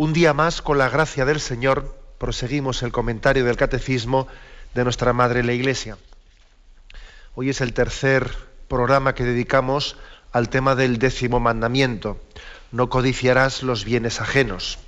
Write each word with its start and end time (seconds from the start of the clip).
Un 0.00 0.14
día 0.14 0.32
más, 0.32 0.62
con 0.62 0.78
la 0.78 0.88
gracia 0.88 1.26
del 1.26 1.40
Señor, 1.40 1.94
proseguimos 2.16 2.82
el 2.82 2.90
comentario 2.90 3.44
del 3.44 3.58
Catecismo 3.58 4.28
de 4.72 4.82
nuestra 4.82 5.12
Madre 5.12 5.44
la 5.44 5.52
Iglesia. 5.52 5.98
Hoy 7.34 7.50
es 7.50 7.60
el 7.60 7.74
tercer 7.74 8.34
programa 8.66 9.14
que 9.14 9.24
dedicamos 9.24 9.98
al 10.32 10.48
tema 10.48 10.74
del 10.74 10.98
décimo 10.98 11.38
mandamiento. 11.38 12.18
No 12.72 12.88
codiciarás 12.88 13.62
los 13.62 13.84
bienes 13.84 14.22
ajenos. 14.22 14.78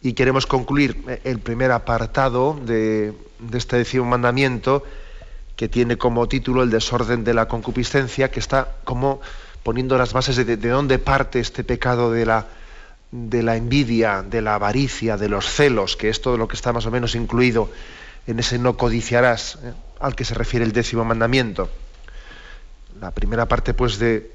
Y 0.00 0.14
queremos 0.14 0.46
concluir 0.46 1.20
el 1.24 1.38
primer 1.38 1.70
apartado 1.70 2.58
de, 2.64 3.12
este 3.52 3.76
décimo 3.76 4.06
mandamiento 4.06 4.84
que 5.56 5.68
tiene 5.68 5.98
como 5.98 6.28
título 6.28 6.62
el 6.62 6.70
desorden 6.70 7.24
de 7.24 7.34
la 7.34 7.46
concupiscencia, 7.46 8.30
que 8.30 8.40
está 8.40 8.76
como 8.84 9.20
poniendo 9.62 9.98
las 9.98 10.14
bases 10.14 10.36
de, 10.36 10.44
de 10.56 10.68
dónde 10.70 10.98
parte 10.98 11.40
este 11.40 11.62
pecado 11.62 12.10
de 12.10 12.24
la, 12.24 12.46
de 13.12 13.42
la 13.42 13.56
envidia, 13.56 14.22
de 14.22 14.40
la 14.40 14.54
avaricia, 14.54 15.16
de 15.16 15.28
los 15.28 15.46
celos, 15.46 15.96
que 15.96 16.08
es 16.08 16.20
todo 16.20 16.36
lo 16.36 16.46
que 16.46 16.56
está 16.56 16.72
más 16.72 16.86
o 16.86 16.90
menos 16.90 17.14
incluido 17.14 17.70
en 18.26 18.38
ese 18.38 18.58
no 18.58 18.76
codiciarás 18.76 19.58
¿eh? 19.62 19.72
al 19.98 20.14
que 20.14 20.24
se 20.24 20.34
refiere 20.34 20.64
el 20.64 20.72
décimo 20.72 21.04
mandamiento. 21.04 21.68
La 23.00 23.10
primera 23.10 23.46
parte, 23.46 23.74
pues, 23.74 23.98
de, 23.98 24.32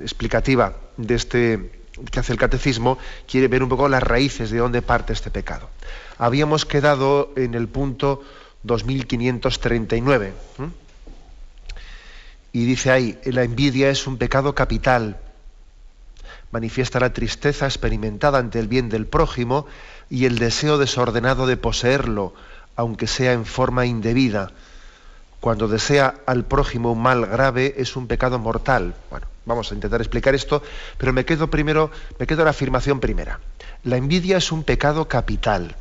explicativa 0.00 0.76
de 0.96 1.14
este 1.14 1.70
que 2.10 2.20
hace 2.20 2.32
el 2.32 2.38
catecismo 2.38 2.98
quiere 3.26 3.48
ver 3.48 3.62
un 3.62 3.70
poco 3.70 3.88
las 3.88 4.02
raíces 4.02 4.50
de 4.50 4.58
dónde 4.58 4.82
parte 4.82 5.14
este 5.14 5.30
pecado. 5.30 5.70
Habíamos 6.18 6.66
quedado 6.66 7.32
en 7.36 7.54
el 7.54 7.68
punto 7.68 8.22
2539. 8.64 10.26
¿eh? 10.26 10.32
Y 12.52 12.64
dice 12.64 12.90
ahí, 12.90 13.18
la 13.24 13.44
envidia 13.44 13.90
es 13.90 14.06
un 14.06 14.18
pecado 14.18 14.54
capital. 14.54 15.20
Manifiesta 16.56 16.98
la 17.00 17.12
tristeza 17.12 17.66
experimentada 17.66 18.38
ante 18.38 18.58
el 18.58 18.66
bien 18.66 18.88
del 18.88 19.06
prójimo 19.06 19.66
y 20.08 20.24
el 20.24 20.38
deseo 20.38 20.78
desordenado 20.78 21.46
de 21.46 21.58
poseerlo, 21.58 22.32
aunque 22.76 23.06
sea 23.06 23.34
en 23.34 23.44
forma 23.44 23.84
indebida. 23.84 24.52
Cuando 25.40 25.68
desea 25.68 26.14
al 26.24 26.46
prójimo 26.46 26.92
un 26.92 27.02
mal 27.02 27.26
grave 27.26 27.74
es 27.76 27.94
un 27.94 28.06
pecado 28.06 28.38
mortal. 28.38 28.94
Bueno, 29.10 29.26
vamos 29.44 29.70
a 29.70 29.74
intentar 29.74 30.00
explicar 30.00 30.34
esto, 30.34 30.62
pero 30.96 31.12
me 31.12 31.26
quedo 31.26 31.50
primero, 31.50 31.90
me 32.18 32.26
quedo 32.26 32.42
la 32.42 32.52
afirmación 32.52 33.00
primera. 33.00 33.38
La 33.84 33.98
envidia 33.98 34.38
es 34.38 34.50
un 34.50 34.64
pecado 34.64 35.08
capital. 35.08 35.76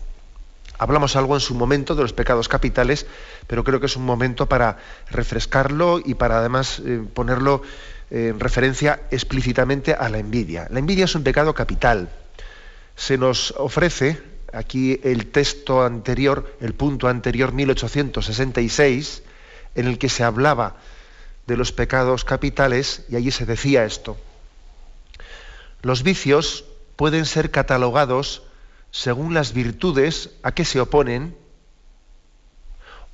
Hablamos 0.77 1.15
algo 1.15 1.35
en 1.35 1.39
su 1.39 1.55
momento 1.55 1.95
de 1.95 2.01
los 2.01 2.11
pecados 2.11 2.49
capitales, 2.49 3.05
pero 3.47 3.63
creo 3.63 3.79
que 3.79 3.85
es 3.85 3.95
un 3.95 4.03
momento 4.03 4.47
para 4.47 4.75
refrescarlo 5.09 6.01
y 6.03 6.15
para 6.15 6.39
además 6.39 6.81
eh, 6.85 7.01
ponerlo 7.13 7.61
eh, 8.11 8.29
en 8.29 8.39
referencia 8.39 9.01
explícitamente 9.11 9.93
a 9.93 10.09
la 10.09 10.19
envidia. 10.19 10.67
La 10.69 10.79
envidia 10.79 11.05
es 11.05 11.16
un 11.16 11.23
pecado 11.23 11.53
capital. 11.53 12.09
Se 12.95 13.17
nos 13.17 13.53
ofrece 13.57 14.21
aquí 14.53 14.99
el 15.03 15.27
texto 15.27 15.83
anterior, 15.83 16.57
el 16.61 16.73
punto 16.73 17.07
anterior, 17.07 17.51
1866, 17.51 19.23
en 19.75 19.88
el 19.88 19.97
que 19.97 20.09
se 20.09 20.23
hablaba 20.23 20.77
de 21.47 21.57
los 21.57 21.71
pecados 21.71 22.23
capitales 22.23 23.03
y 23.09 23.16
allí 23.16 23.31
se 23.31 23.45
decía 23.45 23.85
esto. 23.85 24.17
Los 25.81 26.03
vicios 26.03 26.66
pueden 26.95 27.25
ser 27.25 27.51
catalogados 27.51 28.43
según 28.91 29.33
las 29.33 29.53
virtudes 29.53 30.29
a 30.41 30.53
que 30.53 30.63
se 30.63 30.79
oponen, 30.79 31.35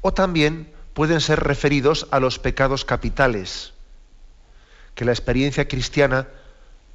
o 0.01 0.13
también 0.13 0.71
pueden 0.93 1.21
ser 1.21 1.39
referidos 1.39 2.07
a 2.11 2.19
los 2.19 2.39
pecados 2.39 2.85
capitales, 2.85 3.73
que 4.95 5.05
la 5.05 5.11
experiencia 5.11 5.67
cristiana 5.67 6.27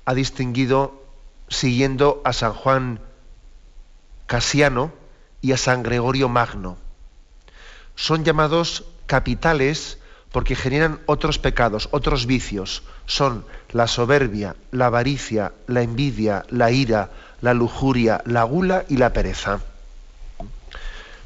ha 0.04 0.14
distinguido 0.14 1.02
siguiendo 1.48 2.22
a 2.24 2.32
San 2.32 2.52
Juan 2.52 3.00
Casiano 4.26 4.92
y 5.40 5.52
a 5.52 5.56
San 5.56 5.82
Gregorio 5.82 6.28
Magno. 6.28 6.76
Son 7.94 8.24
llamados 8.24 8.84
capitales 9.06 9.98
porque 10.32 10.56
generan 10.56 11.00
otros 11.06 11.38
pecados, 11.38 11.88
otros 11.92 12.26
vicios. 12.26 12.82
Son 13.06 13.44
la 13.72 13.86
soberbia, 13.86 14.56
la 14.70 14.86
avaricia, 14.86 15.52
la 15.66 15.82
envidia, 15.82 16.44
la 16.50 16.70
ira, 16.70 17.10
la 17.40 17.54
lujuria, 17.54 18.22
la 18.26 18.42
gula 18.42 18.84
y 18.88 18.96
la 18.96 19.12
pereza. 19.12 19.60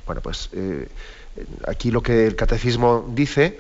Bueno, 0.07 0.21
pues 0.21 0.51
eh, 0.53 0.89
aquí 1.67 1.91
lo 1.91 2.03
que 2.03 2.27
el 2.27 2.37
catecismo 2.37 3.05
dice, 3.09 3.59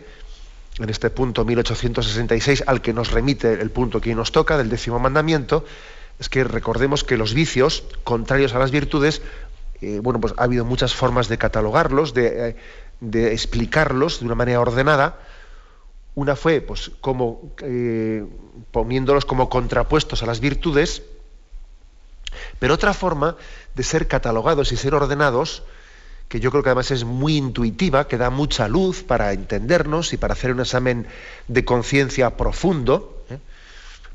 en 0.79 0.89
este 0.89 1.11
punto 1.11 1.45
1866, 1.45 2.65
al 2.67 2.81
que 2.81 2.93
nos 2.93 3.11
remite 3.11 3.53
el 3.61 3.71
punto 3.71 4.01
que 4.01 4.15
nos 4.15 4.33
toca, 4.33 4.57
del 4.57 4.71
décimo 4.71 4.99
mandamiento, 4.99 5.65
es 6.19 6.29
que 6.29 6.45
recordemos 6.45 7.05
que 7.05 7.17
los 7.17 7.35
vicios, 7.35 7.85
contrarios 8.05 8.55
a 8.55 8.59
las 8.59 8.71
virtudes, 8.71 9.23
eh, 9.81 10.01
bueno, 10.03 10.21
pues 10.21 10.35
ha 10.37 10.45
habido 10.45 10.65
muchas 10.65 10.95
formas 10.95 11.29
de 11.29 11.39
catalogarlos, 11.39 12.13
de, 12.13 12.51
eh, 12.51 12.57
de, 13.01 13.33
explicarlos 13.33 14.21
de 14.21 14.27
una 14.27 14.35
manera 14.35 14.61
ordenada. 14.61 15.19
Una 16.15 16.37
fue, 16.37 16.61
pues, 16.61 16.91
como 17.01 17.53
poniéndolos 18.73 19.25
como 19.25 19.49
contrapuestos 19.49 20.23
a 20.23 20.27
las 20.27 20.41
virtudes, 20.41 21.03
pero 22.59 22.75
otra 22.75 22.93
forma 22.93 23.37
de 23.75 23.83
ser 23.83 24.09
catalogados 24.09 24.73
y 24.73 24.77
ser 24.77 24.95
ordenados, 24.95 25.63
que 26.31 26.39
yo 26.39 26.53
creo 26.53 26.63
que 26.63 26.69
además 26.69 26.93
es 26.93 27.03
muy 27.03 27.37
intuitiva, 27.37 28.07
que 28.07 28.17
da 28.17 28.31
mucha 28.31 28.69
luz 28.69 29.03
para 29.03 29.33
entendernos 29.33 30.13
y 30.13 30.17
para 30.17 30.35
hacer 30.35 30.53
un 30.53 30.61
examen 30.61 31.09
de 31.49 31.65
conciencia 31.65 32.37
profundo, 32.37 33.25
¿eh? 33.31 33.39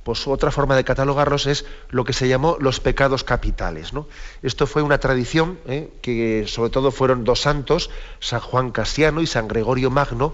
pues 0.04 0.26
otra 0.26 0.50
forma 0.50 0.78
de 0.78 0.86
catalogarlos 0.86 1.46
es 1.46 1.66
lo 1.90 2.06
que 2.06 2.14
se 2.14 2.30
llamó 2.30 2.56
los 2.62 2.80
pecados 2.80 3.26
capitales. 3.26 3.92
¿no? 3.92 4.08
Esto 4.44 4.66
fue 4.66 4.82
una 4.82 4.98
tradición 4.98 5.60
¿eh? 5.68 5.92
que 6.02 6.46
sobre 6.48 6.70
todo 6.70 6.92
fueron 6.92 7.26
dos 7.26 7.42
santos, 7.42 7.90
San 8.22 8.40
Juan 8.40 8.72
Casiano 8.72 9.20
y 9.22 9.28
San 9.28 9.50
Gregorio 9.50 9.92
Magno, 9.92 10.34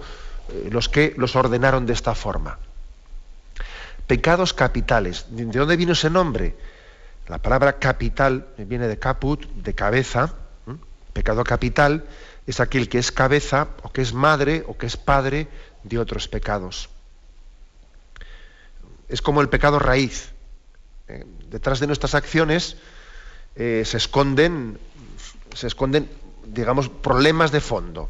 eh, 0.49 0.69
los 0.71 0.87
que 0.87 1.15
los 1.17 1.35
ordenaron 1.35 1.87
de 1.87 1.93
esta 1.93 2.13
forma. 2.13 2.59
Pecados 4.05 4.53
capitales. 4.53 5.25
¿De 5.31 5.45
dónde 5.45 5.77
vino 5.77 5.93
ese 5.93 6.11
nombre? 6.11 6.55
La 7.27 7.39
palabra 7.39 7.79
capital 7.79 8.45
viene 8.59 8.87
de 8.87 8.99
caput, 8.99 9.43
de 9.47 9.73
cabeza. 9.73 10.35
Pecado 11.13 11.43
capital 11.43 12.05
es 12.47 12.59
aquel 12.59 12.89
que 12.89 12.97
es 12.97 13.11
cabeza 13.11 13.69
o 13.83 13.91
que 13.91 14.01
es 14.01 14.13
madre 14.13 14.63
o 14.67 14.77
que 14.77 14.85
es 14.85 14.97
padre 14.97 15.47
de 15.83 15.99
otros 15.99 16.27
pecados. 16.27 16.89
Es 19.09 19.21
como 19.21 19.41
el 19.41 19.49
pecado 19.49 19.79
raíz. 19.79 20.31
Eh, 21.07 21.25
detrás 21.49 21.79
de 21.79 21.87
nuestras 21.87 22.15
acciones 22.15 22.77
eh, 23.55 23.83
se 23.85 23.97
esconden, 23.97 24.79
se 25.53 25.67
esconden, 25.67 26.09
digamos, 26.45 26.89
problemas 26.89 27.51
de 27.51 27.59
fondo. 27.59 28.09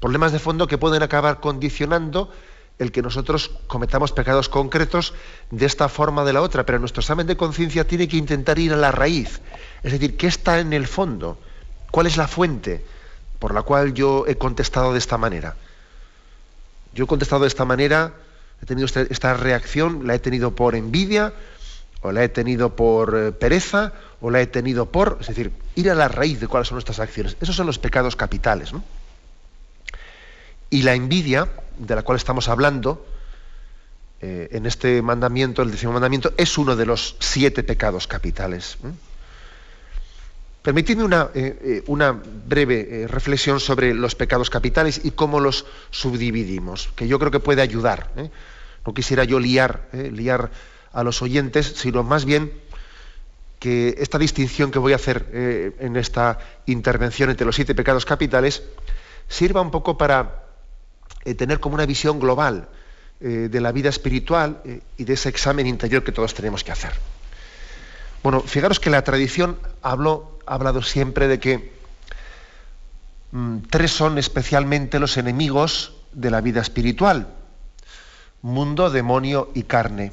Problemas 0.00 0.32
de 0.32 0.38
fondo 0.38 0.66
que 0.66 0.78
pueden 0.78 1.02
acabar 1.02 1.40
condicionando 1.40 2.30
el 2.78 2.90
que 2.92 3.02
nosotros 3.02 3.52
cometamos 3.66 4.12
pecados 4.12 4.48
concretos 4.48 5.14
de 5.50 5.66
esta 5.66 5.88
forma 5.88 6.22
o 6.22 6.24
de 6.24 6.32
la 6.32 6.42
otra, 6.42 6.66
pero 6.66 6.78
nuestro 6.78 7.00
examen 7.00 7.26
de 7.26 7.36
conciencia 7.36 7.86
tiene 7.86 8.08
que 8.08 8.16
intentar 8.16 8.58
ir 8.58 8.72
a 8.72 8.76
la 8.76 8.90
raíz. 8.92 9.40
Es 9.82 9.92
decir, 9.92 10.16
¿qué 10.16 10.26
está 10.26 10.60
en 10.60 10.72
el 10.72 10.86
fondo? 10.86 11.38
¿Cuál 11.92 12.06
es 12.06 12.16
la 12.16 12.26
fuente 12.26 12.82
por 13.38 13.54
la 13.54 13.62
cual 13.62 13.92
yo 13.92 14.24
he 14.26 14.36
contestado 14.36 14.92
de 14.92 14.98
esta 14.98 15.18
manera? 15.18 15.56
Yo 16.94 17.04
he 17.04 17.06
contestado 17.06 17.42
de 17.42 17.48
esta 17.48 17.66
manera, 17.66 18.14
he 18.62 18.66
tenido 18.66 18.86
este, 18.86 19.06
esta 19.10 19.34
reacción, 19.34 20.06
la 20.06 20.14
he 20.14 20.18
tenido 20.18 20.56
por 20.56 20.74
envidia, 20.74 21.34
o 22.00 22.10
la 22.10 22.24
he 22.24 22.30
tenido 22.30 22.74
por 22.74 23.14
eh, 23.14 23.32
pereza, 23.32 23.92
o 24.22 24.30
la 24.30 24.40
he 24.40 24.46
tenido 24.46 24.86
por... 24.86 25.18
Es 25.20 25.26
decir, 25.26 25.52
ir 25.74 25.90
a 25.90 25.94
la 25.94 26.08
raíz 26.08 26.40
de 26.40 26.48
cuáles 26.48 26.68
son 26.68 26.76
nuestras 26.76 26.98
acciones. 26.98 27.36
Esos 27.42 27.54
son 27.54 27.66
los 27.66 27.78
pecados 27.78 28.16
capitales. 28.16 28.72
Y 30.70 30.82
la 30.82 30.94
envidia, 30.94 31.48
de 31.76 31.94
la 31.94 32.02
cual 32.02 32.16
estamos 32.16 32.48
hablando 32.48 33.04
eh, 34.22 34.48
en 34.52 34.64
este 34.64 35.02
mandamiento, 35.02 35.60
el 35.60 35.70
décimo 35.70 35.92
mandamiento, 35.92 36.32
es 36.38 36.56
uno 36.56 36.74
de 36.74 36.86
los 36.86 37.16
siete 37.20 37.62
pecados 37.62 38.06
capitales. 38.06 38.78
Permitidme 40.62 41.02
una, 41.02 41.30
eh, 41.34 41.82
eh, 41.86 42.12
breve 42.46 43.06
reflexión 43.08 43.58
sobre 43.58 43.94
los 43.94 44.14
pecados 44.14 44.48
capitales 44.48 45.00
y 45.02 45.10
cómo 45.10 45.40
los 45.40 45.66
subdividimos, 45.90 46.90
que 46.94 47.08
yo 47.08 47.18
creo 47.18 47.30
que 47.30 47.40
puede 47.40 47.62
ayudar. 47.62 48.10
No 48.86 48.94
quisiera 48.94 49.24
yo 49.24 49.40
liar, 49.40 49.88
a 50.92 51.02
los 51.02 51.22
oyentes, 51.22 51.72
sino 51.76 52.02
más 52.02 52.24
bien 52.24 52.52
que 53.62 53.94
esta 53.98 54.18
distinción 54.18 54.72
que 54.72 54.80
voy 54.80 54.92
a 54.92 54.96
hacer 54.96 55.26
eh, 55.32 55.70
en 55.78 55.96
esta 55.96 56.38
intervención 56.66 57.30
entre 57.30 57.46
los 57.46 57.54
siete 57.54 57.76
pecados 57.76 58.04
capitales 58.04 58.64
sirva 59.28 59.60
un 59.60 59.70
poco 59.70 59.96
para 59.96 60.46
eh, 61.24 61.34
tener 61.34 61.60
como 61.60 61.76
una 61.76 61.86
visión 61.86 62.18
global 62.18 62.68
eh, 63.20 63.48
de 63.48 63.60
la 63.60 63.70
vida 63.70 63.88
espiritual 63.88 64.60
y 64.98 65.04
de 65.04 65.12
ese 65.12 65.28
examen 65.28 65.68
interior 65.68 66.02
que 66.02 66.10
todos 66.10 66.34
tenemos 66.34 66.64
que 66.64 66.72
hacer. 66.72 66.90
Bueno, 68.22 68.40
fijaros 68.40 68.78
que 68.78 68.90
la 68.90 69.02
tradición 69.02 69.58
habló, 69.82 70.38
ha 70.46 70.54
hablado 70.54 70.82
siempre 70.82 71.26
de 71.26 71.40
que 71.40 71.72
mm, 73.32 73.58
tres 73.68 73.90
son 73.90 74.18
especialmente 74.18 75.00
los 75.00 75.16
enemigos 75.16 75.94
de 76.12 76.30
la 76.30 76.40
vida 76.40 76.60
espiritual. 76.60 77.28
Mundo, 78.42 78.90
demonio 78.90 79.50
y 79.54 79.64
carne. 79.64 80.12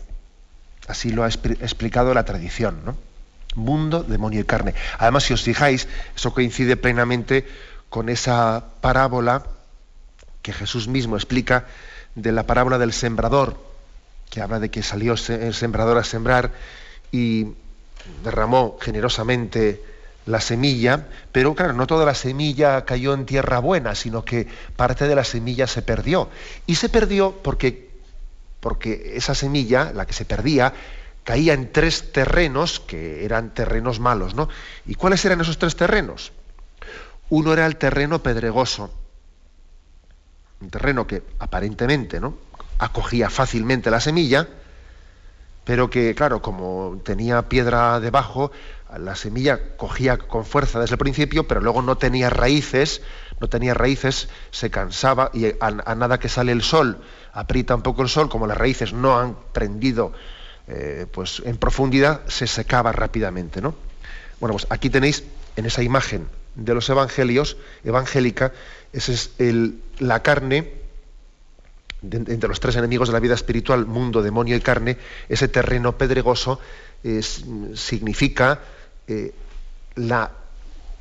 Así 0.88 1.12
lo 1.12 1.24
ha 1.24 1.28
explicado 1.28 2.14
la 2.14 2.26
tradición, 2.26 2.82
¿no? 2.84 2.98
Mundo, 3.56 4.04
demonio 4.04 4.42
y 4.42 4.44
carne. 4.44 4.74
Además, 4.98 5.24
si 5.24 5.34
os 5.34 5.44
fijáis, 5.44 5.88
eso 6.16 6.34
coincide 6.34 6.78
plenamente 6.78 7.48
con 7.90 8.10
esa 8.10 8.66
parábola 8.82 9.46
que 10.42 10.54
Jesús 10.54 10.88
mismo 10.88 11.16
explica 11.16 11.66
de 12.16 12.32
la 12.32 12.46
parábola 12.46 12.78
del 12.78 12.94
sembrador, 12.94 13.58
que 14.30 14.42
habla 14.42 14.60
de 14.60 14.70
que 14.70 14.84
salió 14.84 15.14
el 15.14 15.54
sembrador 15.54 15.98
a 15.98 16.04
sembrar 16.04 16.52
y 17.12 17.48
derramó 18.24 18.78
generosamente 18.80 19.84
la 20.26 20.42
semilla, 20.42 21.08
pero 21.32 21.56
claro, 21.56 21.74
no 21.74 21.88
toda 21.88 22.06
la 22.06 22.14
semilla 22.14 22.86
cayó 22.86 23.14
en 23.14 23.26
tierra 23.26 23.60
buena, 23.60 23.96
sino 23.96 24.24
que 24.24 24.48
parte 24.76 25.08
de 25.08 25.16
la 25.16 25.24
semilla 25.24 25.68
se 25.68 25.82
perdió. 25.82 26.30
Y 26.66 26.76
se 26.76 26.90
perdió 26.90 27.32
porque, 27.44 27.90
porque 28.60 29.14
esa 29.16 29.34
semilla, 29.34 29.92
la 29.94 30.06
que 30.06 30.14
se 30.14 30.26
perdía, 30.26 30.74
caía 31.24 31.54
en 31.54 31.72
tres 31.72 32.12
terrenos 32.12 32.80
que 32.80 33.26
eran 33.26 33.54
terrenos 33.54 34.00
malos, 34.00 34.36
¿no? 34.36 34.50
¿Y 34.86 34.96
cuáles 34.96 35.24
eran 35.26 35.42
esos 35.42 35.58
tres 35.58 35.76
terrenos? 35.76 36.32
Uno 37.30 37.54
era 37.54 37.66
el 37.66 37.78
terreno 37.78 38.22
pedregoso, 38.22 38.92
un 40.62 40.70
terreno 40.70 41.08
que 41.08 41.24
aparentemente, 41.40 42.20
¿no? 42.20 42.50
acogía 42.80 43.30
fácilmente 43.30 43.92
la 43.92 44.00
semilla, 44.00 44.48
pero 45.70 45.88
que, 45.88 46.16
claro, 46.16 46.42
como 46.42 47.00
tenía 47.04 47.44
piedra 47.44 48.00
debajo, 48.00 48.52
la 48.98 49.16
semilla 49.16 49.78
cogía 49.78 50.18
con 50.18 50.44
fuerza 50.44 50.80
desde 50.80 50.96
el 50.96 50.98
principio, 50.98 51.48
pero 51.48 51.62
luego 51.62 51.84
no 51.84 51.96
tenía 51.96 52.32
raíces, 52.32 53.04
no 53.40 53.50
tenía 53.50 53.76
raíces, 53.76 54.30
se 54.50 54.72
cansaba 54.72 55.30
y 55.32 55.46
a, 55.62 55.70
nada 55.94 56.18
que 56.18 56.28
sale 56.28 56.54
el 56.54 56.64
sol, 56.64 56.98
aprieta 57.34 57.76
un 57.76 57.84
poco 57.84 58.02
el 58.02 58.10
sol, 58.10 58.30
como 58.30 58.48
las 58.48 58.58
raíces 58.58 58.94
no 58.94 59.20
han 59.20 59.38
prendido 59.54 60.12
eh, 60.68 61.06
pues 61.12 61.40
en 61.46 61.58
profundidad, 61.58 62.22
se 62.26 62.48
secaba 62.48 62.92
rápidamente, 62.92 63.62
¿no? 63.62 63.76
Bueno, 64.40 64.54
pues 64.54 64.66
aquí 64.72 64.90
tenéis 64.90 65.24
en 65.56 65.68
esa 65.68 65.84
imagen 65.84 66.30
de 66.56 66.74
los 66.74 66.90
evangelios, 66.90 67.58
evangélica, 67.84 68.54
esa 68.92 69.12
es 69.12 69.34
el, 69.38 69.84
la 70.00 70.24
carne 70.24 70.79
entre 72.02 72.48
los 72.48 72.60
tres 72.60 72.76
enemigos 72.76 73.10
de 73.10 73.14
la 73.14 73.20
vida 73.20 73.34
espiritual, 73.34 73.86
mundo, 73.86 74.22
demonio 74.22 74.56
y 74.56 74.62
carne, 74.62 74.98
ese 75.28 75.48
terreno 75.48 75.98
pedregoso 75.98 76.60
significa 77.74 78.60
eh, 79.08 79.34
la, 79.96 80.32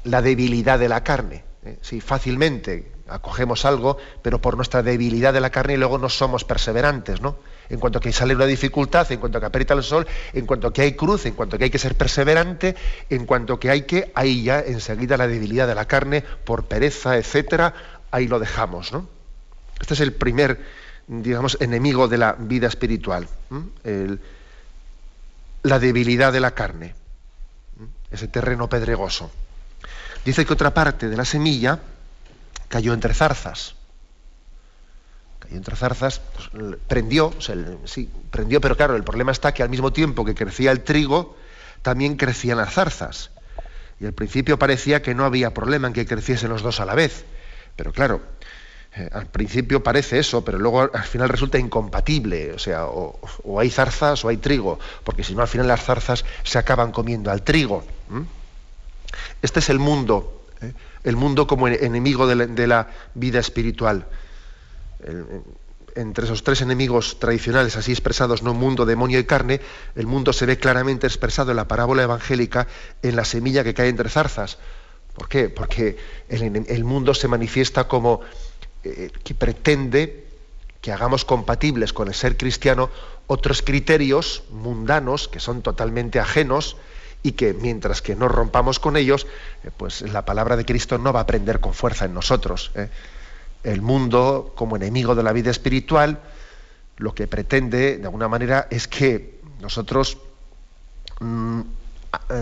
debilidad 0.05 0.79
de 0.79 0.89
la 0.89 1.03
carne. 1.05 1.45
¿eh? 1.65 1.79
Si 1.83 2.01
fácilmente 2.01 2.93
acogemos 3.09 3.65
algo, 3.65 3.97
pero 4.23 4.41
por 4.41 4.57
nuestra 4.57 4.83
debilidad 4.83 5.33
de 5.33 5.41
la 5.41 5.51
carne 5.51 5.75
y 5.75 5.77
luego 5.77 5.99
no 5.99 6.09
somos 6.09 6.45
perseverantes, 6.45 7.21
¿no? 7.21 7.37
En 7.71 7.79
cuanto 7.79 8.01
que 8.01 8.13
sale 8.13 8.35
una 8.35 8.47
dificultad, 8.47 9.11
en 9.13 9.21
cuanto 9.21 9.41
que 9.41 9.47
aprieta 9.47 9.75
el 9.75 9.83
sol, 9.83 10.07
en 10.33 10.47
cuanto 10.47 10.73
que 10.73 10.83
hay 10.83 10.93
cruz, 10.93 11.27
en 11.27 11.35
cuanto 11.35 11.59
que 11.59 11.65
hay 11.65 11.71
que 11.71 11.79
ser 11.79 11.97
perseverante, 11.97 12.77
en 13.11 13.27
cuanto 13.27 13.59
que 13.59 13.71
hay 13.71 13.83
que, 13.83 14.11
ahí 14.15 14.45
ya 14.45 14.61
enseguida 14.61 15.17
la 15.17 15.27
debilidad 15.27 15.67
de 15.67 15.75
la 15.75 15.87
carne, 15.87 16.23
por 16.45 16.65
pereza, 16.65 17.17
etcétera, 17.17 17.75
ahí 18.11 18.27
lo 18.27 18.39
dejamos, 18.39 18.93
¿no? 18.93 19.07
Este 19.81 19.95
es 19.95 20.01
el 20.01 20.13
primer 20.13 20.59
digamos, 21.09 21.57
enemigo 21.61 22.07
de 22.07 22.19
la 22.19 22.35
vida 22.35 22.69
espiritual, 22.69 23.27
la 25.63 25.79
debilidad 25.79 26.33
de 26.33 26.41
la 26.41 26.53
carne, 26.53 26.95
ese 28.11 28.29
terreno 28.29 28.69
pedregoso. 28.69 29.31
Dice 30.25 30.45
que 30.45 30.53
otra 30.53 30.75
parte 30.75 31.09
de 31.09 31.17
la 31.17 31.25
semilla 31.25 31.81
cayó 32.69 32.93
entre 32.93 33.15
zarzas. 33.15 33.75
Cayó 35.39 35.57
entre 35.57 35.77
zarzas, 35.77 36.21
pues, 36.35 36.77
prendió, 36.87 37.33
sí, 37.85 38.11
prendió, 38.31 38.61
pero 38.61 38.77
claro, 38.77 38.95
el 38.95 39.05
problema 39.05 39.33
está 39.33 39.55
que 39.55 39.63
al 39.63 39.71
mismo 39.71 39.93
tiempo 39.93 40.25
que 40.25 40.35
crecía 40.35 40.71
el 40.71 40.83
trigo, 40.83 41.37
también 41.83 42.17
crecían 42.17 42.59
las 42.59 42.75
zarzas. 42.75 43.31
Y 44.01 44.07
al 44.07 44.13
principio 44.13 44.59
parecía 44.59 45.03
que 45.03 45.15
no 45.15 45.25
había 45.25 45.55
problema 45.55 45.89
en 45.89 45.95
que 45.95 46.07
creciesen 46.07 46.51
los 46.51 46.63
dos 46.63 46.81
a 46.81 46.85
la 46.85 46.95
vez. 46.95 47.25
Pero 47.77 47.93
claro, 47.93 48.21
eh, 48.99 49.09
al 49.13 49.27
principio 49.27 49.83
parece 49.83 50.19
eso, 50.19 50.45
pero 50.45 50.59
luego 50.59 50.91
al 50.93 51.05
final 51.05 51.29
resulta 51.29 51.59
incompatible. 51.59 52.53
O 52.53 52.59
sea, 52.59 52.87
o, 52.87 53.61
hay 53.61 53.71
zarzas 53.71 54.25
o 54.25 54.29
hay 54.29 54.39
trigo, 54.39 54.79
porque 55.05 55.23
si 55.23 55.35
no 55.35 55.43
al 55.43 55.49
final 55.49 55.69
las 55.69 55.85
zarzas 55.85 56.25
se 56.43 56.59
acaban 56.59 56.91
comiendo 56.91 57.31
al 57.31 57.43
trigo. 57.43 57.85
Este 59.41 59.61
es 59.61 59.71
el 59.71 59.79
mundo, 59.79 60.43
¿eh? 60.61 60.73
el 61.05 61.15
mundo 61.15 61.47
como 61.47 61.69
enemigo 61.69 62.27
de 62.27 62.67
la, 62.67 62.89
vida 63.15 63.39
espiritual. 63.39 64.07
entre 65.95 66.25
esos 66.25 66.43
tres 66.43 66.61
enemigos 66.61 67.21
tradicionales 67.21 67.77
así 67.77 67.93
expresados, 67.93 68.43
no 68.43 68.53
mundo, 68.53 68.85
demonio 68.85 69.21
y 69.21 69.25
carne, 69.25 69.61
el 69.95 70.07
mundo 70.07 70.33
se 70.33 70.47
ve 70.47 70.59
claramente 70.59 71.07
expresado 71.07 71.51
en 71.53 71.57
la 71.57 71.69
parábola 71.69 72.03
evangélica 72.03 72.67
en 73.03 73.15
la 73.15 73.25
semilla 73.25 73.63
que 73.63 73.75
cae 73.75 73.89
entre 73.89 74.09
zarzas. 74.09 74.59
¿Por 75.15 75.29
qué? 75.29 75.49
Porque 75.49 75.97
el 76.29 76.85
mundo 76.85 77.15
se 77.15 77.27
manifiesta 77.27 77.89
como 77.89 78.23
eh, 78.89 79.11
que 79.25 79.35
pretende 79.35 80.25
que 80.81 80.93
hagamos 80.93 81.25
compatibles 81.25 81.93
con 81.93 82.09
el 82.09 82.15
ser 82.15 82.37
cristiano 82.37 82.91
otros 83.27 83.63
criterios 83.63 84.45
mundanos 84.51 85.29
que 85.29 85.41
son 85.41 85.63
totalmente 85.63 86.21
ajenos 86.21 86.77
y 87.23 87.33
que 87.33 87.53
mientras 87.53 88.01
que 88.01 88.15
no 88.15 88.29
rompamos 88.29 88.79
con 88.79 88.97
ellos, 88.97 89.27
eh, 89.65 89.71
pues 89.77 90.03
la 90.03 90.25
palabra 90.25 90.57
de 90.57 90.65
Cristo 90.65 90.99
no 90.99 91.13
va 91.13 91.21
a 91.21 91.27
prender 91.27 91.61
con 91.61 91.75
fuerza 91.75 92.05
en 92.05 92.15
nosotros. 92.15 92.71
¿eh? 92.75 92.89
El 93.65 93.83
mundo, 93.83 94.53
como 94.55 94.77
enemigo 94.77 95.15
de 95.15 95.23
la 95.23 95.33
vida 95.33 95.51
espiritual, 95.51 96.21
lo 96.97 97.15
que 97.15 97.27
pretende, 97.27 97.99
de 97.99 98.05
alguna 98.05 98.29
manera, 98.29 98.69
es 98.71 98.89
que 98.89 99.41
nosotros 99.61 100.19
mm, 101.21 101.61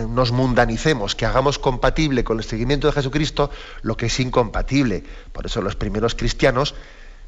nos 0.07 0.31
mundanicemos, 0.31 1.15
que 1.15 1.25
hagamos 1.25 1.59
compatible 1.59 2.23
con 2.23 2.37
el 2.37 2.43
seguimiento 2.43 2.87
de 2.87 2.93
Jesucristo 2.93 3.49
lo 3.81 3.97
que 3.97 4.07
es 4.07 4.19
incompatible. 4.19 5.03
Por 5.33 5.45
eso 5.45 5.61
los 5.61 5.75
primeros 5.75 6.15
cristianos 6.15 6.75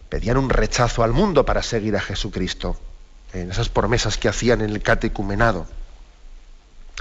pedían 0.08 0.38
un 0.38 0.50
rechazo 0.50 1.04
al 1.04 1.12
mundo 1.12 1.46
para 1.46 1.62
seguir 1.62 1.96
a 1.96 2.02
Jesucristo, 2.02 2.78
en 3.34 3.52
esas 3.52 3.70
promesas 3.70 4.18
que 4.18 4.30
hacían 4.30 4.62
en 4.62 4.70
el 4.70 4.82
catecumenado. 4.82 5.68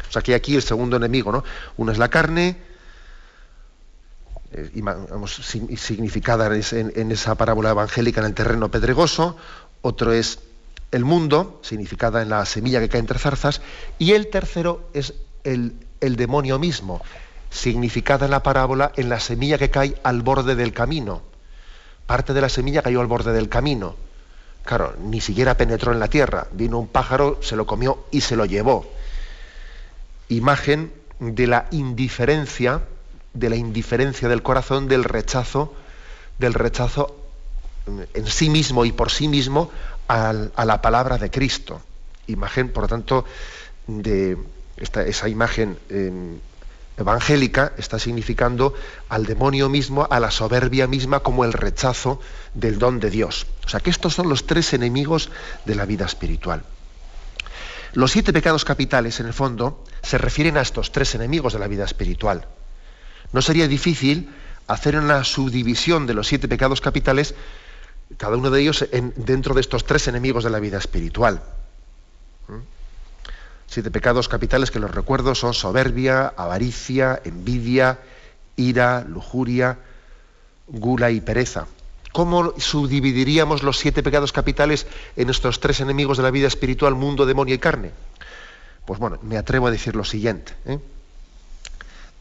O 0.09 0.12
sea 0.12 0.23
que 0.23 0.35
aquí 0.35 0.57
el 0.57 0.62
segundo 0.62 0.97
enemigo, 0.97 1.33
¿no? 1.33 1.45
Uno 1.76 1.92
es 1.92 1.99
la 1.99 2.09
carne, 2.09 2.57
eh, 4.52 4.71
significada 5.76 6.50
en 6.54 7.12
esa 7.12 7.35
parábola 7.37 7.71
evangélica 7.71 8.21
en 8.21 8.26
el 8.26 8.35
terreno 8.35 8.71
pedregoso, 8.71 9.37
otro 9.83 10.12
es 10.12 10.40
el 10.90 11.04
mundo, 11.04 11.61
significada 11.62 12.23
en 12.23 12.30
la 12.30 12.45
semilla 12.47 12.80
que 12.80 12.88
cae 12.88 13.00
entre 13.00 13.18
zarzas, 13.18 13.61
y 13.99 14.12
el 14.12 14.28
tercero 14.28 14.88
es 14.95 15.14
el, 15.52 16.17
demonio 16.17 16.59
mismo, 16.59 17.00
significada 17.50 18.26
en 18.26 18.31
la 18.31 18.43
parábola 18.43 18.93
en 18.97 19.09
la 19.09 19.21
semilla 19.21 19.59
que 19.59 19.71
cae 19.71 19.95
al 20.02 20.23
borde 20.23 20.55
del 20.55 20.73
camino. 20.73 21.23
Parte 22.07 22.33
de 22.33 22.40
la 22.40 22.49
semilla 22.49 22.83
cayó 22.83 23.00
al 23.00 23.07
borde 23.07 23.33
del 23.33 23.49
camino. 23.49 23.97
Claro, 24.64 24.95
ni 25.02 25.21
siquiera 25.21 25.57
penetró 25.57 25.93
en 25.93 26.00
la 26.00 26.09
tierra. 26.09 26.47
Vino 26.52 26.78
un 26.78 26.88
pájaro, 26.88 27.38
se 27.43 27.57
lo 27.57 27.67
comió 27.67 28.05
y 28.11 28.21
se 28.21 28.37
lo 28.37 28.45
llevó. 28.45 28.90
Imagen 30.28 30.93
de 31.21 31.47
la 31.47 31.67
indiferencia, 31.71 32.83
de 33.33 33.50
la 33.50 33.57
indiferencia 33.57 34.28
del 34.28 34.43
corazón, 34.43 34.88
del 34.88 35.05
rechazo, 35.05 35.75
del 36.38 36.55
rechazo 36.55 37.17
en 38.12 38.26
sí 38.26 38.50
mismo 38.50 38.85
y 38.85 38.93
por 38.93 39.11
sí 39.11 39.28
mismo 39.28 39.71
a 40.07 40.33
la 40.33 40.83
palabra 40.83 41.17
de 41.17 41.31
Cristo. 41.31 41.81
Imagen, 42.26 42.71
por 42.71 42.85
lo 42.85 42.88
tanto, 42.88 43.25
de, 43.87 44.37
esa 44.80 45.28
imagen 45.28 45.78
em, 45.88 46.38
evangélica 46.99 47.73
está 47.78 47.99
significando 47.99 48.75
al 49.08 49.25
demonio 49.25 49.68
mismo, 49.68 50.06
a 50.11 50.20
la 50.20 50.30
soberbia 50.30 50.87
misma, 50.87 51.20
como 51.20 51.44
el 51.44 51.52
rechazo 51.52 52.20
del 52.54 52.78
don 52.78 53.00
de 53.00 53.11
Dios. 53.11 53.47
O 53.64 53.68
sea 53.68 53.80
que 53.80 53.90
estos 53.90 54.14
son 54.14 54.28
los 54.28 54.47
tres 54.47 54.73
enemigos 54.75 55.30
de 55.64 55.75
la 55.75 55.87
vida 55.87 56.04
espiritual. 56.04 56.64
Los 57.94 58.12
siete 58.12 58.32
pecados 58.32 58.64
capitales, 58.64 59.20
en 59.20 59.26
el 59.26 59.32
fondo, 59.32 59.85
se 60.02 60.18
refieren 60.18 60.56
a 60.58 60.61
estos 60.61 60.92
tres 60.92 61.14
enemigos 61.14 61.52
de 61.52 61.58
la 61.58 61.68
vida 61.68 61.85
espiritual. 61.85 62.47
No 63.32 63.42
sería 63.42 63.68
difícil 63.68 64.30
hacer 64.66 64.97
una 64.97 65.25
subdivisión 65.25 66.06
de 66.06 66.14
los 66.14 66.26
siete 66.26 66.49
pecados 66.49 66.80
capitales, 66.80 67.35
cada 68.16 68.37
uno 68.37 68.50
de 68.50 68.61
ellos 68.61 68.87
dentro 69.16 69.54
de 69.54 69.61
estos 69.61 69.85
tres 69.85 70.08
enemigos 70.08 70.44
de 70.44 70.50
la 70.50 70.61
vida 70.61 70.78
espiritual. 70.78 71.42
Siete 73.68 73.90
pecados 73.90 74.28
capitales 74.28 74.70
que 74.70 74.80
los 74.80 74.90
recuerdo 74.90 75.34
son 75.34 75.52
soberbia, 75.52 76.32
avaricia, 76.37 77.20
envidia, 77.25 77.98
ira, 78.56 79.04
lujuria, 79.06 79.78
gula 80.66 81.10
y 81.10 81.20
pereza. 81.20 81.66
¿Cómo 82.12 82.54
subdividiríamos 82.58 83.62
los 83.62 83.78
siete 83.78 84.02
pecados 84.02 84.32
capitales 84.32 84.87
en 85.16 85.28
estos 85.28 85.60
tres 85.60 85.80
enemigos 85.80 86.16
de 86.16 86.22
la 86.22 86.30
vida 86.30 86.48
espiritual, 86.48 86.94
mundo, 86.94 87.26
demonio 87.26 87.54
y 87.54 87.58
carne? 87.58 87.90
Pues 88.87 88.98
bueno, 88.98 89.18
me 89.20 89.37
atrevo 89.37 89.66
a 89.66 89.70
decir 89.70 89.94
lo 89.94 90.04
siguiente. 90.04 90.54
¿eh? 90.64 90.78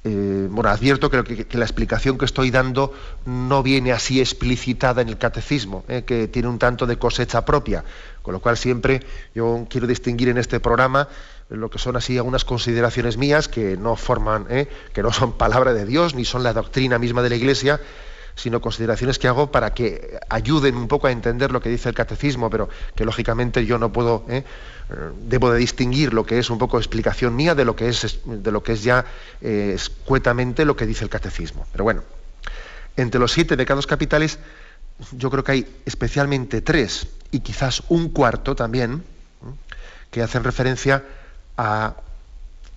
Eh, 0.10 0.48
bueno, 0.50 0.70
advierto 0.70 1.10
que, 1.10 1.46
la 1.58 1.66
explicación 1.66 2.18
que 2.18 2.24
estoy 2.24 2.50
dando 2.50 2.94
no 3.26 3.62
viene 3.62 3.92
así 3.92 4.22
explicitada 4.22 5.02
en 5.02 5.10
el 5.10 5.18
catecismo, 5.18 5.84
¿eh? 5.90 6.04
que 6.06 6.30
tiene 6.30 6.48
un 6.48 6.60
tanto 6.60 6.86
de 6.86 6.98
cosecha 6.98 7.44
propia, 7.44 7.84
con 8.22 8.34
lo 8.34 8.40
cual 8.40 8.56
siempre 8.56 9.02
yo 9.36 9.68
quiero 9.70 9.86
distinguir 9.86 10.30
en 10.30 10.38
este 10.38 10.62
programa 10.62 11.10
lo 11.50 11.70
que 11.70 11.78
son 11.78 11.98
así 11.98 12.16
algunas 12.16 12.46
consideraciones 12.46 13.18
mías 13.18 13.50
que 13.50 13.76
no 13.76 13.98
forman, 13.98 14.48
que 14.94 15.04
no 15.04 15.12
son 15.12 15.34
palabra 15.34 15.74
de 15.74 15.86
Dios 15.86 16.16
ni 16.16 16.24
son 16.24 16.44
la 16.44 16.54
doctrina 16.54 17.00
misma 17.00 17.22
de 17.22 17.30
la 17.30 17.36
Iglesia, 17.36 17.82
sino 18.38 18.62
consideraciones 18.62 19.20
que 19.20 19.28
hago 19.28 19.52
para 19.52 19.74
que 19.74 20.20
ayuden 20.30 20.78
un 20.78 20.88
poco 20.88 21.08
a 21.08 21.12
entender 21.12 21.52
lo 21.52 21.60
que 21.60 21.70
dice 21.70 21.90
el 21.90 21.96
catecismo, 21.96 22.50
pero 22.50 22.70
que 22.96 23.04
lógicamente 23.04 23.66
yo 23.66 23.78
no 23.80 23.92
puedo, 23.92 24.24
¿eh? 24.30 24.46
Eh, 24.90 24.94
debo 25.24 25.52
de 25.52 25.60
distinguir 25.60 26.14
lo 26.14 26.26
que 26.26 26.40
es 26.40 26.50
un 26.50 26.58
poco 26.58 26.78
explicación 26.78 27.36
mía 27.36 27.56
de 27.56 27.66
lo 27.66 27.76
que 27.76 27.90
es, 27.90 28.20
de 28.26 28.52
lo 28.52 28.64
que 28.64 28.74
es 28.74 28.84
ya 28.84 29.04
eh, 29.42 29.74
escuetamente 29.76 30.64
lo 30.64 30.76
que 30.76 30.86
dice 30.86 31.04
el 31.04 31.10
catecismo. 31.10 31.66
Pero 31.72 31.84
bueno, 31.84 32.04
entre 32.96 33.20
los 33.20 33.32
siete 33.32 33.58
pecados 33.58 33.88
capitales, 33.88 34.40
yo 35.12 35.30
creo 35.30 35.44
que 35.44 35.52
hay 35.52 35.82
especialmente 35.86 36.62
tres 36.62 37.08
y 37.32 37.42
quizás 37.42 37.84
un 37.90 38.10
cuarto 38.10 38.56
también 38.56 39.04
que 40.12 40.22
hacen 40.22 40.44
referencia 40.44 41.04
a, 41.58 41.96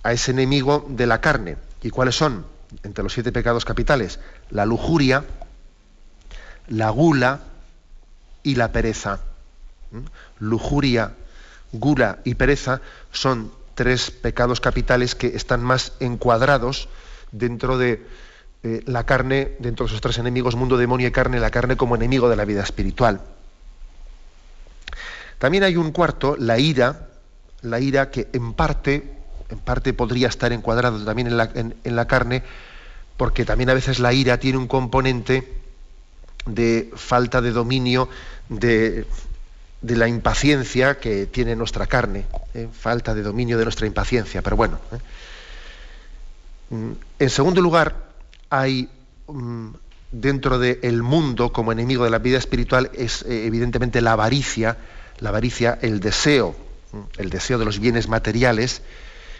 a 0.03 0.11
ese 0.11 0.31
enemigo 0.31 0.85
de 0.89 1.07
la 1.07 1.21
carne. 1.21 1.57
¿Y 1.81 1.91
cuáles 1.91 2.15
son? 2.15 2.45
Entre 2.83 3.03
los 3.03 3.13
siete 3.13 3.31
pecados 3.31 3.63
capitales, 3.63 4.19
la 4.49 4.65
lujuria, 4.65 5.23
la 6.71 6.89
gula 6.89 7.41
y 8.43 8.55
la 8.55 8.71
pereza. 8.71 9.19
¿Mm? 9.91 9.99
Lujuria, 10.39 11.13
gula 11.71 12.19
y 12.23 12.35
pereza 12.35 12.81
son 13.11 13.51
tres 13.75 14.09
pecados 14.09 14.59
capitales 14.59 15.13
que 15.13 15.27
están 15.27 15.63
más 15.63 15.93
encuadrados 15.99 16.87
dentro 17.31 17.77
de 17.77 18.05
eh, 18.63 18.83
la 18.85 19.05
carne, 19.05 19.53
dentro 19.59 19.85
de 19.85 19.91
esos 19.91 20.01
tres 20.01 20.17
enemigos, 20.17 20.55
mundo, 20.55 20.77
demonio 20.77 21.07
y 21.07 21.11
carne, 21.11 21.39
la 21.39 21.51
carne 21.51 21.77
como 21.77 21.95
enemigo 21.95 22.29
de 22.29 22.35
la 22.35 22.45
vida 22.45 22.63
espiritual. 22.63 23.21
También 25.39 25.63
hay 25.63 25.75
un 25.75 25.91
cuarto, 25.91 26.35
la 26.37 26.57
ira, 26.57 27.09
la 27.61 27.79
ira 27.79 28.11
que 28.11 28.29
en 28.33 28.53
parte, 28.53 29.11
en 29.49 29.59
parte 29.59 29.93
podría 29.93 30.27
estar 30.27 30.53
encuadrado 30.53 31.03
también 31.03 31.27
en 31.27 31.37
la, 31.37 31.49
en 31.53 31.95
la 31.95 32.07
carne, 32.07 32.43
porque 33.17 33.43
también 33.43 33.69
a 33.69 33.73
veces 33.73 33.99
la 33.99 34.13
ira 34.13 34.37
tiene 34.39 34.57
un 34.57 34.67
componente 34.67 35.60
de 36.45 36.91
falta 36.95 37.41
de 37.41 37.51
dominio 37.51 38.09
de, 38.49 39.05
la 39.81 40.07
impaciencia 40.07 40.99
que 40.99 41.25
tiene 41.25 41.55
nuestra 41.55 41.87
carne, 41.87 42.25
¿eh? 42.53 42.67
falta 42.71 43.13
de 43.13 43.23
dominio 43.23 43.57
de 43.57 43.63
nuestra 43.63 43.87
impaciencia, 43.87 44.41
pero 44.41 44.55
bueno. 44.55 44.79
¿eh? 44.91 44.97
Mm, 46.75 46.91
en 47.19 47.29
segundo 47.29 47.61
lugar, 47.61 47.95
hay 48.49 48.89
mm, 49.27 49.69
dentro 50.11 50.59
del 50.59 51.03
mundo 51.03 51.53
como 51.53 51.71
enemigo 51.71 52.03
de 52.03 52.09
la 52.09 52.19
vida 52.19 52.37
espiritual 52.37 52.91
es 52.93 53.23
eh, 53.23 53.45
evidentemente 53.45 54.01
la 54.01 54.13
avaricia, 54.13 54.77
la 55.19 55.29
avaricia, 55.29 55.79
el 55.81 55.99
deseo, 55.99 56.55
el 57.17 57.29
deseo 57.29 57.57
de 57.57 57.65
los 57.65 57.79
bienes 57.79 58.07
materiales, 58.07 58.81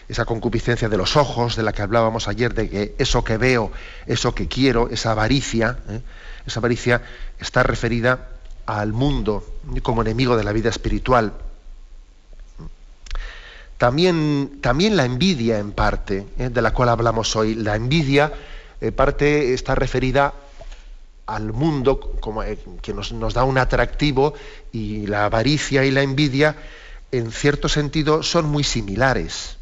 esa 0.08 0.24
concupiscencia 0.24 0.88
de 0.88 0.96
los 0.96 1.16
ojos, 1.16 1.56
de 1.56 1.62
la 1.62 1.72
que 1.72 1.82
hablábamos 1.82 2.28
ayer, 2.28 2.54
de 2.54 2.68
que 2.68 2.94
eso 2.98 3.22
que 3.22 3.36
veo, 3.36 3.70
eso 4.06 4.34
que 4.34 4.48
quiero, 4.48 4.88
esa 4.90 5.12
avaricia, 5.12 5.78
esa 6.46 6.60
avaricia 6.60 7.02
está 7.38 7.62
referida 7.62 8.28
al 8.66 8.92
mundo 8.92 9.44
como 9.82 10.02
enemigo 10.02 10.36
de 10.36 10.44
la 10.44 10.52
vida 10.52 10.70
espiritual. 10.70 11.32
También, 13.78 14.58
también 14.60 14.96
la 14.96 15.04
envidia 15.04 15.58
en 15.58 15.72
parte, 15.72 16.26
¿eh? 16.38 16.50
de 16.50 16.62
la 16.62 16.72
cual 16.72 16.88
hablamos 16.88 17.34
hoy, 17.34 17.56
la 17.56 17.74
envidia 17.74 18.32
en 18.80 18.94
parte 18.94 19.54
está 19.54 19.74
referida 19.74 20.34
al 21.26 21.52
mundo 21.52 21.98
como, 22.20 22.42
eh, 22.42 22.58
que 22.80 22.92
nos, 22.94 23.12
da 23.34 23.44
un 23.44 23.58
atractivo 23.58 24.34
y 24.72 25.06
la 25.06 25.24
avaricia 25.24 25.84
y 25.84 25.90
la 25.90 26.02
envidia 26.02 26.56
en 27.10 27.32
cierto 27.32 27.68
sentido 27.68 28.22
son 28.22 28.46
muy 28.46 28.64
similares. 28.64 29.56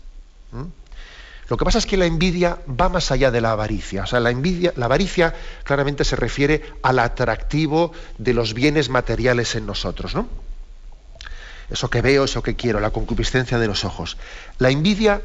Lo 1.50 1.56
que 1.56 1.64
pasa 1.64 1.78
es 1.78 1.86
que 1.86 1.96
la 1.96 2.06
envidia 2.06 2.58
va 2.68 2.88
más 2.88 3.10
allá 3.10 3.32
de 3.32 3.40
la 3.40 3.50
avaricia. 3.50 4.04
O 4.04 4.06
sea, 4.06 4.20
la, 4.20 4.30
envidia, 4.30 4.72
la 4.76 4.84
avaricia 4.84 5.34
claramente 5.64 6.04
se 6.04 6.14
refiere 6.14 6.62
al 6.80 7.00
atractivo 7.00 7.92
de 8.18 8.34
los 8.34 8.54
bienes 8.54 8.88
materiales 8.88 9.56
en 9.56 9.66
nosotros, 9.66 10.14
¿no? 10.14 10.28
Eso 11.68 11.90
que 11.90 12.02
veo, 12.02 12.22
eso 12.22 12.40
que 12.40 12.54
quiero, 12.54 12.78
la 12.78 12.90
concupiscencia 12.90 13.58
de 13.58 13.66
los 13.66 13.84
ojos. 13.84 14.16
La 14.58 14.70
envidia 14.70 15.22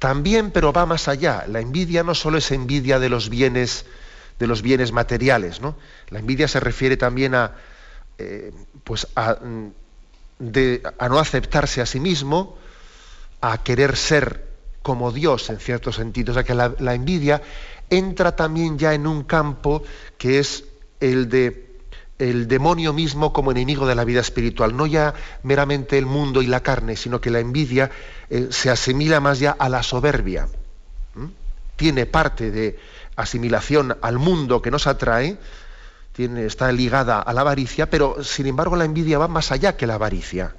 también, 0.00 0.50
pero 0.50 0.72
va 0.72 0.84
más 0.84 1.06
allá. 1.06 1.44
La 1.46 1.60
envidia 1.60 2.02
no 2.02 2.16
solo 2.16 2.38
es 2.38 2.50
envidia 2.50 2.98
de 2.98 3.08
los 3.08 3.28
bienes, 3.28 3.86
de 4.40 4.48
los 4.48 4.62
bienes 4.62 4.90
materiales, 4.90 5.60
¿no? 5.60 5.76
La 6.08 6.18
envidia 6.18 6.48
se 6.48 6.58
refiere 6.58 6.96
también 6.96 7.36
a, 7.36 7.52
eh, 8.18 8.52
pues 8.82 9.06
a, 9.14 9.36
a 10.98 11.08
no 11.08 11.18
aceptarse 11.20 11.80
a 11.80 11.86
sí 11.86 12.00
mismo, 12.00 12.58
a 13.40 13.62
querer 13.62 13.96
ser 13.96 14.47
como 14.88 15.12
Dios 15.12 15.50
en 15.50 15.58
cierto 15.58 15.92
sentido. 15.92 16.30
O 16.30 16.34
sea 16.34 16.44
que 16.44 16.54
la, 16.54 16.94
envidia 16.94 17.42
entra 17.90 18.34
también 18.34 18.78
ya 18.78 18.94
en 18.94 19.06
un 19.06 19.22
campo 19.22 19.82
que 20.16 20.38
es 20.38 20.64
el 20.98 21.28
de 21.28 21.68
el 22.18 22.48
demonio 22.48 22.94
mismo 22.94 23.34
como 23.34 23.50
enemigo 23.50 23.86
de 23.86 23.94
la 23.94 24.06
vida 24.06 24.22
espiritual, 24.22 24.74
no 24.74 24.86
ya 24.86 25.12
meramente 25.42 25.98
el 25.98 26.06
mundo 26.06 26.40
y 26.40 26.46
la 26.46 26.62
carne, 26.62 26.96
sino 26.96 27.20
que 27.20 27.30
la 27.30 27.38
envidia 27.38 27.90
eh, 28.30 28.48
se 28.50 28.70
asimila 28.70 29.20
más 29.20 29.40
ya 29.40 29.50
a 29.50 29.68
la 29.68 29.82
soberbia. 29.82 30.48
Tiene 31.76 32.06
parte 32.06 32.50
de 32.50 32.78
asimilación 33.14 33.94
al 34.00 34.18
mundo 34.18 34.62
que 34.62 34.70
nos 34.70 34.86
atrae, 34.86 35.36
tiene, 36.14 36.46
está 36.46 36.72
ligada 36.72 37.20
a 37.20 37.32
la 37.34 37.42
avaricia, 37.42 37.90
pero 37.90 38.24
sin 38.24 38.46
embargo 38.46 38.74
la 38.74 38.86
envidia 38.86 39.18
va 39.18 39.28
más 39.28 39.52
allá 39.52 39.76
que 39.76 39.86
la 39.86 39.96
avaricia. 39.96 40.54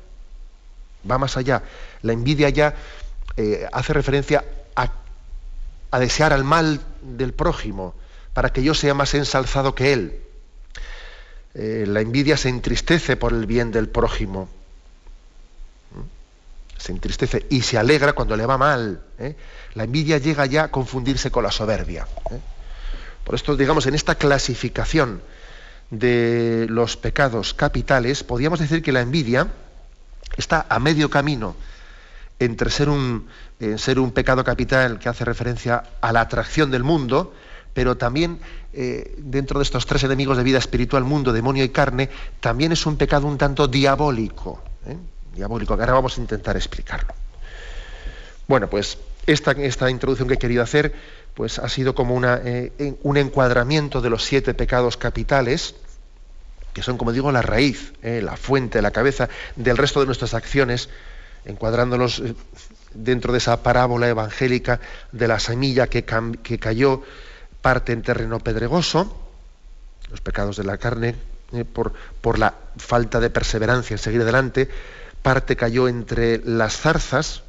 Va 1.09 1.17
más 1.17 1.35
allá. 1.37 1.63
La 2.01 2.13
envidia 2.13 2.49
ya 2.49 2.75
eh, 3.41 3.65
hace 3.71 3.93
referencia 3.93 4.43
a, 4.75 4.91
desear 5.97 6.33
al 6.33 6.43
mal 6.43 6.81
del 7.01 7.31
prójimo, 7.31 7.95
para 8.33 8.51
que 8.51 8.61
yo 8.61 8.73
sea 8.73 8.93
más 8.93 9.13
ensalzado 9.13 9.75
que 9.75 9.93
él. 9.93 10.19
Eh, 11.53 11.85
la 11.87 12.01
envidia 12.01 12.35
se 12.35 12.49
entristece 12.49 13.15
por 13.15 13.31
el 13.31 13.45
bien 13.45 13.71
del 13.71 13.87
prójimo. 13.87 14.49
¿Mm? 15.95 16.81
Se 16.81 16.91
entristece 16.91 17.45
y 17.49 17.61
se 17.61 17.77
alegra 17.77 18.11
cuando 18.11 18.35
le 18.35 18.45
va 18.45 18.57
mal. 18.57 19.01
¿eh? 19.19 19.37
La 19.73 19.85
envidia 19.85 20.17
llega 20.17 20.45
ya 20.45 20.65
a 20.65 20.67
confundirse 20.71 21.31
con 21.31 21.45
la 21.45 21.51
soberbia. 21.51 22.09
Por 23.23 23.35
esto, 23.35 23.55
digamos, 23.55 23.87
en 23.87 23.95
esta 23.95 24.15
clasificación 24.15 25.21
de 25.91 26.67
los 26.69 26.97
pecados 26.97 27.53
capitales, 27.53 28.25
podríamos 28.25 28.59
decir 28.59 28.83
que 28.83 28.91
la 28.91 28.99
envidia 28.99 29.47
está 30.35 30.65
a 30.67 30.77
medio 30.79 31.09
camino 31.09 31.55
entre 32.39 32.69
ser 32.69 32.89
un, 32.89 33.27
eh, 33.59 33.77
ser 33.77 33.99
un 33.99 34.11
pecado 34.11 34.43
capital 34.43 34.97
que 34.97 35.09
hace 35.09 35.25
referencia 35.25 35.83
a 35.99 36.13
la 36.13 36.21
atracción 36.21 36.71
del 36.71 36.83
mundo, 36.83 37.33
pero 37.73 37.97
también 37.97 38.39
eh, 38.73 39.15
dentro 39.17 39.59
de 39.59 39.63
estos 39.63 39.85
tres 39.85 40.03
enemigos 40.03 40.37
de 40.37 40.43
vida 40.43 40.57
espiritual, 40.57 41.03
mundo, 41.03 41.33
demonio 41.33 41.63
y 41.63 41.69
carne, 41.69 42.09
también 42.39 42.71
es 42.71 42.85
un 42.85 42.97
pecado 42.97 43.27
un 43.27 43.37
tanto 43.37 43.67
diabólico. 43.67 44.63
¿eh? 44.87 44.95
Diabólico, 45.35 45.75
que 45.75 45.83
ahora 45.83 45.93
vamos 45.93 46.17
a 46.17 46.21
intentar 46.21 46.55
explicarlo. 46.55 47.13
Bueno, 48.47 48.69
pues 48.69 48.97
esta, 49.27 49.89
introducción 49.91 50.27
que 50.27 50.35
he 50.35 50.39
querido 50.39 50.63
hacer 50.63 50.95
pues, 51.35 51.59
ha 51.59 51.69
sido 51.69 51.93
como 51.93 52.15
un 52.15 53.17
encuadramiento 53.17 54.01
de 54.01 54.09
los 54.09 54.23
siete 54.23 54.55
pecados 54.55 54.97
capitales, 54.97 55.75
que 56.73 56.81
son, 56.81 56.97
como 56.97 57.11
digo, 57.11 57.31
la 57.31 57.43
raíz, 57.43 57.93
la 58.01 58.35
fuente, 58.37 58.81
la 58.81 58.89
cabeza 58.89 59.29
del 59.55 59.77
resto 59.77 59.99
de 59.99 60.07
nuestras 60.07 60.33
acciones 60.33 60.89
encuadrándolos 61.45 62.19
eh, 62.19 62.35
dentro 62.93 63.31
de 63.31 63.39
esa 63.39 63.61
parábola 63.63 64.07
evangélica 64.07 64.79
de 65.11 65.27
la 65.27 65.39
semilla 65.39 65.87
que, 65.87 66.03
cayó 66.03 67.03
parte 67.61 67.93
en 67.93 68.01
terreno 68.01 68.39
pedregoso, 68.39 69.15
los 70.09 70.21
pecados 70.21 70.57
de 70.57 70.63
la 70.63 70.77
carne, 70.77 71.15
eh, 71.53 71.65
por, 71.65 71.93
por, 72.21 72.39
la 72.39 72.53
falta 72.77 73.19
de 73.19 73.29
perseverancia 73.29 73.93
en 73.93 73.99
seguir 73.99 74.21
adelante, 74.21 74.69
parte 75.21 75.55
cayó 75.55 75.87
entre 75.87 76.39
las 76.45 76.77
zarzas, 76.77 77.43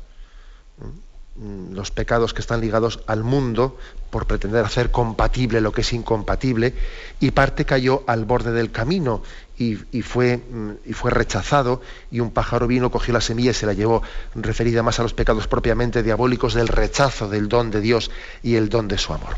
los 1.37 1.91
pecados 1.91 2.35
que 2.35 2.41
están 2.41 2.61
ligados 2.61 3.01
al 3.07 3.25
mundo 3.25 3.79
por 4.11 4.27
pretender 4.27 4.65
hacer 4.65 4.91
compatible 4.91 5.61
lo 5.61 5.73
que 5.73 5.81
es 5.81 5.93
incompatible 5.93 6.75
y 7.19 7.31
parte 7.31 7.65
cayó 7.65 8.03
al 8.07 8.25
borde 8.25 8.53
del 8.53 8.71
camino 8.71 9.23
y, 9.57 9.77
fue, 10.03 10.39
mm, 10.39 10.71
y, 10.87 10.93
fue, 10.95 11.11
rechazado 11.11 11.83
y 12.11 12.21
un 12.21 12.31
pájaro 12.31 12.67
vino, 12.67 12.91
cogió 12.91 13.13
la 13.13 13.21
semilla 13.21 13.51
y 13.51 13.55
se 13.55 13.67
la 13.67 13.75
llevó, 13.75 14.03
referida 14.35 14.83
más 14.83 14.99
a 15.01 15.03
los 15.03 15.13
pecados 15.13 15.49
propiamente 15.49 16.03
diabólicos 16.03 16.55
del 16.55 16.69
rechazo 16.69 17.29
del 17.29 17.49
don 17.49 17.71
de 17.71 17.81
Dios 17.81 18.11
y 18.43 18.57
el 18.57 18.71
don 18.71 18.89
de 18.89 18.97
su 18.97 19.13
amor. 19.13 19.37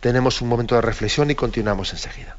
Tenemos 0.00 0.40
un 0.42 0.48
momento 0.48 0.76
de 0.76 0.80
reflexión 0.80 1.30
y 1.30 1.34
continuamos 1.34 1.92
enseguida. 1.92 2.36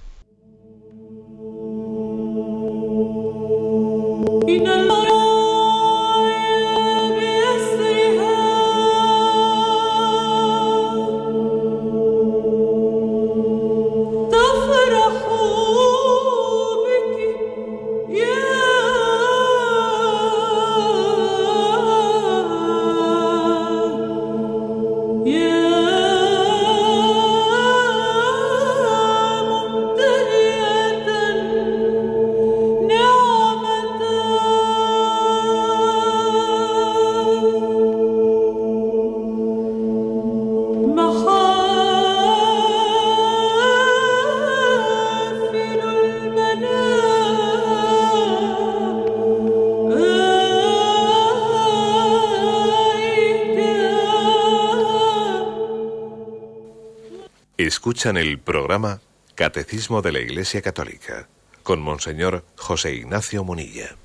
Escuchan 57.69 58.17
el 58.17 58.39
programa 58.39 58.99
Catecismo 59.35 60.01
de 60.01 60.11
la 60.11 60.17
Iglesia 60.17 60.59
Católica 60.59 61.27
con 61.61 61.79
Monseñor 61.79 62.43
José 62.55 62.95
Ignacio 62.95 63.43
Munilla. 63.43 63.95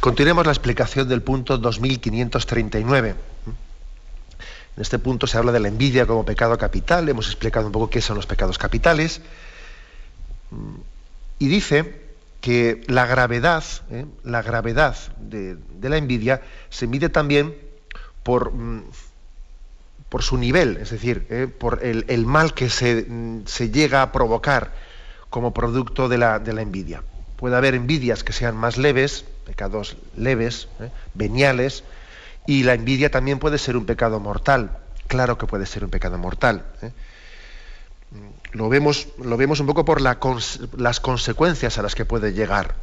Continuemos 0.00 0.46
la 0.46 0.52
explicación 0.52 1.06
del 1.06 1.20
punto 1.20 1.58
2539. 1.58 3.10
En 4.76 4.80
este 4.80 4.98
punto 4.98 5.26
se 5.26 5.36
habla 5.36 5.52
de 5.52 5.60
la 5.60 5.68
envidia 5.68 6.06
como 6.06 6.24
pecado 6.24 6.56
capital, 6.56 7.06
hemos 7.06 7.26
explicado 7.26 7.66
un 7.66 7.72
poco 7.72 7.90
qué 7.90 8.00
son 8.00 8.16
los 8.16 8.24
pecados 8.24 8.56
capitales, 8.56 9.20
y 11.38 11.48
dice 11.48 12.00
que 12.40 12.82
la 12.86 13.04
gravedad, 13.04 13.62
¿eh? 13.90 14.06
la 14.22 14.40
gravedad 14.40 14.96
de, 15.18 15.58
la 15.82 15.98
envidia 15.98 16.40
se 16.70 16.86
mide 16.86 17.10
también 17.10 17.54
por 18.22 18.54
mm, 18.54 18.84
por 20.08 20.22
su 20.22 20.36
nivel, 20.36 20.76
es 20.76 20.90
decir, 20.90 21.26
eh, 21.30 21.46
por 21.46 21.80
el, 21.82 22.26
mal 22.26 22.54
que 22.54 22.70
se, 22.70 23.06
llega 23.70 24.02
a 24.02 24.12
provocar 24.12 24.72
como 25.30 25.52
producto 25.52 26.08
de 26.08 26.18
la, 26.18 26.36
envidia. 26.46 27.02
Puede 27.36 27.56
haber 27.56 27.74
envidias 27.74 28.22
que 28.22 28.32
sean 28.32 28.56
más 28.56 28.76
leves, 28.76 29.24
pecados 29.44 29.96
leves, 30.16 30.68
eh, 30.80 30.90
veniales, 31.14 31.84
y 32.46 32.62
la 32.62 32.74
envidia 32.74 33.10
también 33.10 33.38
puede 33.38 33.58
ser 33.58 33.76
un 33.76 33.86
pecado 33.86 34.20
mortal. 34.20 34.78
Claro 35.08 35.36
que 35.38 35.46
puede 35.46 35.66
ser 35.66 35.84
un 35.84 35.90
pecado 35.90 36.18
mortal. 36.18 36.64
Eh. 36.82 36.90
Lo, 38.52 38.68
vemos, 38.68 39.08
lo 39.22 39.36
vemos 39.36 39.58
un 39.60 39.66
poco 39.66 39.84
por 39.84 40.00
las 40.00 41.00
consecuencias 41.00 41.78
a 41.78 41.82
las 41.82 41.94
que 41.94 42.04
puede 42.04 42.32
llegar. 42.32 42.76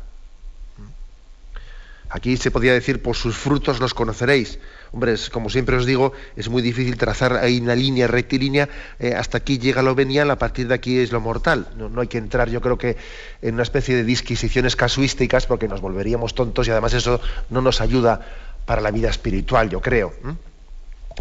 Aquí 2.09 2.35
se 2.35 2.51
podría 2.51 2.73
decir, 2.73 3.01
por 3.01 3.15
sus 3.15 3.37
frutos 3.37 3.79
los 3.79 3.93
conoceréis. 3.93 4.59
Hombre, 4.93 5.15
como 5.31 5.49
siempre 5.49 5.77
os 5.77 5.85
digo, 5.85 6.11
es 6.35 6.49
muy 6.49 6.61
difícil 6.61 6.97
trazar 6.97 7.37
ahí 7.37 7.61
una 7.61 7.75
línea 7.75 8.07
rectilínea, 8.07 8.67
eh, 8.99 9.13
hasta 9.15 9.37
aquí 9.37 9.57
llega 9.57 9.81
lo 9.81 9.95
venial, 9.95 10.29
a 10.31 10.37
partir 10.37 10.67
de 10.67 10.73
aquí 10.73 10.99
es 10.99 11.13
lo 11.13 11.21
mortal. 11.21 11.67
No, 11.77 12.01
hay 12.01 12.07
que 12.07 12.17
entrar, 12.17 12.49
yo 12.49 12.59
creo 12.59 12.77
que, 12.77 12.97
en 13.41 13.53
una 13.53 13.63
especie 13.63 13.95
de 13.95 14.03
disquisiciones 14.03 14.75
casuísticas, 14.75 15.45
porque 15.45 15.69
nos 15.69 15.79
volveríamos 15.79 16.35
tontos 16.35 16.67
y 16.67 16.71
además 16.71 16.93
eso 16.93 17.21
no 17.49 17.61
nos 17.61 17.79
ayuda 17.79 18.19
para 18.65 18.81
la 18.81 18.91
vida 18.91 19.09
espiritual, 19.09 19.69
yo 19.69 19.79
creo. 19.79 20.13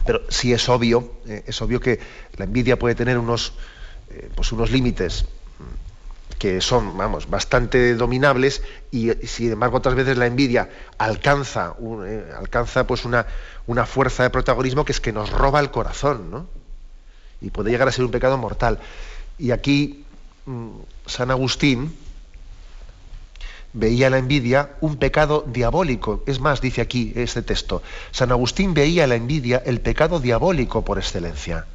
Pero 0.05 0.23
sí 0.29 0.53
es 0.53 0.69
obvio, 0.69 1.13
eh, 1.29 1.45
es 1.47 1.63
obvio 1.63 1.79
que 1.79 2.01
la 2.39 2.47
envidia 2.47 2.77
puede 2.77 2.97
tener 2.97 3.19
unos, 3.19 3.53
eh, 4.11 4.29
pues 4.35 4.51
unos 4.51 4.73
límites 4.73 5.27
que 6.41 6.63
son, 6.63 6.97
vamos, 6.97 7.29
bastante 7.29 7.95
dominables 7.95 8.63
y, 8.91 9.11
sin 9.27 9.53
embargo 9.53 9.77
otras 9.77 9.95
veces 9.95 10.17
la 10.17 10.25
envidia 10.25 10.71
alcanza, 10.97 11.75
eh, 12.07 12.33
alcanza 12.35 12.87
pues 12.87 13.05
una, 13.05 13.27
una, 13.67 13.85
fuerza 13.85 14.23
de 14.23 14.31
protagonismo 14.31 14.87
que 14.87 14.93
es 14.93 15.03
que 15.03 15.13
nos 15.13 15.29
roba 15.29 15.61
el 15.61 15.71
corazón, 15.71 16.31
¿no? 16.31 16.47
Y 17.43 17.51
puede 17.51 17.71
llegar 17.71 17.89
a 17.89 17.93
ser 17.93 18.07
un 18.07 18.11
pecado 18.11 18.39
mortal. 18.39 18.79
Y 19.39 19.51
aquí 19.51 20.07
mm, 20.47 20.71
San 21.05 21.31
Agustín 21.31 21.95
veía 23.75 24.09
la 24.09 24.17
envidia 24.17 24.71
un 24.81 24.97
pecado 24.97 25.45
diabólico. 25.47 26.25
Es 26.27 26.41
más, 26.41 26.63
dice 26.63 26.81
aquí 26.81 27.13
este 27.17 27.43
texto, 27.43 27.83
San 28.13 28.33
Agustín 28.33 28.73
veía 28.73 29.07
la 29.07 29.17
envidia 29.17 29.63
el 29.67 29.83
pecado 29.83 30.21
diabólico 30.21 30.87
por 30.87 30.97
excelencia. 30.97 31.67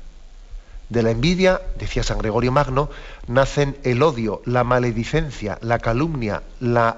De 0.90 1.02
la 1.02 1.12
envidia, 1.12 1.62
decía 1.80 2.04
San 2.04 2.20
Gregorio 2.20 2.52
Magno, 2.52 2.90
nacen 3.28 3.76
el 3.84 4.04
odio, 4.04 4.42
la 4.46 4.64
maledicencia, 4.64 5.58
la 5.62 5.80
calumnia, 5.80 6.44
la 6.60 6.98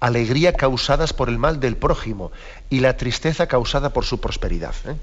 alegría 0.00 0.54
causadas 0.54 1.12
por 1.12 1.28
el 1.28 1.38
mal 1.38 1.60
del 1.60 1.76
prójimo 1.76 2.32
y 2.70 2.80
la 2.80 2.96
tristeza 2.96 3.46
causada 3.46 3.92
por 3.92 4.04
su 4.04 4.20
prosperidad. 4.20 4.74
¿eh? 4.86 4.96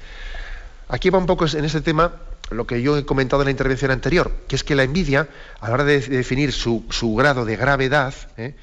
Aquí 0.89 1.10
va 1.12 1.19
un 1.19 1.27
poco 1.27 1.45
en 1.45 1.63
este 1.63 1.82
tema 1.82 2.13
lo 2.49 2.65
que 2.65 2.82
yo 2.82 2.97
he 2.97 3.06
comentado 3.06 3.43
en 3.43 3.47
la 3.47 3.51
intervención 3.51 3.91
anterior, 3.91 4.32
que 4.47 4.56
es 4.56 4.63
que 4.63 4.75
la 4.75 4.84
envidia, 4.84 5.27
a 5.60 5.67
la 5.67 5.75
hora 5.75 5.84
de 5.84 5.99
definir 5.99 6.51
su, 6.53 6.84
grado 7.15 7.45
de 7.45 7.56
gravedad, 7.56 8.13
¿eh? 8.38 8.56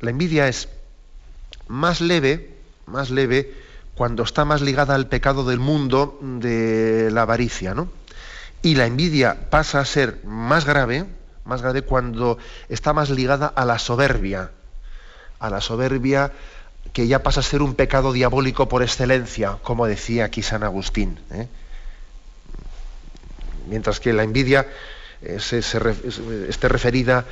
la 0.00 0.10
envidia 0.10 0.48
es 0.48 0.68
más 1.68 2.00
leve, 2.00 2.56
más 2.86 3.10
leve 3.10 3.52
cuando 3.94 4.22
está 4.22 4.44
más 4.44 4.62
ligada 4.62 4.94
al 4.94 5.08
pecado 5.08 5.44
del 5.44 5.58
mundo 5.58 6.18
de 6.22 7.10
la 7.12 7.22
avaricia, 7.22 7.74
¿no? 7.74 7.88
Y 8.62 8.76
la 8.76 8.86
envidia 8.86 9.50
pasa 9.50 9.80
a 9.80 9.84
ser 9.84 10.24
más 10.24 10.64
grave, 10.64 11.04
más 11.44 11.62
grave 11.62 11.82
cuando 11.82 12.38
está 12.68 12.92
más 12.92 13.10
ligada 13.10 13.46
a 13.46 13.64
la 13.64 13.78
soberbia, 13.78 14.50
a 15.40 15.50
la 15.50 15.60
soberbia 15.60 16.32
que 16.92 17.06
ya 17.06 17.22
pasa 17.22 17.40
a 17.40 17.42
ser 17.42 17.62
un 17.62 17.74
pecado 17.74 18.12
diabólico 18.12 18.68
por 18.68 18.82
excelencia, 18.82 19.58
como 19.62 19.86
decía 19.86 20.26
aquí 20.26 20.42
San 20.42 20.62
Agustín. 20.62 21.18
¿eh? 21.32 21.48
Mientras 23.68 23.98
que 23.98 24.12
la 24.12 24.22
envidia 24.24 24.66
eh, 25.22 25.38
esté 25.38 26.68
referida 26.68 27.24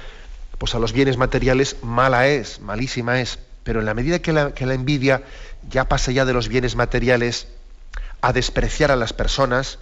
pues, 0.58 0.74
a 0.74 0.78
los 0.78 0.92
bienes 0.92 1.16
materiales, 1.16 1.76
mala 1.82 2.28
es, 2.28 2.60
malísima 2.60 3.20
es. 3.20 3.38
Pero 3.62 3.80
en 3.80 3.86
la 3.86 3.94
medida 3.94 4.20
que 4.20 4.32
la, 4.32 4.52
que 4.52 4.66
la 4.66 4.74
envidia 4.74 5.22
ya 5.68 5.84
pasa 5.88 6.12
ya 6.12 6.24
de 6.24 6.32
los 6.32 6.48
bienes 6.48 6.76
materiales 6.76 7.48
a 8.22 8.32
despreciar 8.32 8.90
a 8.90 8.96
las 8.96 9.12
personas, 9.12 9.78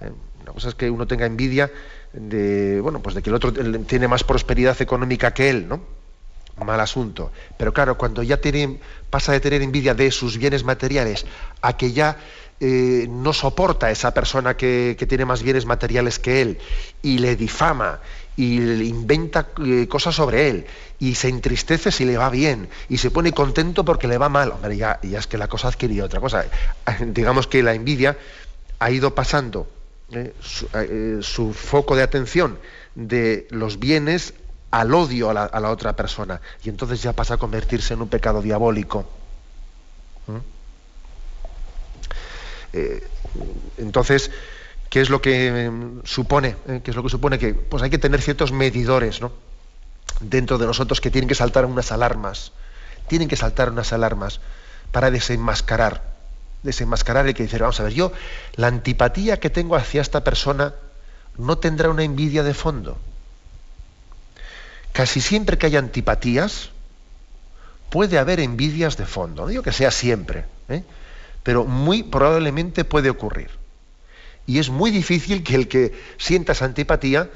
¿eh? 0.00 0.12
La 0.44 0.52
cosa 0.52 0.68
es 0.68 0.74
que 0.74 0.90
uno 0.90 1.06
tenga 1.06 1.26
envidia 1.26 1.70
de, 2.12 2.80
bueno, 2.80 3.00
pues 3.00 3.14
de 3.14 3.22
que 3.22 3.30
el 3.30 3.36
otro 3.36 3.52
tiene 3.52 4.08
más 4.08 4.24
prosperidad 4.24 4.80
económica 4.80 5.32
que 5.32 5.50
él, 5.50 5.68
¿no? 5.68 5.80
Mal 6.64 6.80
asunto. 6.80 7.30
Pero 7.56 7.72
claro, 7.72 7.96
cuando 7.96 8.22
ya 8.22 8.38
tiene, 8.38 8.80
pasa 9.08 9.32
de 9.32 9.40
tener 9.40 9.62
envidia 9.62 9.94
de 9.94 10.10
sus 10.10 10.38
bienes 10.38 10.64
materiales 10.64 11.24
a 11.62 11.76
que 11.76 11.92
ya 11.92 12.18
eh, 12.58 13.06
no 13.08 13.32
soporta 13.32 13.86
a 13.86 13.90
esa 13.90 14.12
persona 14.12 14.56
que, 14.56 14.96
tiene 15.08 15.24
más 15.24 15.42
bienes 15.42 15.64
materiales 15.64 16.18
que 16.18 16.42
él 16.42 16.58
y 17.00 17.18
le 17.18 17.36
difama 17.36 18.00
y 18.36 18.58
le 18.60 18.84
inventa 18.84 19.48
eh, 19.64 19.86
cosas 19.88 20.14
sobre 20.14 20.48
él 20.48 20.66
y 20.98 21.14
se 21.14 21.28
entristece 21.28 21.92
si 21.92 22.04
le 22.04 22.18
va 22.18 22.28
bien 22.28 22.68
y 22.88 22.98
se 22.98 23.10
pone 23.10 23.32
contento 23.32 23.84
porque 23.84 24.08
le 24.08 24.18
va 24.18 24.28
mal. 24.28 24.52
Hombre, 24.52 24.76
ya, 24.76 24.98
ya 25.02 25.18
es 25.18 25.26
que 25.26 25.38
la 25.38 25.48
cosa 25.48 25.68
ha 25.68 25.70
adquirido 25.70 26.04
otra 26.04 26.20
cosa. 26.20 26.44
Digamos 27.06 27.46
que 27.46 27.62
la 27.62 27.72
envidia 27.72 28.18
ha 28.78 28.90
ido 28.90 29.14
pasando 29.14 29.66
eh, 30.12 30.34
eh, 30.74 31.18
su, 31.20 31.52
foco 31.52 31.94
de 31.94 32.02
atención 32.02 32.58
de 32.94 33.46
los 33.50 33.78
bienes 33.78 34.34
al 34.70 34.92
odio 34.94 35.30
a 35.30 35.34
la, 35.34 35.70
otra 35.70 35.94
persona. 35.94 36.40
Y 36.64 36.68
entonces 36.68 37.02
ya 37.02 37.12
pasa 37.12 37.34
a 37.34 37.36
convertirse 37.36 37.94
en 37.94 38.02
un 38.02 38.08
pecado 38.08 38.42
diabólico. 38.42 39.08
¿Mm? 40.26 40.36
Eh, 42.72 43.08
entonces, 43.78 44.30
¿qué 44.88 45.00
es 45.00 45.10
lo 45.10 45.20
que 45.22 45.70
supone? 46.04 46.56
¿Qué 46.82 46.90
es 46.90 46.96
lo 46.96 47.02
que 47.02 47.08
supone? 47.08 47.38
Que 47.38 47.54
pues 47.54 47.82
hay 47.82 47.90
que 47.90 47.98
tener 47.98 48.20
ciertos 48.20 48.52
medidores 48.52 49.20
¿no? 49.20 49.32
dentro 50.20 50.58
de 50.58 50.66
nosotros 50.66 51.00
que 51.00 51.10
tienen 51.10 51.28
que 51.28 51.34
saltar 51.34 51.66
unas 51.66 51.92
alarmas. 51.92 52.52
Tienen 53.08 53.28
que 53.28 53.36
saltar 53.36 53.70
unas 53.70 53.92
alarmas 53.92 54.40
para 54.92 55.10
desenmascarar 55.10 56.19
desenmascarar 56.62 57.26
el 57.26 57.34
que 57.34 57.44
dice, 57.44 57.58
vamos 57.58 57.80
a 57.80 57.84
ver, 57.84 57.92
yo, 57.92 58.12
la 58.56 58.66
antipatía 58.66 59.38
que 59.38 59.50
tengo 59.50 59.76
hacia 59.76 60.02
esta 60.02 60.22
persona 60.24 60.74
no 61.38 61.58
tendrá 61.58 61.88
una 61.88 62.04
envidia 62.04 62.42
de 62.42 62.54
fondo. 62.54 62.98
Casi 64.92 65.20
siempre 65.20 65.56
que 65.56 65.66
hay 65.66 65.76
antipatías, 65.76 66.70
puede 67.90 68.18
haber 68.18 68.40
envidias 68.40 68.96
de 68.96 69.06
fondo. 69.06 69.42
No 69.42 69.48
digo 69.48 69.62
que 69.62 69.72
sea 69.72 69.90
siempre, 69.90 70.44
¿eh? 70.68 70.82
pero 71.42 71.64
muy 71.64 72.02
probablemente 72.02 72.84
puede 72.84 73.10
ocurrir. 73.10 73.50
Y 74.46 74.58
es 74.58 74.70
muy 74.70 74.90
difícil 74.90 75.44
que 75.44 75.54
el 75.54 75.68
que 75.68 75.92
sienta 76.18 76.52
esa 76.52 76.64
antipatía, 76.64 77.30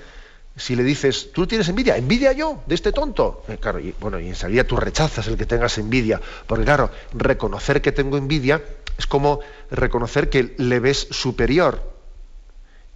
si 0.57 0.77
le 0.77 0.85
dices, 0.85 1.33
tú 1.33 1.47
tienes 1.47 1.69
envidia, 1.69 1.97
envidia 1.97 2.33
yo 2.33 2.63
de 2.67 2.75
este 2.75 2.93
tonto. 2.93 3.45
Eh, 3.49 3.59
claro, 3.59 3.81
y, 3.81 3.95
bueno, 3.99 4.21
y 4.21 4.29
enseguida 4.29 4.65
tú 4.65 4.77
rechazas 4.77 5.27
el 5.27 5.37
que 5.37 5.47
tengas 5.47 5.79
envidia, 5.79 6.21
porque 6.47 6.65
claro, 6.65 6.91
reconocer 7.13 7.83
que 7.83 7.93
tengo 7.93 8.17
envidia 8.17 8.63
es 8.97 9.07
como 9.07 9.41
reconocer 9.71 10.31
que 10.31 10.55
le 10.59 10.79
ves 10.79 11.09
superior. 11.11 11.95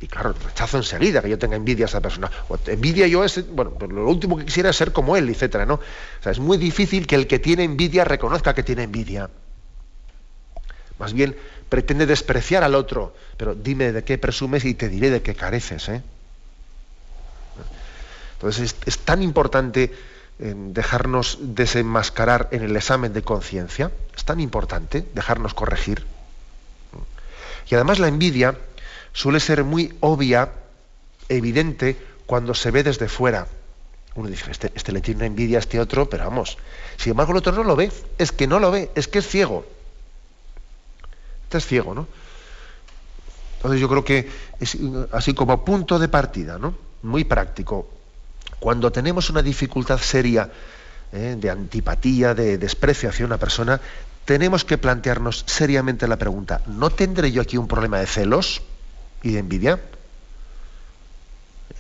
Y 0.01 0.07
claro, 0.07 0.33
rechazo 0.47 0.77
enseguida 0.77 1.21
que 1.21 1.29
yo 1.29 1.39
tenga 1.39 1.57
envidia 1.57 1.87
a 1.87 1.89
esa 1.89 2.01
persona. 2.01 2.31
O 2.49 2.57
envidia 2.67 3.09
yo 3.09 3.25
es, 3.25 3.45
bueno, 3.51 3.73
pues 3.73 3.91
lo 3.91 4.09
último 4.09 4.37
que 4.39 4.45
quisiera 4.45 4.71
es 4.71 4.77
ser 4.77 4.93
como 4.93 5.17
él, 5.17 5.29
etcétera, 5.29 5.67
¿no? 5.67 5.75
O 5.75 6.23
sea, 6.23 6.31
es 6.31 6.39
muy 6.39 6.57
difícil 6.57 7.09
que 7.09 7.17
el 7.17 7.27
que 7.27 7.41
tiene 7.41 7.65
envidia 7.65 8.05
reconozca 8.05 8.55
que 8.55 8.63
tiene 8.63 8.85
envidia. 8.85 9.29
Más 11.01 11.13
bien 11.13 11.37
pretende 11.69 12.07
despreciar 12.07 12.63
al 12.63 12.77
otro, 12.77 13.15
pero 13.37 13.57
dime 13.57 13.91
de 13.93 14.05
qué 14.05 14.19
presumes 14.19 14.65
y 14.65 14.75
te 14.75 14.89
diré 14.89 15.11
de 15.11 15.21
qué 15.21 15.35
careces. 15.35 15.89
¿eh? 15.89 16.03
Entonces 18.39 18.77
es, 18.87 18.99
tan 18.99 19.23
importante 19.23 19.93
eh, 20.39 20.55
dejarnos 20.57 21.39
desenmascarar 21.41 22.49
en 22.53 22.63
el 22.63 22.77
examen 22.77 23.13
de 23.13 23.23
conciencia, 23.23 23.91
es 24.17 24.25
tan 24.25 24.39
importante 24.39 25.05
dejarnos 25.13 25.55
corregir. 25.55 26.05
Y 27.69 27.75
además 27.75 27.99
la 27.99 28.07
envidia 28.07 28.57
suele 29.13 29.41
ser 29.41 29.65
muy 29.65 29.97
obvia, 30.01 30.53
evidente, 31.29 31.97
cuando 32.27 32.55
se 32.55 32.71
ve 32.71 32.85
desde 32.85 33.09
fuera. 33.09 33.49
Uno 34.15 34.29
dice, 34.29 34.51
este, 34.51 34.73
este 34.75 34.93
le 34.93 35.01
tiene 35.01 35.19
una 35.19 35.27
envidia 35.27 35.59
a 35.59 35.61
este 35.61 35.81
otro, 35.81 36.09
pero 36.09 36.25
vamos, 36.25 36.59
sin 36.97 37.11
embargo 37.11 37.33
el 37.33 37.39
otro 37.39 37.53
no 37.53 37.65
lo 37.65 37.75
ve, 37.77 37.91
es 38.19 38.33
que 38.33 38.47
no 38.47 38.61
lo 38.61 38.71
ve, 38.71 38.91
es 38.95 39.09
que 39.09 39.19
es 39.19 39.27
ciego. 39.27 39.67
Este 41.45 41.59
es 41.59 41.67
ciego, 41.67 41.95
¿no? 41.95 42.07
Entonces 43.57 43.81
yo 43.81 43.89
creo 43.89 44.05
que 44.05 44.29
es 44.61 44.79
así 45.11 45.35
como 45.35 45.65
punto 45.65 45.99
de 45.99 46.09
partida, 46.09 46.59
¿no? 46.59 46.75
Muy 47.03 47.25
práctico. 47.25 47.98
Cuando 48.61 48.91
tenemos 48.91 49.31
una 49.31 49.43
dificultad 49.43 49.99
seria 49.99 50.51
¿eh? 51.13 51.37
de 51.39 51.51
antipatía, 51.51 52.35
de 52.35 52.59
desprecio 52.59 53.09
hacia 53.09 53.27
una 53.27 53.39
persona, 53.39 53.81
tenemos 54.25 54.65
que 54.65 54.79
plantearnos 54.79 55.45
seriamente 55.47 56.07
la 56.07 56.17
pregunta, 56.17 56.61
¿no 56.67 56.91
tendré 56.91 57.33
yo 57.33 57.41
aquí 57.41 57.57
un 57.57 57.69
problema 57.69 57.99
de 57.99 58.07
celos 58.07 58.63
y 59.23 59.33
de 59.33 59.39
envidia? 59.39 59.81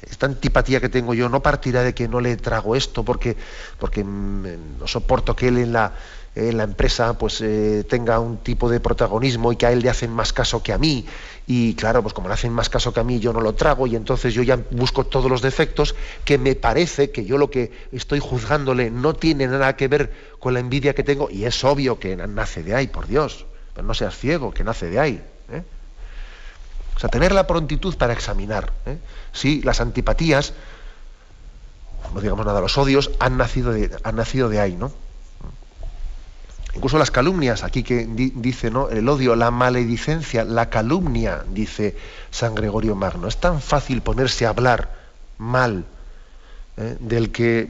Esta 0.02 0.26
antipatía 0.26 0.80
que 0.80 0.88
tengo 0.88 1.12
yo 1.12 1.28
no 1.28 1.42
partirá 1.42 1.82
de 1.82 1.94
que 1.94 2.08
no 2.08 2.20
le 2.20 2.36
trago 2.36 2.74
esto 2.76 3.04
porque, 3.04 3.36
porque 3.78 4.02
mm, 4.04 4.78
no 4.78 4.86
soporto 4.86 5.36
que 5.36 5.48
él 5.48 5.58
en 5.58 5.72
la, 5.72 5.92
en 6.38 6.56
la 6.56 6.64
empresa 6.64 7.18
pues 7.18 7.40
eh, 7.40 7.84
tenga 7.88 8.20
un 8.20 8.38
tipo 8.38 8.70
de 8.70 8.80
protagonismo 8.80 9.52
y 9.52 9.56
que 9.56 9.66
a 9.66 9.72
él 9.72 9.80
le 9.80 9.90
hacen 9.90 10.12
más 10.12 10.32
caso 10.32 10.62
que 10.62 10.72
a 10.72 10.78
mí 10.78 11.04
y 11.46 11.74
claro 11.74 12.02
pues 12.02 12.14
como 12.14 12.28
le 12.28 12.34
hacen 12.34 12.52
más 12.52 12.68
caso 12.68 12.92
que 12.92 13.00
a 13.00 13.04
mí 13.04 13.18
yo 13.18 13.32
no 13.32 13.40
lo 13.40 13.54
trago 13.54 13.86
y 13.86 13.96
entonces 13.96 14.34
yo 14.34 14.42
ya 14.42 14.58
busco 14.70 15.04
todos 15.04 15.30
los 15.30 15.42
defectos 15.42 15.94
que 16.24 16.38
me 16.38 16.54
parece 16.54 17.10
que 17.10 17.24
yo 17.24 17.38
lo 17.38 17.50
que 17.50 17.72
estoy 17.90 18.20
juzgándole 18.20 18.90
no 18.90 19.14
tiene 19.14 19.46
nada 19.48 19.74
que 19.74 19.88
ver 19.88 20.12
con 20.38 20.54
la 20.54 20.60
envidia 20.60 20.94
que 20.94 21.02
tengo 21.02 21.28
y 21.30 21.44
es 21.44 21.64
obvio 21.64 21.98
que 21.98 22.16
nace 22.16 22.62
de 22.62 22.74
ahí 22.74 22.86
por 22.86 23.08
Dios 23.08 23.46
pero 23.74 23.86
no 23.86 23.94
seas 23.94 24.16
ciego 24.16 24.52
que 24.52 24.62
nace 24.62 24.90
de 24.90 25.00
ahí 25.00 25.22
¿eh? 25.50 25.62
o 26.94 26.98
sea 27.00 27.08
tener 27.08 27.32
la 27.32 27.46
prontitud 27.46 27.96
para 27.96 28.12
examinar 28.12 28.72
¿eh? 28.86 28.98
si 29.32 29.62
las 29.62 29.80
antipatías 29.80 30.52
no 32.14 32.20
digamos 32.20 32.46
nada 32.46 32.60
los 32.60 32.78
odios 32.78 33.10
han 33.18 33.36
nacido 33.36 33.72
de, 33.72 33.90
han 34.04 34.16
nacido 34.16 34.48
de 34.48 34.60
ahí 34.60 34.76
no 34.76 34.92
Incluso 36.78 36.96
las 36.96 37.10
calumnias, 37.10 37.64
aquí 37.64 37.82
que 37.82 38.06
dice 38.06 38.70
¿no? 38.70 38.88
el 38.88 39.08
odio, 39.08 39.34
la 39.34 39.50
maledicencia, 39.50 40.44
la 40.44 40.70
calumnia, 40.70 41.42
dice 41.48 41.96
San 42.30 42.54
Gregorio 42.54 42.94
Magno. 42.94 43.26
Es 43.26 43.38
tan 43.38 43.60
fácil 43.60 44.00
ponerse 44.00 44.46
a 44.46 44.50
hablar 44.50 44.88
mal 45.38 45.86
¿eh? 46.76 46.96
del 47.00 47.32
que, 47.32 47.68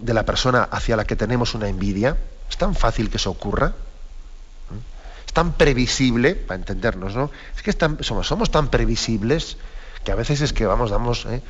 de 0.00 0.14
la 0.14 0.24
persona 0.24 0.62
hacia 0.70 0.96
la 0.96 1.04
que 1.04 1.16
tenemos 1.16 1.56
una 1.56 1.66
envidia. 1.66 2.16
Es 2.48 2.56
tan 2.56 2.76
fácil 2.76 3.10
que 3.10 3.16
eso 3.16 3.32
ocurra. 3.32 3.70
¿eh? 3.70 4.78
Es 5.26 5.32
tan 5.32 5.54
previsible, 5.54 6.36
para 6.36 6.60
entendernos, 6.60 7.16
¿no? 7.16 7.32
Es 7.56 7.62
que 7.64 7.72
somos, 8.04 8.50
tan 8.52 8.68
previsibles 8.68 9.56
que 10.04 10.12
a 10.12 10.14
veces 10.14 10.42
es 10.42 10.52
que 10.52 10.64
vamos, 10.64 10.92
damos, 10.92 11.26
¿eh? 11.26 11.42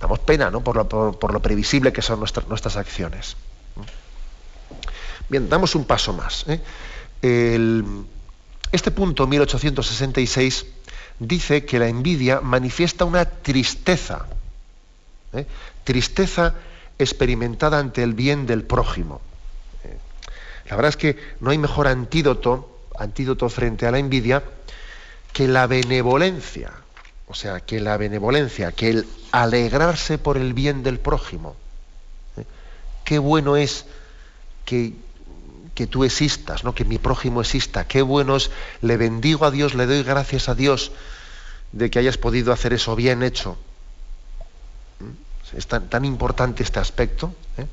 damos 0.00 0.18
pena 0.18 0.50
¿no? 0.50 0.64
por, 0.64 0.74
lo, 0.74 1.40
previsible 1.40 1.92
que 1.92 2.02
son 2.02 2.18
nuestras 2.18 2.76
acciones. 2.76 3.36
Bien, 5.32 5.48
damos 5.48 5.74
un 5.74 5.86
paso 5.86 6.12
más. 6.12 6.44
¿eh? 6.46 6.60
este 8.70 8.90
punto, 8.90 9.26
1866, 9.26 10.66
dice 11.20 11.64
que 11.64 11.78
la 11.78 11.88
envidia 11.88 12.42
manifiesta 12.42 13.06
una 13.06 13.24
tristeza, 13.24 14.26
¿eh? 15.32 15.46
tristeza 15.84 16.54
experimentada 16.98 17.78
ante 17.78 18.02
el 18.02 18.12
bien 18.12 18.44
del 18.44 18.62
prójimo. 18.62 19.22
¿eh? 19.84 19.96
La 20.68 20.76
verdad 20.76 20.90
es 20.90 20.98
que 20.98 21.16
no 21.40 21.50
hay 21.50 21.56
mejor 21.56 21.88
antídoto, 21.88 22.86
antídoto 22.98 23.48
frente 23.48 23.86
a 23.86 23.90
la 23.90 24.00
envidia 24.00 24.42
que 25.32 25.48
la 25.48 25.66
benevolencia, 25.66 26.72
o 27.26 27.34
sea, 27.34 27.60
que 27.60 27.80
la 27.80 27.96
benevolencia, 27.96 28.72
que 28.72 28.90
el 28.90 29.06
alegrarse 29.30 30.18
por 30.18 30.36
el 30.36 30.52
bien 30.52 30.82
del 30.82 30.98
prójimo. 30.98 31.56
Qué 33.06 33.18
bueno 33.18 33.56
es 33.56 33.86
que 34.66 34.92
que 35.74 35.86
tú 35.86 36.04
existas, 36.04 36.64
¿no? 36.64 36.74
que 36.74 36.84
mi 36.84 36.98
prójimo 36.98 37.40
exista. 37.40 37.86
Qué 37.86 38.02
bueno 38.02 38.36
es, 38.36 38.50
le 38.80 38.96
bendigo 38.96 39.44
a 39.44 39.50
Dios, 39.50 39.74
le 39.74 39.86
doy 39.86 40.02
gracias 40.02 40.48
a 40.48 40.54
Dios 40.54 40.92
de 41.72 41.90
que 41.90 41.98
hayas 41.98 42.18
podido 42.18 42.52
hacer 42.52 42.72
eso 42.72 42.94
bien 42.94 43.22
hecho. 43.22 43.56
¿Mm? 45.00 45.56
Es 45.56 45.66
tan, 45.66 45.88
tan 45.88 46.04
importante 46.04 46.62
este 46.62 46.78
aspecto. 46.78 47.34
¿eh? 47.56 47.66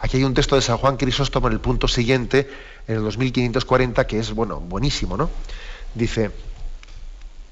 Aquí 0.00 0.18
hay 0.18 0.24
un 0.24 0.34
texto 0.34 0.56
de 0.56 0.62
San 0.62 0.78
Juan 0.78 0.96
Crisóstomo 0.96 1.46
en 1.48 1.54
el 1.54 1.60
punto 1.60 1.88
siguiente, 1.88 2.50
en 2.86 2.96
el 2.96 3.02
2540, 3.02 4.06
que 4.06 4.18
es 4.18 4.32
bueno, 4.32 4.60
buenísimo, 4.60 5.16
¿no? 5.16 5.30
Dice, 5.94 6.30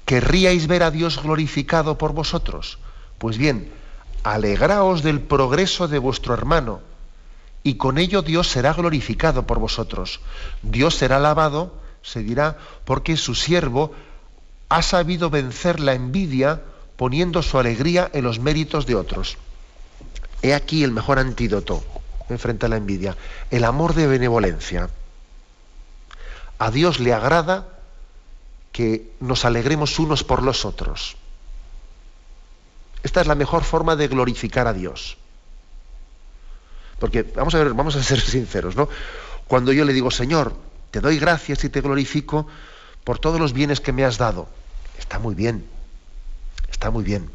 ¿querríais 0.05 0.67
ver 0.67 0.83
a 0.83 0.91
Dios 0.91 1.21
glorificado 1.21 1.97
por 1.97 2.13
vosotros? 2.13 2.79
Pues 3.17 3.37
bien, 3.37 3.71
alegraos 4.23 5.03
del 5.03 5.21
progreso 5.21 5.87
de 5.87 5.99
vuestro 5.99 6.33
hermano 6.33 6.81
y 7.63 7.75
con 7.75 7.97
ello 7.97 8.21
Dios 8.21 8.47
será 8.47 8.73
glorificado 8.73 9.45
por 9.45 9.59
vosotros. 9.59 10.21
Dios 10.61 10.95
será 10.95 11.17
alabado, 11.17 11.73
se 12.01 12.23
dirá, 12.23 12.57
porque 12.85 13.17
su 13.17 13.35
siervo 13.35 13.93
ha 14.69 14.81
sabido 14.81 15.29
vencer 15.29 15.79
la 15.79 15.93
envidia 15.93 16.61
poniendo 16.95 17.41
su 17.41 17.57
alegría 17.57 18.09
en 18.13 18.23
los 18.23 18.39
méritos 18.39 18.85
de 18.85 18.95
otros. 18.95 19.37
He 20.41 20.53
aquí 20.53 20.83
el 20.83 20.91
mejor 20.91 21.19
antídoto 21.19 21.83
frente 22.37 22.67
a 22.67 22.69
la 22.69 22.77
envidia, 22.77 23.17
el 23.49 23.63
amor 23.63 23.95
de 23.95 24.07
benevolencia. 24.07 24.89
A 26.59 26.71
Dios 26.71 26.99
le 26.99 27.13
agrada 27.13 27.67
que 28.71 29.11
nos 29.19 29.45
alegremos 29.45 29.97
unos 29.97 30.23
por 30.23 30.43
los 30.43 30.65
otros. 30.65 31.17
Esta 33.01 33.21
es 33.21 33.27
la 33.27 33.35
mejor 33.35 33.63
forma 33.63 33.95
de 33.95 34.07
glorificar 34.07 34.67
a 34.67 34.73
Dios. 34.73 35.17
Porque 36.99 37.23
vamos 37.23 37.55
a 37.55 37.59
ver, 37.59 37.73
vamos 37.73 37.95
a 37.95 38.03
ser 38.03 38.19
sinceros, 38.19 38.75
¿no? 38.75 38.89
Cuando 39.47 39.71
yo 39.73 39.85
le 39.85 39.93
digo, 39.93 40.11
Señor, 40.11 40.53
te 40.91 40.99
doy 40.99 41.19
gracias 41.19 41.63
y 41.63 41.69
te 41.69 41.81
glorifico 41.81 42.47
por 43.03 43.19
todos 43.19 43.39
los 43.39 43.53
bienes 43.53 43.79
que 43.79 43.93
me 43.93 44.05
has 44.05 44.17
dado. 44.17 44.47
Está 44.97 45.19
muy 45.19 45.33
bien, 45.33 45.65
está 46.71 46.91
muy 46.91 47.03
bien. 47.03 47.29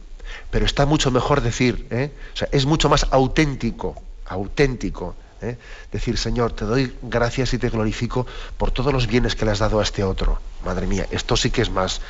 Pero 0.51 0.67
está 0.67 0.87
mucho 0.87 1.11
mejor 1.11 1.41
decir, 1.41 1.87
¿eh? 1.91 2.13
es 2.51 2.67
mucho 2.67 2.89
más 2.89 3.07
auténtico, 3.11 4.01
auténtico, 4.27 5.17
¿eh? 5.41 5.59
decir, 5.93 6.19
Señor, 6.19 6.53
te 6.53 6.65
doy 6.65 6.97
gracias 7.03 7.55
y 7.55 7.59
te 7.59 7.71
glorifico 7.71 8.27
por 8.57 8.71
todos 8.71 8.93
los 8.93 9.07
bienes 9.07 9.37
que 9.37 9.45
le 9.45 9.53
has 9.53 9.59
dado 9.59 9.81
a 9.81 9.83
este 9.83 10.05
otro. 10.05 10.41
Madre 10.65 10.87
mía, 10.87 11.07
esto 11.11 11.37
sí 11.37 11.51
que 11.51 11.63
es 11.63 11.71
más 11.71 12.01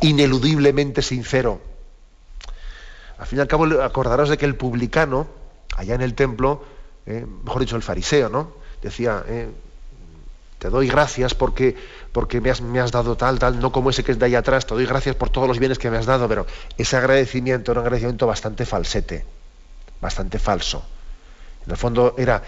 ineludiblemente 0.00 1.02
sincero. 1.02 1.60
Al 3.18 3.26
fin 3.26 3.38
y 3.38 3.42
al 3.42 3.48
cabo, 3.48 3.64
acordaros 3.82 4.28
de 4.28 4.38
que 4.38 4.46
el 4.46 4.54
publicano, 4.54 5.26
allá 5.76 5.94
en 5.94 6.02
el 6.02 6.14
templo, 6.14 6.64
eh, 7.08 7.26
mejor 7.44 7.62
dicho, 7.62 7.74
el 7.74 7.82
fariseo, 7.82 8.28
¿no? 8.28 8.52
Decía, 8.82 9.24
eh, 9.26 9.48
te 10.58 10.68
doy 10.68 10.88
gracias 10.88 11.32
porque, 11.32 11.74
porque 12.12 12.38
me, 12.38 12.50
has, 12.50 12.60
me, 12.60 12.80
has, 12.80 12.92
dado 12.92 13.16
tal, 13.16 13.38
tal, 13.38 13.58
no 13.58 13.72
como 13.72 13.88
ese 13.88 14.04
que 14.04 14.12
es 14.12 14.18
de 14.18 14.26
ahí 14.26 14.34
atrás, 14.34 14.66
te 14.66 14.74
doy 14.74 14.84
gracias 14.84 15.16
por 15.16 15.30
todos 15.30 15.48
los 15.48 15.58
bienes 15.58 15.78
que 15.78 15.90
me 15.90 15.96
has 15.96 16.04
dado, 16.04 16.28
pero 16.28 16.46
ese 16.76 16.98
agradecimiento 16.98 17.72
era 17.72 17.80
un 17.80 17.86
agradecimiento 17.86 18.26
bastante 18.26 18.66
falsete, 18.66 19.24
bastante 20.02 20.38
falso. 20.38 20.84
En 21.64 21.70
el 21.70 21.78
fondo 21.78 22.14
era, 22.18 22.42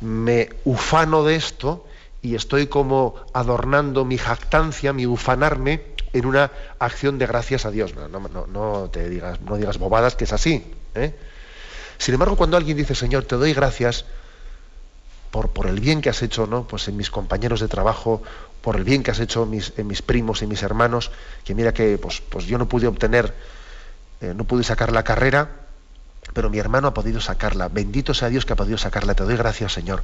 me 0.00 0.48
ufano 0.64 1.22
de 1.22 1.36
esto 1.36 1.84
y 2.22 2.34
estoy 2.34 2.66
como 2.66 3.14
adornando 3.34 4.06
mi 4.06 4.16
jactancia, 4.16 4.94
mi 4.94 5.04
ufanarme 5.04 5.82
en 6.14 6.24
una 6.24 6.50
acción 6.78 7.18
de 7.18 7.26
gracias 7.26 7.66
a 7.66 7.70
Dios. 7.70 7.94
No, 7.94 8.08
no, 8.08 8.46
no 8.46 8.88
te 8.90 9.06
digas, 9.10 9.42
no 9.42 9.56
digas 9.56 9.76
bobadas 9.76 10.16
que 10.16 10.24
es 10.24 10.32
así. 10.32 10.64
¿eh? 10.94 11.14
Sin 11.98 12.14
embargo, 12.14 12.36
cuando 12.36 12.56
alguien 12.56 12.76
dice, 12.76 12.94
Señor, 12.94 13.24
te 13.24 13.36
doy 13.36 13.52
gracias 13.52 14.04
por, 15.30 15.50
por 15.50 15.66
el 15.66 15.80
bien 15.80 16.00
que 16.00 16.08
has 16.08 16.22
hecho 16.22 16.46
¿no? 16.46 16.66
pues 16.66 16.88
en 16.88 16.96
mis 16.96 17.10
compañeros 17.10 17.60
de 17.60 17.68
trabajo, 17.68 18.22
por 18.62 18.76
el 18.76 18.84
bien 18.84 19.02
que 19.02 19.10
has 19.10 19.20
hecho 19.20 19.48
en 19.76 19.86
mis 19.86 20.02
primos 20.02 20.42
y 20.42 20.46
mis 20.46 20.62
hermanos, 20.62 21.10
que 21.44 21.54
mira 21.54 21.72
que 21.72 21.98
pues, 21.98 22.20
pues 22.20 22.46
yo 22.46 22.58
no 22.58 22.68
pude 22.68 22.86
obtener, 22.86 23.34
eh, 24.20 24.32
no 24.34 24.44
pude 24.44 24.64
sacar 24.64 24.92
la 24.92 25.04
carrera, 25.04 25.68
pero 26.32 26.50
mi 26.50 26.58
hermano 26.58 26.88
ha 26.88 26.94
podido 26.94 27.20
sacarla. 27.20 27.68
Bendito 27.68 28.14
sea 28.14 28.28
Dios 28.28 28.44
que 28.44 28.52
ha 28.52 28.56
podido 28.56 28.78
sacarla. 28.78 29.14
Te 29.14 29.24
doy 29.24 29.36
gracias, 29.36 29.72
Señor. 29.72 30.02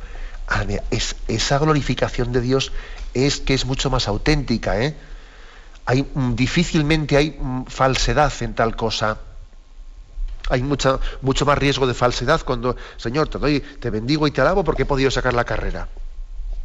Ah, 0.48 0.64
es, 0.90 1.16
esa 1.28 1.58
glorificación 1.58 2.32
de 2.32 2.40
Dios 2.40 2.72
es 3.12 3.40
que 3.40 3.54
es 3.54 3.66
mucho 3.66 3.90
más 3.90 4.08
auténtica. 4.08 4.80
¿eh? 4.80 4.96
Hay, 5.86 6.02
mm, 6.14 6.34
difícilmente 6.34 7.16
hay 7.16 7.38
mm, 7.38 7.64
falsedad 7.66 8.32
en 8.40 8.54
tal 8.54 8.76
cosa. 8.76 9.18
Hay 10.50 10.62
mucha, 10.62 10.98
mucho 11.22 11.46
más 11.46 11.58
riesgo 11.58 11.86
de 11.86 11.94
falsedad 11.94 12.42
cuando, 12.42 12.76
Señor, 12.96 13.28
te 13.28 13.38
doy, 13.38 13.60
te 13.60 13.90
bendigo 13.90 14.26
y 14.26 14.30
te 14.30 14.40
alabo 14.40 14.62
porque 14.64 14.82
he 14.82 14.86
podido 14.86 15.10
sacar 15.10 15.34
la 15.34 15.44
carrera. 15.44 15.88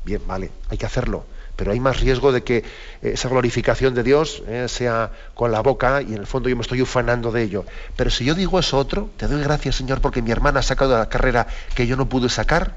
Bien, 0.04 0.22
vale, 0.26 0.52
hay 0.70 0.78
que 0.78 0.86
hacerlo 0.86 1.26
pero 1.60 1.74
hay 1.74 1.82
más 1.82 2.00
riesgo 2.00 2.32
de 2.32 2.42
que 2.42 2.64
esa 3.02 3.28
glorificación 3.28 3.94
de 3.94 4.02
Dios 4.02 4.42
eh, 4.48 4.68
sea 4.70 5.12
con 5.34 5.52
la 5.52 5.60
boca 5.60 6.02
y 6.02 6.14
en 6.14 6.20
el 6.20 6.26
fondo 6.26 6.48
yo 6.48 6.56
me 6.56 6.62
estoy 6.62 6.82
ufanando 6.82 7.34
de 7.34 7.44
ello. 7.44 7.66
Pero 7.98 8.10
si 8.10 8.24
yo 8.24 8.34
digo 8.34 8.60
eso 8.60 8.78
otro, 8.78 9.10
te 9.18 9.28
doy 9.28 9.44
gracias 9.44 9.76
Señor 9.76 10.00
porque 10.00 10.22
mi 10.22 10.32
hermana 10.32 10.62
ha 10.62 10.64
sacado 10.64 10.98
la 10.98 11.10
carrera 11.10 11.48
que 11.76 11.86
yo 11.86 11.98
no 11.98 12.08
pude 12.08 12.30
sacar. 12.30 12.76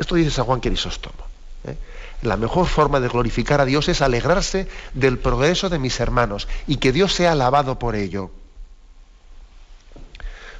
Esto 0.00 0.16
dice 0.16 0.32
San 0.32 0.46
Juan 0.46 0.58
Crisóstomo. 0.58 1.14
¿eh? 1.68 1.76
La 2.22 2.36
mejor 2.36 2.66
forma 2.66 3.00
de 3.00 3.08
glorificar 3.08 3.60
a 3.60 3.64
Dios 3.64 3.88
es 3.88 4.02
alegrarse 4.02 4.68
del 4.94 5.18
progreso 5.18 5.68
de 5.68 5.78
mis 5.78 6.00
hermanos 6.00 6.48
y 6.66 6.76
que 6.76 6.92
Dios 6.92 7.14
sea 7.14 7.32
alabado 7.32 7.78
por 7.78 7.96
ello. 7.96 8.30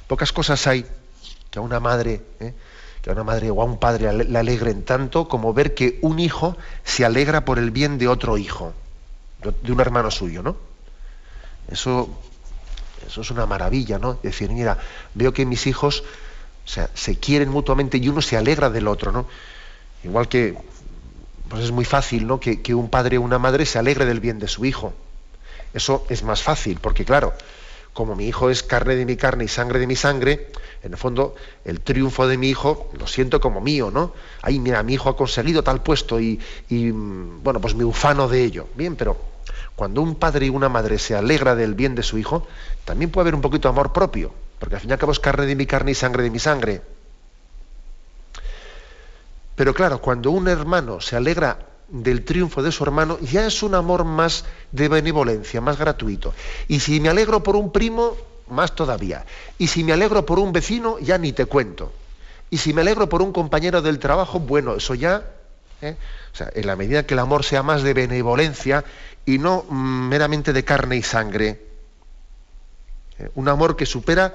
Pocas 0.07 0.31
cosas 0.31 0.65
hay 0.67 0.85
que 1.51 1.59
a 1.59 1.61
una 1.61 1.79
madre 1.79 2.21
¿eh? 2.39 2.53
que 3.01 3.09
a 3.09 3.13
una 3.13 3.23
madre 3.23 3.49
o 3.49 3.61
a 3.61 3.65
un 3.65 3.77
padre 3.77 4.11
le 4.13 4.39
alegren 4.39 4.83
tanto 4.83 5.27
como 5.27 5.53
ver 5.53 5.73
que 5.73 5.99
un 6.01 6.19
hijo 6.19 6.55
se 6.83 7.03
alegra 7.03 7.45
por 7.45 7.57
el 7.57 7.71
bien 7.71 7.97
de 7.97 8.07
otro 8.07 8.37
hijo, 8.37 8.73
de 9.63 9.71
un 9.71 9.79
hermano 9.79 10.11
suyo, 10.11 10.43
¿no? 10.43 10.55
Eso, 11.67 12.09
eso 13.07 13.21
es 13.21 13.31
una 13.31 13.47
maravilla, 13.47 13.97
¿no? 13.97 14.19
Decir, 14.21 14.51
mira, 14.51 14.77
veo 15.15 15.33
que 15.33 15.47
mis 15.47 15.65
hijos 15.65 16.03
se 16.65 17.19
quieren 17.19 17.49
mutuamente 17.49 17.97
y 17.97 18.07
uno 18.07 18.21
se 18.21 18.37
alegra 18.37 18.69
del 18.69 18.87
otro, 18.87 19.11
¿no? 19.11 19.25
Igual 20.03 20.27
que 20.27 20.55
pues 21.51 21.65
es 21.65 21.71
muy 21.71 21.83
fácil, 21.83 22.25
¿no? 22.25 22.39
Que, 22.39 22.73
un 22.73 22.89
padre 22.89 23.17
o 23.17 23.21
una 23.21 23.37
madre 23.37 23.65
se 23.65 23.77
alegre 23.77 24.05
del 24.05 24.21
bien 24.21 24.39
de 24.39 24.47
su 24.47 24.63
hijo. 24.63 24.93
Eso 25.73 26.05
es 26.07 26.23
más 26.23 26.41
fácil, 26.41 26.79
porque 26.81 27.03
claro, 27.03 27.33
como 27.91 28.15
mi 28.15 28.25
hijo 28.25 28.49
es 28.49 28.63
carne 28.63 28.95
de 28.95 29.05
mi 29.05 29.17
carne 29.17 29.43
y 29.43 29.47
sangre 29.49 29.79
de 29.79 29.85
mi 29.85 29.97
sangre, 29.97 30.47
en 30.81 30.93
el 30.93 30.97
fondo 30.97 31.35
el 31.65 31.81
triunfo 31.81 32.25
de 32.25 32.37
mi 32.37 32.47
hijo 32.47 32.89
lo 32.97 33.05
siento 33.05 33.41
como 33.41 33.59
mío, 33.59 33.91
¿no? 33.91 34.13
Ahí, 34.41 34.59
mira, 34.59 34.81
mi 34.81 34.93
hijo 34.93 35.09
ha 35.09 35.17
conseguido 35.17 35.61
tal 35.61 35.83
puesto 35.83 36.21
y, 36.21 36.39
mm, 36.69 37.43
bueno, 37.43 37.59
pues 37.59 37.75
me 37.75 37.83
ufano 37.83 38.29
de 38.29 38.45
ello. 38.45 38.67
Bien, 38.77 38.95
pero 38.95 39.17
cuando 39.75 40.01
un 40.01 40.15
padre 40.15 40.45
y 40.45 40.49
una 40.49 40.69
madre 40.69 40.99
se 40.99 41.15
alegra 41.15 41.53
del 41.55 41.75
bien 41.75 41.95
de 41.95 42.03
su 42.03 42.17
hijo, 42.17 42.47
también 42.85 43.11
puede 43.11 43.23
haber 43.23 43.35
un 43.35 43.41
poquito 43.41 43.67
de 43.67 43.73
amor 43.73 43.91
propio, 43.91 44.33
porque 44.57 44.75
al 44.75 44.81
fin 44.81 44.89
y 44.89 44.93
al 44.93 44.99
cabo 44.99 45.11
es 45.11 45.19
carne 45.19 45.45
de 45.45 45.57
mi 45.57 45.65
carne 45.65 45.91
y 45.91 45.95
sangre 45.95 46.23
de 46.23 46.29
mi 46.29 46.39
sangre. 46.39 46.81
Pero 49.61 49.75
claro, 49.75 50.01
cuando 50.01 50.31
un 50.31 50.47
hermano 50.47 51.01
se 51.01 51.15
alegra 51.15 51.59
del 51.87 52.25
triunfo 52.25 52.63
de 52.63 52.71
su 52.71 52.83
hermano, 52.83 53.19
ya 53.19 53.45
es 53.45 53.61
un 53.61 53.75
amor 53.75 54.05
más 54.05 54.43
de 54.71 54.87
benevolencia, 54.87 55.61
más 55.61 55.77
gratuito. 55.77 56.33
Y 56.67 56.79
si 56.79 56.99
me 56.99 57.09
alegro 57.09 57.43
por 57.43 57.55
un 57.55 57.71
primo, 57.71 58.17
más 58.49 58.73
todavía. 58.73 59.23
Y 59.59 59.67
si 59.67 59.83
me 59.83 59.93
alegro 59.93 60.25
por 60.25 60.39
un 60.39 60.51
vecino, 60.51 60.97
ya 60.97 61.19
ni 61.19 61.31
te 61.31 61.45
cuento. 61.45 61.93
Y 62.49 62.57
si 62.57 62.73
me 62.73 62.81
alegro 62.81 63.07
por 63.07 63.21
un 63.21 63.31
compañero 63.31 63.83
del 63.83 63.99
trabajo, 63.99 64.39
bueno, 64.39 64.77
eso 64.77 64.95
ya, 64.95 65.29
¿eh? 65.83 65.95
o 66.33 66.35
sea, 66.35 66.49
en 66.55 66.65
la 66.65 66.75
medida 66.75 67.05
que 67.05 67.13
el 67.13 67.19
amor 67.19 67.43
sea 67.43 67.61
más 67.61 67.83
de 67.83 67.93
benevolencia 67.93 68.83
y 69.27 69.37
no 69.37 69.63
mm, 69.69 70.07
meramente 70.07 70.53
de 70.53 70.65
carne 70.65 70.97
y 70.97 71.03
sangre. 71.03 71.61
¿eh? 73.19 73.29
Un 73.35 73.47
amor 73.47 73.75
que 73.75 73.85
supera 73.85 74.33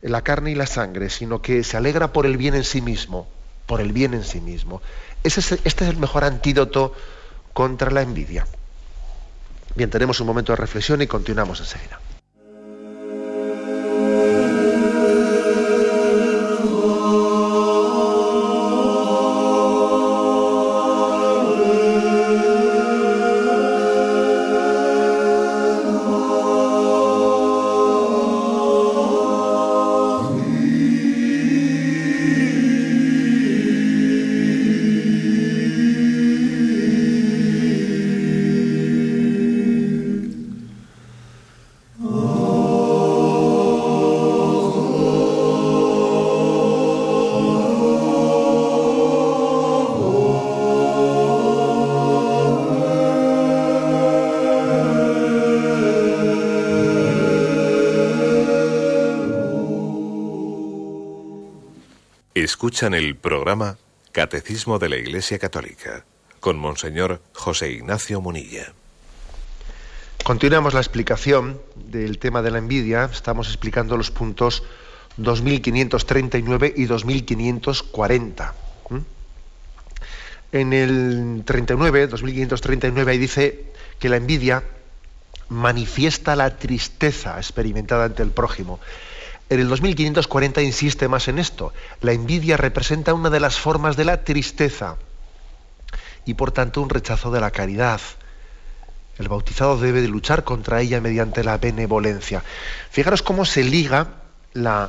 la 0.00 0.22
carne 0.22 0.52
y 0.52 0.54
la 0.54 0.68
sangre, 0.68 1.10
sino 1.10 1.42
que 1.42 1.64
se 1.64 1.76
alegra 1.76 2.12
por 2.12 2.24
el 2.24 2.36
bien 2.36 2.54
en 2.54 2.62
sí 2.62 2.80
mismo, 2.80 3.26
por 3.70 3.80
el 3.80 3.92
bien 3.92 4.14
en 4.14 4.24
sí 4.24 4.40
mismo 4.40 4.82
este 5.22 5.60
es 5.62 5.80
el 5.82 5.96
mejor 5.96 6.24
antídoto 6.24 6.92
contra 7.52 7.92
la 7.92 8.02
envidia. 8.02 8.44
Bien, 9.76 9.88
tenemos 9.88 10.18
un 10.18 10.26
momento 10.26 10.50
de 10.50 10.56
reflexión 10.56 11.02
y 11.02 11.06
continuamos 11.06 11.60
enseguida. 11.60 12.00
Escuchan 62.50 62.94
el 62.94 63.14
programa 63.14 63.78
Catecismo 64.10 64.80
de 64.80 64.88
la 64.88 64.96
Iglesia 64.96 65.38
Católica 65.38 66.04
con 66.40 66.58
Monseñor 66.58 67.22
José 67.32 67.70
Ignacio 67.70 68.20
Munilla. 68.20 68.72
Continuamos 70.24 70.74
la 70.74 70.80
explicación 70.80 71.62
del 71.76 72.18
tema 72.18 72.42
de 72.42 72.50
la 72.50 72.58
envidia. 72.58 73.04
Estamos 73.04 73.46
explicando 73.46 73.96
los 73.96 74.10
puntos 74.10 74.64
2539 75.16 76.74
y 76.76 76.86
2540. 76.86 78.54
En 80.50 80.72
el 80.72 81.44
39, 81.46 82.08
2539, 82.08 83.12
ahí 83.12 83.18
dice 83.18 83.72
que 84.00 84.08
la 84.08 84.16
envidia 84.16 84.64
manifiesta 85.50 86.34
la 86.34 86.58
tristeza 86.58 87.36
experimentada 87.36 88.06
ante 88.06 88.24
el 88.24 88.32
prójimo. 88.32 88.80
En 89.50 89.58
el 89.58 89.68
2540 89.68 90.62
insiste 90.62 91.08
más 91.08 91.26
en 91.26 91.40
esto. 91.40 91.72
La 92.00 92.12
envidia 92.12 92.56
representa 92.56 93.14
una 93.14 93.30
de 93.30 93.40
las 93.40 93.58
formas 93.58 93.96
de 93.96 94.04
la 94.04 94.22
tristeza 94.22 94.96
y 96.24 96.34
por 96.34 96.52
tanto 96.52 96.80
un 96.80 96.88
rechazo 96.88 97.32
de 97.32 97.40
la 97.40 97.50
caridad. 97.50 98.00
El 99.18 99.28
bautizado 99.28 99.76
debe 99.76 100.02
de 100.02 100.08
luchar 100.08 100.44
contra 100.44 100.80
ella 100.80 101.00
mediante 101.00 101.42
la 101.42 101.58
benevolencia. 101.58 102.44
Fijaros 102.90 103.22
cómo 103.22 103.44
se 103.44 103.64
liga 103.64 104.22
la 104.52 104.88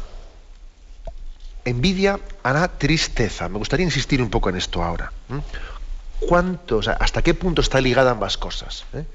envidia 1.65 2.19
a 2.43 2.53
la 2.53 2.67
tristeza. 2.67 3.49
Me 3.49 3.57
gustaría 3.57 3.85
insistir 3.85 4.21
un 4.21 4.29
poco 4.29 4.49
en 4.49 4.57
esto 4.57 4.83
ahora. 4.83 5.11
¿Cuántos, 6.19 6.87
¿Hasta 6.87 7.23
qué 7.23 7.33
punto 7.33 7.61
está 7.61 7.81
ligada 7.81 8.11
ambas 8.11 8.37
cosas? 8.37 8.85
¿Eh? 8.93 9.05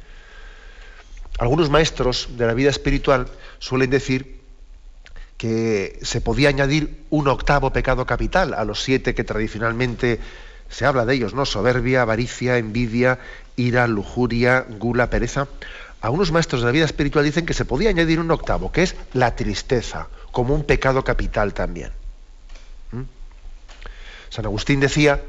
Algunos 1.38 1.70
maestros 1.70 2.30
de 2.30 2.46
la 2.46 2.54
vida 2.54 2.70
espiritual 2.70 3.28
suelen 3.60 3.90
decir 3.90 4.35
que 5.36 5.98
se 6.02 6.20
podía 6.20 6.48
añadir 6.48 7.04
un 7.10 7.28
octavo 7.28 7.72
pecado 7.72 8.06
capital 8.06 8.54
a 8.54 8.64
los 8.64 8.82
siete 8.82 9.14
que 9.14 9.24
tradicionalmente 9.24 10.20
se 10.68 10.86
habla 10.86 11.04
de 11.04 11.14
ellos, 11.14 11.34
¿no? 11.34 11.44
Soberbia, 11.44 12.02
avaricia, 12.02 12.58
envidia, 12.58 13.18
ira, 13.56 13.86
lujuria, 13.86 14.66
gula, 14.68 15.10
pereza. 15.10 15.48
Algunos 16.00 16.32
maestros 16.32 16.62
de 16.62 16.66
la 16.66 16.72
vida 16.72 16.84
espiritual 16.84 17.24
dicen 17.24 17.46
que 17.46 17.54
se 17.54 17.64
podía 17.64 17.90
añadir 17.90 18.20
un 18.20 18.30
octavo, 18.30 18.72
que 18.72 18.82
es 18.82 18.96
la 19.12 19.36
tristeza, 19.36 20.08
como 20.32 20.54
un 20.54 20.64
pecado 20.64 21.04
capital 21.04 21.54
también. 21.54 21.92
¿Mm? 22.92 23.02
San 24.30 24.44
Agustín 24.44 24.80
decía 24.80 25.22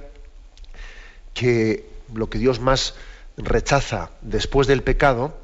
que 1.33 1.87
lo 2.13 2.29
que 2.29 2.39
Dios 2.39 2.59
más 2.59 2.95
rechaza 3.37 4.11
después 4.21 4.67
del 4.67 4.83
pecado 4.83 5.37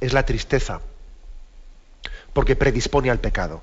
es 0.00 0.12
la 0.12 0.24
tristeza, 0.24 0.80
porque 2.32 2.54
predispone 2.54 3.10
al 3.10 3.18
pecado. 3.18 3.62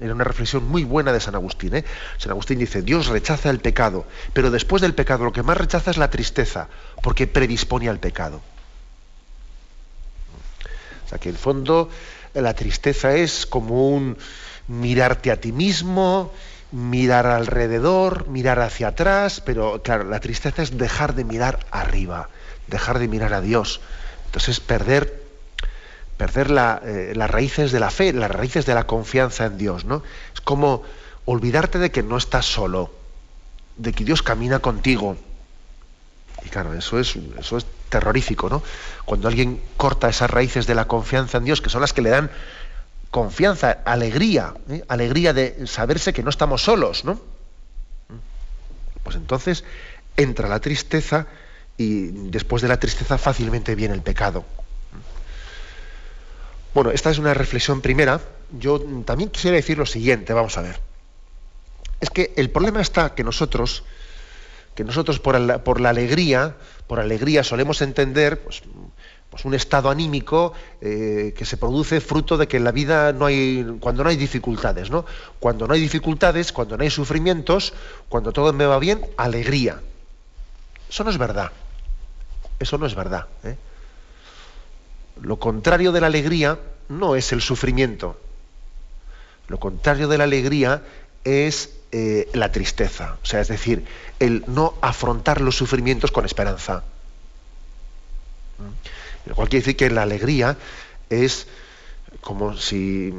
Era 0.00 0.14
una 0.14 0.24
reflexión 0.24 0.68
muy 0.68 0.84
buena 0.84 1.12
de 1.12 1.20
San 1.20 1.34
Agustín. 1.34 1.74
¿eh? 1.74 1.84
San 2.18 2.30
Agustín 2.30 2.58
dice, 2.58 2.82
Dios 2.82 3.08
rechaza 3.08 3.50
el 3.50 3.58
pecado, 3.58 4.06
pero 4.32 4.50
después 4.50 4.80
del 4.82 4.94
pecado 4.94 5.24
lo 5.24 5.32
que 5.32 5.42
más 5.42 5.56
rechaza 5.56 5.90
es 5.90 5.96
la 5.96 6.10
tristeza, 6.10 6.68
porque 7.02 7.26
predispone 7.26 7.88
al 7.88 7.98
pecado. 7.98 8.40
O 11.04 11.08
sea 11.08 11.18
que 11.18 11.28
en 11.28 11.34
el 11.34 11.40
fondo 11.40 11.90
la 12.34 12.54
tristeza 12.54 13.14
es 13.14 13.46
como 13.46 13.88
un 13.90 14.16
mirarte 14.68 15.30
a 15.30 15.40
ti 15.40 15.52
mismo, 15.52 16.32
mirar 16.72 17.26
alrededor, 17.26 18.28
mirar 18.28 18.60
hacia 18.60 18.88
atrás, 18.88 19.40
pero 19.40 19.82
claro, 19.82 20.04
la 20.04 20.20
tristeza 20.20 20.62
es 20.62 20.76
dejar 20.76 21.14
de 21.14 21.24
mirar 21.24 21.66
arriba, 21.70 22.28
dejar 22.66 22.98
de 22.98 23.08
mirar 23.08 23.34
a 23.34 23.40
Dios. 23.40 23.80
Entonces 24.26 24.60
perder 24.60 25.25
perder 26.16 26.50
eh, 26.50 27.12
las 27.14 27.30
raíces 27.30 27.72
de 27.72 27.80
la 27.80 27.90
fe, 27.90 28.12
las 28.12 28.30
raíces 28.30 28.66
de 28.66 28.74
la 28.74 28.86
confianza 28.86 29.46
en 29.46 29.58
Dios, 29.58 29.84
¿no? 29.84 30.02
Es 30.34 30.40
como 30.40 30.82
olvidarte 31.24 31.78
de 31.78 31.90
que 31.90 32.02
no 32.02 32.16
estás 32.16 32.46
solo, 32.46 32.90
de 33.76 33.92
que 33.92 34.04
Dios 34.04 34.22
camina 34.22 34.60
contigo. 34.60 35.16
Y 36.44 36.48
claro, 36.48 36.74
eso 36.74 36.98
es, 36.98 37.16
eso 37.38 37.58
es 37.58 37.66
terrorífico, 37.88 38.48
¿no? 38.48 38.62
Cuando 39.04 39.28
alguien 39.28 39.60
corta 39.76 40.08
esas 40.08 40.30
raíces 40.30 40.66
de 40.66 40.74
la 40.74 40.86
confianza 40.86 41.38
en 41.38 41.44
Dios, 41.44 41.60
que 41.60 41.70
son 41.70 41.80
las 41.80 41.92
que 41.92 42.02
le 42.02 42.10
dan 42.10 42.30
confianza, 43.10 43.78
alegría, 43.84 44.54
¿eh? 44.68 44.84
alegría 44.88 45.32
de 45.32 45.66
saberse 45.66 46.12
que 46.12 46.22
no 46.22 46.30
estamos 46.30 46.62
solos, 46.62 47.04
¿no? 47.04 47.20
Pues 49.02 49.16
entonces 49.16 49.64
entra 50.16 50.48
la 50.48 50.60
tristeza 50.60 51.26
y 51.76 52.08
después 52.30 52.62
de 52.62 52.68
la 52.68 52.78
tristeza 52.78 53.18
fácilmente 53.18 53.74
viene 53.74 53.94
el 53.94 54.02
pecado. 54.02 54.44
Bueno, 56.76 56.90
esta 56.90 57.08
es 57.08 57.16
una 57.16 57.32
reflexión 57.32 57.80
primera. 57.80 58.20
Yo 58.52 58.78
también 59.06 59.30
quisiera 59.30 59.56
decir 59.56 59.78
lo 59.78 59.86
siguiente, 59.86 60.34
vamos 60.34 60.58
a 60.58 60.60
ver. 60.60 60.78
Es 62.02 62.10
que 62.10 62.34
el 62.36 62.50
problema 62.50 62.82
está 62.82 63.14
que 63.14 63.24
nosotros, 63.24 63.82
que 64.74 64.84
nosotros 64.84 65.18
por 65.18 65.40
la, 65.40 65.64
por 65.64 65.80
la 65.80 65.88
alegría, 65.88 66.54
por 66.86 67.00
alegría 67.00 67.44
solemos 67.44 67.80
entender 67.80 68.42
pues, 68.42 68.62
pues 69.30 69.46
un 69.46 69.54
estado 69.54 69.88
anímico 69.88 70.52
eh, 70.82 71.32
que 71.34 71.46
se 71.46 71.56
produce 71.56 72.02
fruto 72.02 72.36
de 72.36 72.46
que 72.46 72.58
en 72.58 72.64
la 72.64 72.72
vida 72.72 73.14
no 73.14 73.24
hay, 73.24 73.78
cuando 73.80 74.04
no 74.04 74.10
hay 74.10 74.16
dificultades, 74.16 74.90
¿no? 74.90 75.06
Cuando 75.40 75.66
no 75.66 75.72
hay 75.72 75.80
dificultades, 75.80 76.52
cuando 76.52 76.76
no 76.76 76.82
hay 76.82 76.90
sufrimientos, 76.90 77.72
cuando 78.10 78.32
todo 78.32 78.52
me 78.52 78.66
va 78.66 78.78
bien, 78.78 79.00
alegría. 79.16 79.80
Eso 80.90 81.04
no 81.04 81.08
es 81.08 81.16
verdad. 81.16 81.52
Eso 82.58 82.76
no 82.76 82.84
es 82.84 82.94
verdad. 82.94 83.28
¿eh? 83.44 83.56
Lo 85.20 85.38
contrario 85.38 85.92
de 85.92 86.00
la 86.00 86.06
alegría 86.08 86.58
no 86.88 87.16
es 87.16 87.32
el 87.32 87.40
sufrimiento. 87.40 88.18
Lo 89.48 89.58
contrario 89.58 90.08
de 90.08 90.18
la 90.18 90.24
alegría 90.24 90.82
es 91.24 91.70
eh, 91.92 92.28
la 92.34 92.52
tristeza. 92.52 93.16
O 93.22 93.26
sea, 93.26 93.40
es 93.40 93.48
decir, 93.48 93.84
el 94.18 94.44
no 94.46 94.74
afrontar 94.80 95.40
los 95.40 95.56
sufrimientos 95.56 96.10
con 96.10 96.24
esperanza. 96.24 96.84
Lo 99.26 99.34
cual 99.34 99.48
quiere 99.48 99.62
decir 99.62 99.76
que 99.76 99.90
la 99.90 100.02
alegría 100.02 100.56
es 101.10 101.46
como 102.20 102.56
si, 102.56 103.12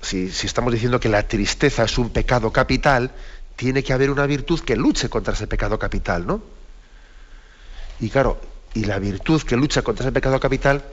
si, 0.00 0.30
si 0.30 0.46
estamos 0.46 0.72
diciendo 0.72 1.00
que 1.00 1.08
la 1.08 1.26
tristeza 1.26 1.84
es 1.84 1.98
un 1.98 2.10
pecado 2.10 2.52
capital, 2.52 3.10
tiene 3.56 3.82
que 3.82 3.92
haber 3.92 4.10
una 4.10 4.26
virtud 4.26 4.60
que 4.60 4.76
luche 4.76 5.08
contra 5.08 5.34
ese 5.34 5.46
pecado 5.46 5.78
capital, 5.78 6.26
¿no? 6.26 6.42
Y 8.00 8.10
claro, 8.10 8.40
y 8.74 8.84
la 8.84 8.98
virtud 8.98 9.42
que 9.42 9.56
lucha 9.56 9.82
contra 9.82 10.04
ese 10.04 10.12
pecado 10.12 10.38
capital 10.40 10.84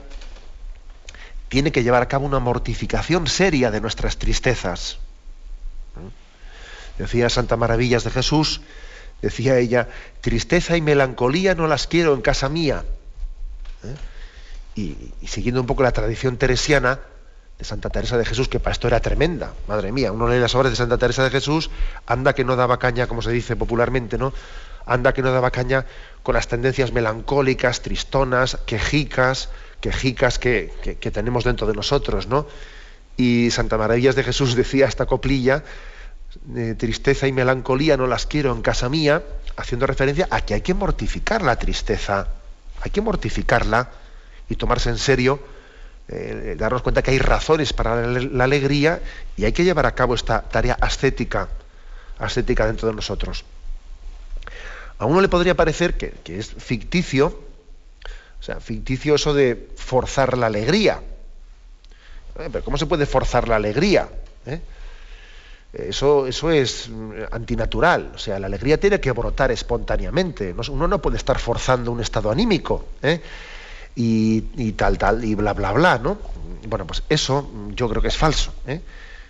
tiene 1.48 1.72
que 1.72 1.82
llevar 1.82 2.02
a 2.02 2.08
cabo 2.08 2.26
una 2.26 2.38
mortificación 2.38 3.26
seria 3.26 3.70
de 3.70 3.80
nuestras 3.80 4.16
tristezas. 4.16 4.98
Decía 6.98 7.28
Santa 7.28 7.56
Maravillas 7.56 8.04
de 8.04 8.10
Jesús, 8.10 8.62
decía 9.22 9.58
ella, 9.58 9.88
tristeza 10.20 10.76
y 10.76 10.80
melancolía 10.80 11.54
no 11.54 11.66
las 11.66 11.86
quiero 11.86 12.14
en 12.14 12.22
casa 12.22 12.48
mía. 12.48 12.84
¿eh? 13.84 13.94
Y, 14.74 15.26
siguiendo 15.26 15.60
un 15.60 15.66
poco 15.66 15.82
la 15.82 15.92
tradición 15.92 16.36
teresiana 16.36 17.00
de 17.58 17.64
Santa 17.64 17.90
Teresa 17.90 18.18
de 18.18 18.24
Jesús, 18.24 18.48
que 18.48 18.60
para 18.60 18.72
esto 18.72 18.88
era 18.88 19.00
tremenda, 19.00 19.54
madre 19.68 19.92
mía, 19.92 20.12
uno 20.12 20.28
lee 20.28 20.38
las 20.38 20.54
obras 20.54 20.72
de 20.72 20.76
Santa 20.76 20.98
Teresa 20.98 21.24
de 21.24 21.30
Jesús, 21.30 21.70
anda 22.06 22.34
que 22.34 22.44
no 22.44 22.56
daba 22.56 22.78
caña, 22.78 23.06
como 23.06 23.22
se 23.22 23.30
dice 23.30 23.56
popularmente, 23.56 24.18
¿no? 24.18 24.34
Anda 24.86 25.12
que 25.12 25.22
no 25.22 25.32
daba 25.32 25.50
caña 25.50 25.84
con 26.22 26.34
las 26.34 26.48
tendencias 26.48 26.92
melancólicas, 26.92 27.82
tristonas, 27.82 28.58
quejicas, 28.66 29.50
quejicas 29.80 30.38
que, 30.38 30.72
que, 31.00 31.10
tenemos 31.10 31.44
dentro 31.44 31.66
de 31.66 31.74
nosotros, 31.74 32.26
¿no? 32.28 32.46
Y 33.16 33.50
Santa 33.50 33.76
Maravillas 33.76 34.14
de 34.14 34.24
Jesús 34.24 34.54
decía 34.54 34.86
esta 34.86 35.06
coplilla, 35.06 35.64
tristeza 36.76 37.26
y 37.26 37.32
melancolía 37.32 37.96
no 37.96 38.06
las 38.06 38.26
quiero 38.26 38.52
en 38.52 38.62
casa 38.62 38.88
mía, 38.88 39.22
haciendo 39.56 39.86
referencia 39.86 40.28
a 40.30 40.40
que 40.42 40.54
hay 40.54 40.60
que 40.60 40.74
mortificar 40.74 41.42
la 41.42 41.56
tristeza, 41.56 42.28
hay 42.80 42.90
que 42.90 43.00
mortificarla 43.00 43.90
y 44.48 44.56
tomarse 44.56 44.90
en 44.90 44.98
serio, 44.98 45.40
eh, 46.08 46.54
darnos 46.56 46.82
cuenta 46.82 47.02
que 47.02 47.10
hay 47.10 47.18
razones 47.18 47.72
para 47.72 48.06
la, 48.06 48.44
alegría 48.44 49.00
y 49.36 49.44
hay 49.44 49.52
que 49.52 49.64
llevar 49.64 49.86
a 49.86 49.94
cabo 49.94 50.14
esta 50.14 50.42
tarea 50.42 50.76
ascética, 50.80 51.48
ascética 52.18 52.66
dentro 52.66 52.88
de 52.88 52.94
nosotros. 52.94 53.44
A 54.98 55.06
uno 55.06 55.20
le 55.20 55.28
podría 55.28 55.54
parecer 55.54 55.96
que, 55.96 56.14
es 56.26 56.54
ficticio, 56.58 57.26
o 58.40 58.42
sea, 58.42 58.60
ficticio 58.60 59.14
eso 59.14 59.34
de 59.34 59.68
forzar 59.76 60.38
la 60.38 60.46
alegría. 60.46 61.02
Eh, 62.38 62.48
pero 62.50 62.64
¿cómo 62.64 62.78
se 62.78 62.86
puede 62.86 63.04
forzar 63.04 63.48
la 63.48 63.56
alegría? 63.56 64.08
¿Eh? 64.46 64.60
Eso, 65.72 66.26
eso 66.26 66.50
es 66.50 66.88
mm, 66.88 67.12
antinatural. 67.30 68.12
O 68.14 68.18
sea, 68.18 68.38
la 68.38 68.46
alegría 68.46 68.78
tiene 68.80 69.00
que 69.00 69.12
brotar 69.12 69.50
espontáneamente. 69.50 70.54
Uno 70.70 70.88
no 70.88 71.02
puede 71.02 71.18
estar 71.18 71.38
forzando 71.38 71.92
un 71.92 72.00
estado 72.00 72.30
anímico. 72.30 72.86
¿eh? 73.02 73.20
Y, 73.96 74.72
tal, 74.72 74.98
tal, 74.98 75.24
y 75.24 75.34
bla, 75.34 75.54
bla, 75.54 75.72
bla, 75.72 75.98
¿no? 75.98 76.18
Bueno, 76.68 76.86
pues 76.86 77.02
eso 77.08 77.50
yo 77.74 77.88
creo 77.88 78.02
que 78.02 78.08
es 78.08 78.16
falso. 78.16 78.52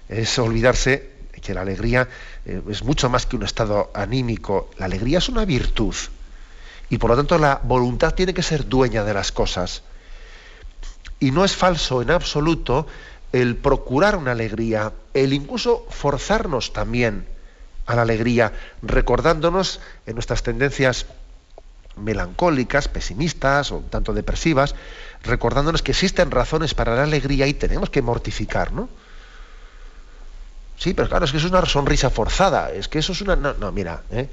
Es 0.08 0.38
olvidarse 0.40 1.15
que 1.40 1.54
la 1.54 1.62
alegría 1.62 2.08
es 2.44 2.82
mucho 2.82 3.08
más 3.08 3.26
que 3.26 3.36
un 3.36 3.44
estado 3.44 3.90
anímico. 3.94 4.70
La 4.78 4.86
alegría 4.86 5.18
es 5.18 5.28
una 5.28 5.44
virtud 5.44 5.94
y 6.88 6.98
por 6.98 7.10
lo 7.10 7.16
tanto 7.16 7.38
la 7.38 7.60
voluntad 7.62 8.14
tiene 8.14 8.34
que 8.34 8.42
ser 8.42 8.68
dueña 8.68 9.04
de 9.04 9.14
las 9.14 9.32
cosas. 9.32 9.82
Y 11.18 11.30
no 11.30 11.44
es 11.44 11.56
falso 11.56 12.02
en 12.02 12.10
absoluto 12.10 12.86
el 13.32 13.56
procurar 13.56 14.16
una 14.16 14.32
alegría, 14.32 14.92
el 15.14 15.32
incluso 15.32 15.86
forzarnos 15.90 16.72
también 16.72 17.26
a 17.86 17.94
la 17.96 18.02
alegría, 18.02 18.52
recordándonos 18.82 19.80
en 20.06 20.14
nuestras 20.14 20.42
tendencias 20.42 21.06
melancólicas, 21.96 22.88
pesimistas 22.88 23.72
o 23.72 23.80
tanto 23.80 24.12
depresivas, 24.12 24.74
recordándonos 25.22 25.82
que 25.82 25.92
existen 25.92 26.30
razones 26.30 26.74
para 26.74 26.94
la 26.94 27.04
alegría 27.04 27.46
y 27.46 27.54
tenemos 27.54 27.90
que 27.90 28.02
mortificar, 28.02 28.72
¿no? 28.72 28.88
Sí, 30.78 30.94
pero 30.94 31.08
claro, 31.08 31.24
es 31.24 31.30
que 31.30 31.38
eso 31.38 31.46
es 31.46 31.52
una 31.52 31.64
sonrisa 31.64 32.10
forzada, 32.10 32.70
es 32.70 32.88
que 32.88 32.98
eso 32.98 33.12
es 33.12 33.20
una... 33.22 33.36
No, 33.36 33.54
no 33.54 33.72
mira, 33.72 34.02
¿eh? 34.10 34.28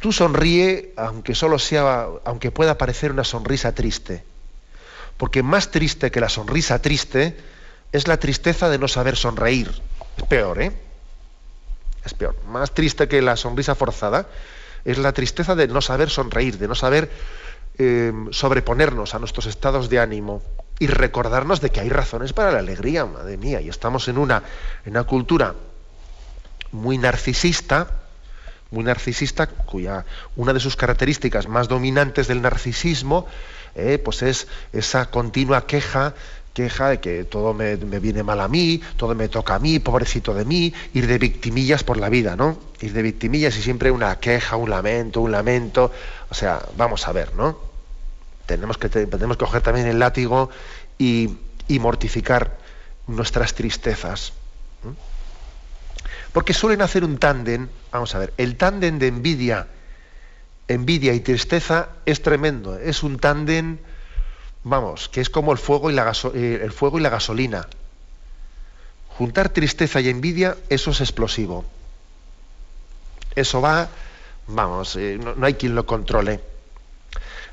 Tú 0.00 0.12
sonríe 0.12 0.92
aunque 0.96 1.34
solo 1.34 1.58
sea, 1.58 2.06
aunque 2.24 2.50
pueda 2.50 2.78
parecer 2.78 3.12
una 3.12 3.24
sonrisa 3.24 3.74
triste. 3.74 4.24
Porque 5.16 5.42
más 5.42 5.70
triste 5.70 6.10
que 6.10 6.20
la 6.20 6.28
sonrisa 6.28 6.80
triste 6.80 7.36
es 7.92 8.08
la 8.08 8.18
tristeza 8.18 8.68
de 8.68 8.78
no 8.78 8.88
saber 8.88 9.16
sonreír. 9.16 9.70
Es 10.16 10.24
peor, 10.24 10.60
¿eh? 10.60 10.72
Es 12.04 12.14
peor. 12.14 12.36
Más 12.48 12.72
triste 12.72 13.08
que 13.08 13.22
la 13.22 13.36
sonrisa 13.36 13.74
forzada 13.74 14.26
es 14.84 14.98
la 14.98 15.12
tristeza 15.12 15.54
de 15.54 15.68
no 15.68 15.80
saber 15.80 16.10
sonreír, 16.10 16.58
de 16.58 16.68
no 16.68 16.74
saber 16.74 17.10
eh, 17.78 18.12
sobreponernos 18.30 19.14
a 19.14 19.18
nuestros 19.18 19.46
estados 19.46 19.88
de 19.88 19.98
ánimo 19.98 20.42
y 20.78 20.86
recordarnos 20.86 21.60
de 21.60 21.70
que 21.70 21.80
hay 21.80 21.88
razones 21.88 22.32
para 22.32 22.52
la 22.52 22.58
alegría, 22.58 23.06
madre 23.06 23.36
mía. 23.36 23.60
Y 23.60 23.68
estamos 23.68 24.08
en 24.08 24.18
una, 24.18 24.42
en 24.84 24.92
una 24.92 25.04
cultura 25.04 25.54
muy 26.72 26.98
narcisista, 26.98 27.88
muy 28.70 28.84
narcisista, 28.84 29.46
cuya 29.46 30.04
una 30.36 30.52
de 30.52 30.60
sus 30.60 30.76
características 30.76 31.48
más 31.48 31.68
dominantes 31.68 32.26
del 32.26 32.42
narcisismo 32.42 33.26
eh, 33.76 33.98
pues 33.98 34.22
es 34.22 34.46
esa 34.72 35.10
continua 35.10 35.66
queja 35.66 36.14
queja 36.54 36.90
de 36.90 37.00
que 37.00 37.24
todo 37.24 37.52
me, 37.52 37.76
viene 37.76 38.22
mal 38.22 38.40
a 38.40 38.48
mí, 38.48 38.80
todo 38.96 39.14
me 39.14 39.28
toca 39.28 39.56
a 39.56 39.58
mí, 39.58 39.80
pobrecito 39.80 40.32
de 40.32 40.44
mí, 40.44 40.72
ir 40.94 41.08
de 41.08 41.18
victimillas 41.18 41.82
por 41.82 41.96
la 41.98 42.08
vida, 42.08 42.36
¿no? 42.36 42.56
Ir 42.80 42.92
de 42.92 43.02
victimillas 43.02 43.56
y 43.58 43.62
siempre 43.62 43.90
una 43.90 44.20
queja, 44.20 44.56
un 44.56 44.70
lamento, 44.70 45.20
un 45.20 45.32
lamento. 45.32 45.90
O 46.30 46.34
sea, 46.34 46.60
vamos 46.76 47.06
a 47.08 47.12
ver, 47.12 47.34
¿no? 47.34 47.73
Tenemos 48.46 48.78
que, 48.78 48.88
tenemos 48.88 49.36
que 49.36 49.44
coger 49.44 49.62
también 49.62 49.86
el 49.86 49.98
látigo 49.98 50.50
y, 50.98 51.36
mortificar 51.68 52.58
nuestras 53.06 53.54
tristezas. 53.54 54.32
Porque 56.32 56.52
suelen 56.52 56.82
hacer 56.82 57.04
un 57.04 57.18
tándem, 57.18 57.68
vamos 57.92 58.14
a 58.14 58.18
ver, 58.18 58.34
el 58.36 58.56
tándem 58.56 58.98
de 58.98 59.06
envidia, 59.06 59.68
envidia 60.68 61.14
y 61.14 61.20
tristeza 61.20 61.88
es 62.06 62.22
tremendo, 62.22 62.78
es 62.78 63.02
un 63.02 63.18
tándem, 63.18 63.78
vamos, 64.64 65.08
que 65.08 65.20
es 65.20 65.30
como 65.30 65.52
el 65.52 65.58
fuego 65.58 65.90
y 65.90 65.94
la, 65.94 66.12
eh, 66.34 66.70
gasolina. 67.10 67.68
Juntar 69.08 69.48
tristeza 69.50 70.00
y 70.00 70.08
envidia, 70.08 70.56
eso 70.68 70.90
es 70.90 71.00
explosivo. 71.00 71.64
Eso 73.36 73.60
va, 73.60 73.88
vamos, 74.48 74.96
eh, 74.96 75.18
no, 75.18 75.46
hay 75.46 75.54
quien 75.54 75.74
lo 75.74 75.86
controle. 75.86 76.40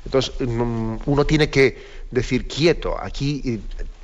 Entonces, 0.04 0.34
mm, 0.40 0.96
uno 1.06 1.24
tiene 1.26 1.50
que 1.50 2.02
decir, 2.10 2.48
quieto, 2.48 2.96
aquí 3.00 3.42
eh, 3.44 3.60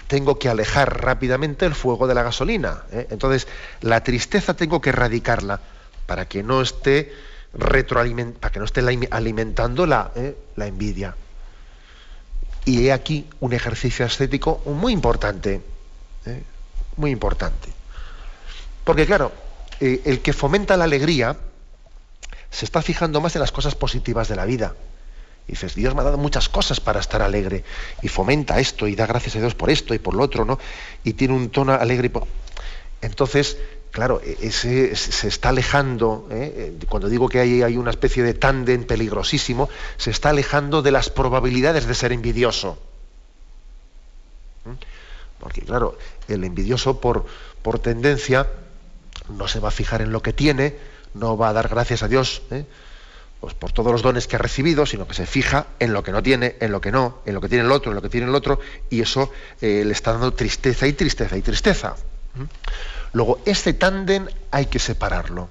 tengo 0.07 0.38
que 0.38 0.49
alejar 0.49 1.03
rápidamente 1.03 1.66
el 1.66 1.74
fuego 1.74 2.07
de 2.07 2.14
la 2.14 2.22
gasolina. 2.22 2.82
¿eh? 2.92 3.09
Entonces, 3.11 3.46
la 3.80 4.03
tristeza 4.03 4.55
tengo 4.55 4.80
que 4.80 4.90
erradicarla 4.90 5.61
para 6.07 6.26
que 6.26 6.42
no 6.42 6.62
esté 6.62 7.12
retroalimentando, 7.53 8.40
para 8.40 8.53
que 8.53 8.59
no 8.59 8.64
esté 8.64 8.80
alimentando 9.11 9.86
la, 9.86 10.12
la 10.57 10.66
envidia. 10.66 11.14
Y 12.64 12.86
he 12.86 12.92
aquí 12.92 13.26
un 13.40 13.53
ejercicio 13.53 14.05
ascético 14.05 14.62
muy 14.66 14.92
importante 14.92 15.62
muy 16.99 17.11
importante. 17.11 17.68
Porque 18.84 19.07
claro, 19.07 19.32
eh, 19.80 20.03
el 20.05 20.20
que 20.20 20.32
fomenta 20.32 20.76
la 20.76 20.84
alegría 20.84 21.36
se 22.51 22.64
está 22.64 22.82
fijando 22.82 23.20
más 23.20 23.34
en 23.36 23.40
las 23.40 23.53
cosas 23.53 23.74
positivas 23.74 24.28
de 24.28 24.36
la 24.36 24.44
vida. 24.44 24.74
Y 25.49 25.53
dices, 25.53 25.74
Dios 25.74 25.94
me 25.94 26.03
ha 26.03 26.05
dado 26.05 26.18
muchas 26.18 26.51
cosas 26.51 26.78
para 26.78 27.01
estar 27.01 27.22
alegre. 27.22 27.64
Y 28.03 28.09
fomenta 28.09 28.61
esto 28.61 28.86
y 28.86 28.94
da 28.94 29.07
gracias 29.07 29.34
a 29.36 29.40
Dios 29.40 29.55
por 29.55 29.70
esto 29.70 29.94
y 29.94 29.99
por 29.99 30.14
lo 30.14 30.22
otro, 30.22 30.44
¿no? 30.44 30.59
Y 31.05 31.14
tiene 31.14 31.34
un 31.34 31.49
tono 31.49 31.72
alegre. 31.72 32.12
Entonces, 33.01 33.57
claro, 33.90 34.20
e-, 34.22 34.36
ese, 34.42 34.94
se 34.94 35.26
está 35.26 35.49
alejando, 35.49 36.28
¿eh? 36.30 36.76
Eh, 36.80 36.86
cuando 36.86 37.09
digo 37.09 37.30
que 37.30 37.40
hay, 37.40 37.62
hay 37.62 37.78
una 37.78 37.90
especie 37.90 38.22
de 38.22 38.34
tándem 38.34 38.84
peligrosísimo, 38.84 39.70
se 39.96 40.11
está 40.11 40.28
alejando 40.28 40.82
de 40.82 40.90
las 40.90 41.09
probabilidades 41.09 41.86
de 41.86 41.94
ser 41.94 42.12
envidioso. 42.12 42.78
Porque 45.40 45.62
claro, 45.62 45.96
el 46.28 46.44
envidioso 46.44 47.01
por, 47.01 47.24
por 47.62 47.78
tendencia 47.78 48.49
no 49.30 49.49
se 49.49 49.61
va 49.61 49.68
a 49.68 49.70
fijar 49.70 50.03
en 50.03 50.12
lo 50.12 50.20
que 50.20 50.34
tiene, 50.34 50.76
no 51.14 51.38
va 51.38 51.49
a 51.49 51.53
dar 51.55 51.68
gracias 51.68 52.03
a 52.03 52.09
Dios 52.09 52.42
¿eh? 52.51 52.66
Pues 53.41 53.55
por 53.55 53.72
todos 53.72 53.93
los 53.93 54.03
dones 54.03 54.26
que 54.26 54.36
ha 54.36 54.39
recibido, 54.39 54.84
sino 54.86 55.07
que 55.07 55.14
se 55.14 55.26
fija 55.26 55.66
en 55.78 55.93
lo 55.93 56.03
que 56.03 56.12
no 56.12 56.22
tiene, 56.22 56.57
en 56.61 56.72
lo 56.72 56.80
que 56.80 56.91
no, 56.91 57.18
en 57.24 57.34
lo 57.34 57.41
que 57.41 57.49
tiene 57.49 57.64
el 57.64 57.72
otro, 57.72 57.93
en 57.93 57.97
lo 57.97 58.03
que 58.03 58.09
tiene 58.09 58.26
el 58.26 58.34
otro, 58.34 58.59
y 58.91 59.01
eso 59.01 59.30
eh, 59.61 59.84
le 59.84 59.93
está 59.93 60.12
dando 60.12 60.32
tristeza 60.32 60.86
y 60.86 60.93
tristeza 60.93 61.36
y 61.36 61.43
tristeza. 61.43 61.95
Luego, 63.12 63.39
este 63.45 63.72
tándem 63.72 64.26
hay 64.51 64.66
que 64.66 64.78
separarlo, 64.78 65.49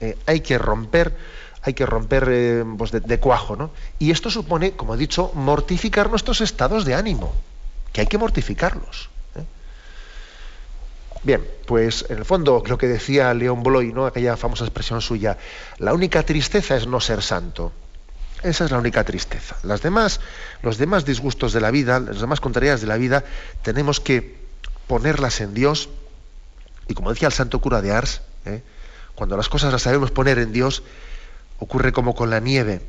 eh, 0.00 0.18
hay 0.26 0.40
que 0.40 0.58
romper, 0.58 1.16
hay 1.62 1.74
que 1.74 1.86
romper 1.86 2.64
pues 2.76 2.90
de, 2.90 3.00
de, 3.00 3.18
cuajo, 3.18 3.56
¿no? 3.56 3.70
Y 3.98 4.10
esto 4.10 4.30
supone, 4.30 4.72
como 4.72 4.94
he 4.94 4.98
dicho, 4.98 5.30
mortificar 5.34 6.10
nuestros 6.10 6.40
estados 6.40 6.84
de 6.84 6.94
ánimo, 6.94 7.32
que 7.92 8.00
hay 8.00 8.06
que 8.06 8.18
mortificarlos. 8.18 9.10
Bien, 11.22 11.44
pues 11.66 12.06
en 12.08 12.18
el 12.18 12.24
fondo 12.24 12.62
lo 12.66 12.78
que 12.78 12.86
decía 12.86 13.34
León 13.34 13.62
Bloy, 13.62 13.92
¿no? 13.92 14.06
aquella 14.06 14.36
famosa 14.36 14.64
expresión 14.64 15.00
suya, 15.00 15.36
la 15.78 15.92
única 15.92 16.22
tristeza 16.22 16.76
es 16.76 16.86
no 16.86 17.00
ser 17.00 17.22
santo. 17.22 17.72
Esa 18.42 18.64
es 18.64 18.70
la 18.70 18.78
única 18.78 19.02
tristeza. 19.02 19.56
Las 19.64 19.82
demás, 19.82 20.20
los 20.62 20.78
demás 20.78 21.04
disgustos 21.04 21.52
de 21.52 21.60
la 21.60 21.72
vida, 21.72 21.98
las 21.98 22.20
demás 22.20 22.40
contrariedades 22.40 22.80
de 22.80 22.86
la 22.86 22.96
vida, 22.96 23.24
tenemos 23.62 23.98
que 23.98 24.38
ponerlas 24.86 25.40
en 25.40 25.54
Dios. 25.54 25.88
Y 26.86 26.94
como 26.94 27.10
decía 27.10 27.28
el 27.28 27.34
santo 27.34 27.60
cura 27.60 27.82
de 27.82 27.90
Ars, 27.90 28.22
¿eh? 28.44 28.62
cuando 29.16 29.36
las 29.36 29.48
cosas 29.48 29.72
las 29.72 29.82
sabemos 29.82 30.12
poner 30.12 30.38
en 30.38 30.52
Dios, 30.52 30.84
ocurre 31.58 31.92
como 31.92 32.14
con 32.14 32.30
la 32.30 32.38
nieve, 32.38 32.80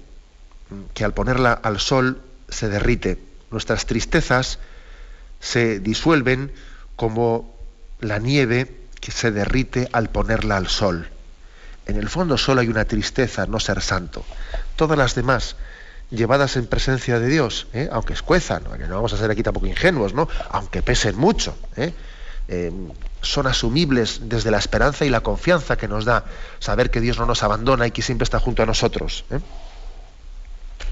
que 0.94 1.04
al 1.04 1.16
ponerla 1.16 1.54
al 1.54 1.80
sol 1.80 2.22
se 2.48 2.70
derrite. 2.70 3.18
Nuestras 3.50 3.88
tristezas 3.88 4.60
se 5.40 5.80
disuelven 5.80 6.52
como 6.96 7.59
la 8.02 8.20
nieve 8.20 8.80
que 9.00 9.12
se 9.12 9.32
derrite 9.32 9.90
al 9.92 10.10
ponerla 10.10 10.58
al 10.58 10.68
sol. 10.68 11.10
En 11.86 11.96
el 11.96 12.10
fondo 12.10 12.38
solo 12.38 12.62
hay 12.62 12.68
una 12.68 12.86
tristeza, 12.86 13.46
no 13.46 13.60
ser 13.60 13.82
santo. 13.82 14.24
Todas 14.76 14.98
las 14.98 15.16
demás, 15.16 15.56
llevadas 16.12 16.56
en 16.56 16.68
presencia 16.68 17.20
de 17.20 17.28
Dios, 17.28 17.68
¿eh? 17.74 17.90
aunque 17.92 18.14
escuezan, 18.14 18.64
que 18.78 18.88
no 18.88 18.96
vamos 18.96 19.14
a 19.14 19.18
ser 19.18 19.32
aquí 19.32 19.44
tampoco 19.44 19.68
ingenuos, 19.68 20.14
¿no? 20.14 20.28
aunque 20.50 20.82
pesen 20.82 21.18
mucho, 21.18 21.58
¿eh? 21.76 21.94
Eh, 22.52 22.72
son 23.22 23.46
asumibles 23.46 24.22
desde 24.24 24.50
la 24.50 24.58
esperanza 24.58 25.06
y 25.06 25.10
la 25.10 25.22
confianza 25.22 25.78
que 25.78 25.88
nos 25.88 26.06
da 26.06 26.26
saber 26.58 26.90
que 26.90 27.00
Dios 27.00 27.20
no 27.20 27.28
nos 27.28 27.44
abandona 27.44 27.86
y 27.86 27.92
que 27.92 28.02
siempre 28.02 28.24
está 28.24 28.40
junto 28.40 28.64
a 28.64 28.66
nosotros. 28.66 29.24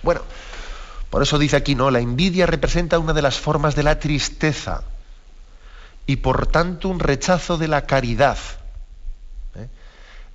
Bueno, 0.04 0.22
por 1.10 1.24
eso 1.24 1.40
dice 1.40 1.56
aquí, 1.56 1.74
¿no? 1.74 1.90
La 1.90 2.00
envidia 2.00 2.46
representa 2.46 3.00
una 3.00 3.14
de 3.14 3.24
las 3.24 3.40
formas 3.40 3.76
de 3.76 3.82
la 3.82 3.98
tristeza 3.98 4.84
y 6.08 6.16
por 6.16 6.48
tanto 6.48 6.88
un 6.88 7.00
rechazo 7.00 7.58
de 7.58 7.68
la 7.68 7.86
caridad. 7.86 8.38
¿eh? 9.56 9.68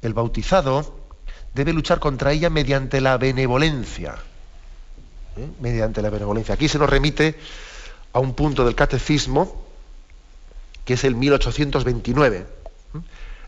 El 0.03 0.13
bautizado 0.13 1.01
debe 1.55 1.73
luchar 1.73 1.99
contra 1.99 2.33
ella 2.33 2.51
mediante 2.51 3.01
la 3.01 3.17
benevolencia. 3.17 4.17
¿eh? 5.37 5.49
Mediante 5.61 6.03
la 6.03 6.11
benevolencia. 6.11 6.55
Aquí 6.55 6.69
se 6.69 6.79
nos 6.79 6.91
remite 6.91 7.39
a 8.13 8.21
un 8.21 8.35
punto 8.35 8.67
del 8.67 8.75
catecismo, 8.75 9.65
que 10.85 10.95
es 10.95 11.05
el 11.05 11.17
1829, 11.17 12.37
¿eh? 12.37 12.45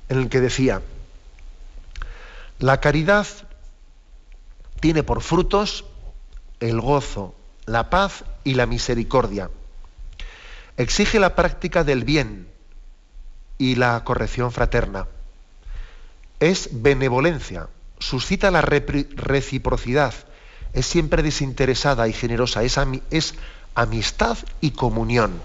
en 0.09 0.19
el 0.19 0.31
que 0.31 0.41
decía, 0.41 0.81
la 2.59 2.81
caridad 2.81 3.27
tiene 4.81 5.03
por 5.03 5.21
frutos 5.21 5.85
el 6.61 6.81
gozo, 6.81 7.35
la 7.67 7.91
paz 7.91 8.25
y 8.45 8.55
la 8.55 8.65
misericordia 8.65 9.51
exige 10.77 11.19
la 11.19 11.35
práctica 11.35 11.85
del 11.85 12.05
bien 12.05 12.49
y 13.59 13.77
la 13.77 14.03
corrección 14.05 14.53
fraterna. 14.53 15.07
Es 16.41 16.69
benevolencia, 16.73 17.69
suscita 17.99 18.51
la 18.51 18.61
reciprocidad, 18.61 20.15
es 20.73 20.87
siempre 20.87 21.23
desinteresada 21.23 22.09
y 22.09 22.13
generosa, 22.13 22.63
es, 22.63 23.35
amistad 23.75 24.39
y 24.61 24.73
comunión. 24.73 25.41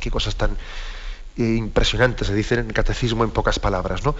Qué 0.00 0.10
cosas 0.10 0.36
tan 0.36 0.50
eh, 1.36 1.42
impresionantes 1.42 2.26
se 2.26 2.34
dicen 2.34 2.60
en 2.60 2.66
el 2.66 2.72
catecismo 2.72 3.24
en 3.24 3.30
pocas 3.30 3.58
palabras, 3.58 4.04
¿no? 4.04 4.14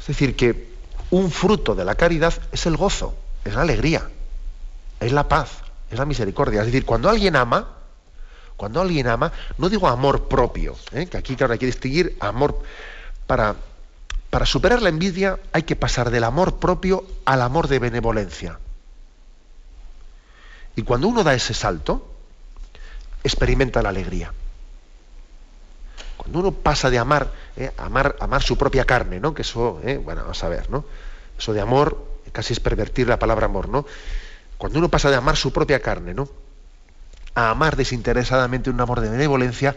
Es 0.00 0.06
decir, 0.06 0.34
que 0.34 0.74
un 1.10 1.30
fruto 1.30 1.74
de 1.74 1.84
la 1.84 1.94
caridad 1.94 2.34
es 2.52 2.66
el 2.66 2.76
gozo, 2.76 3.16
es 3.44 3.54
la 3.54 3.62
alegría, 3.62 4.08
es 5.00 5.12
la 5.12 5.28
paz, 5.28 5.62
es 5.90 5.98
la 5.98 6.04
misericordia. 6.04 6.60
Es 6.60 6.66
decir, 6.66 6.84
cuando 6.84 7.08
alguien 7.08 7.36
ama, 7.36 7.68
cuando 8.56 8.80
alguien 8.80 9.08
ama, 9.08 9.32
no 9.58 9.68
digo 9.68 9.88
amor 9.88 10.28
propio, 10.28 10.76
¿eh? 10.92 11.06
que 11.06 11.16
aquí 11.16 11.36
claro 11.36 11.52
hay 11.52 11.58
que 11.58 11.66
distinguir 11.66 12.16
amor 12.20 12.62
para, 13.26 13.56
para 14.30 14.46
superar 14.46 14.82
la 14.82 14.88
envidia 14.88 15.38
hay 15.52 15.64
que 15.64 15.76
pasar 15.76 16.10
del 16.10 16.24
amor 16.24 16.56
propio 16.56 17.04
al 17.24 17.42
amor 17.42 17.68
de 17.68 17.78
benevolencia. 17.78 18.58
Y 20.76 20.82
cuando 20.82 21.08
uno 21.08 21.22
da 21.22 21.34
ese 21.34 21.54
salto, 21.54 22.10
experimenta 23.22 23.82
la 23.82 23.90
alegría. 23.90 24.32
Cuando 26.16 26.38
uno 26.38 26.52
pasa 26.52 26.90
de 26.90 26.98
amar, 26.98 27.32
¿eh? 27.56 27.72
amar, 27.76 28.16
amar 28.20 28.42
su 28.42 28.56
propia 28.56 28.84
carne, 28.84 29.20
¿no? 29.20 29.34
Que 29.34 29.42
eso, 29.42 29.80
¿eh? 29.84 29.98
bueno, 29.98 30.22
vamos 30.22 30.42
a 30.42 30.48
ver, 30.48 30.70
¿no? 30.70 30.84
Eso 31.38 31.52
de 31.52 31.60
amor 31.60 32.14
casi 32.32 32.52
es 32.52 32.60
pervertir 32.60 33.08
la 33.08 33.18
palabra 33.18 33.46
amor, 33.46 33.68
¿no? 33.68 33.86
Cuando 34.58 34.78
uno 34.78 34.88
pasa 34.88 35.10
de 35.10 35.16
amar 35.16 35.36
su 35.36 35.52
propia 35.52 35.80
carne, 35.80 36.14
¿no? 36.14 36.28
A 37.34 37.50
amar 37.50 37.76
desinteresadamente 37.76 38.70
un 38.70 38.80
amor 38.80 39.00
de 39.00 39.10
benevolencia, 39.10 39.76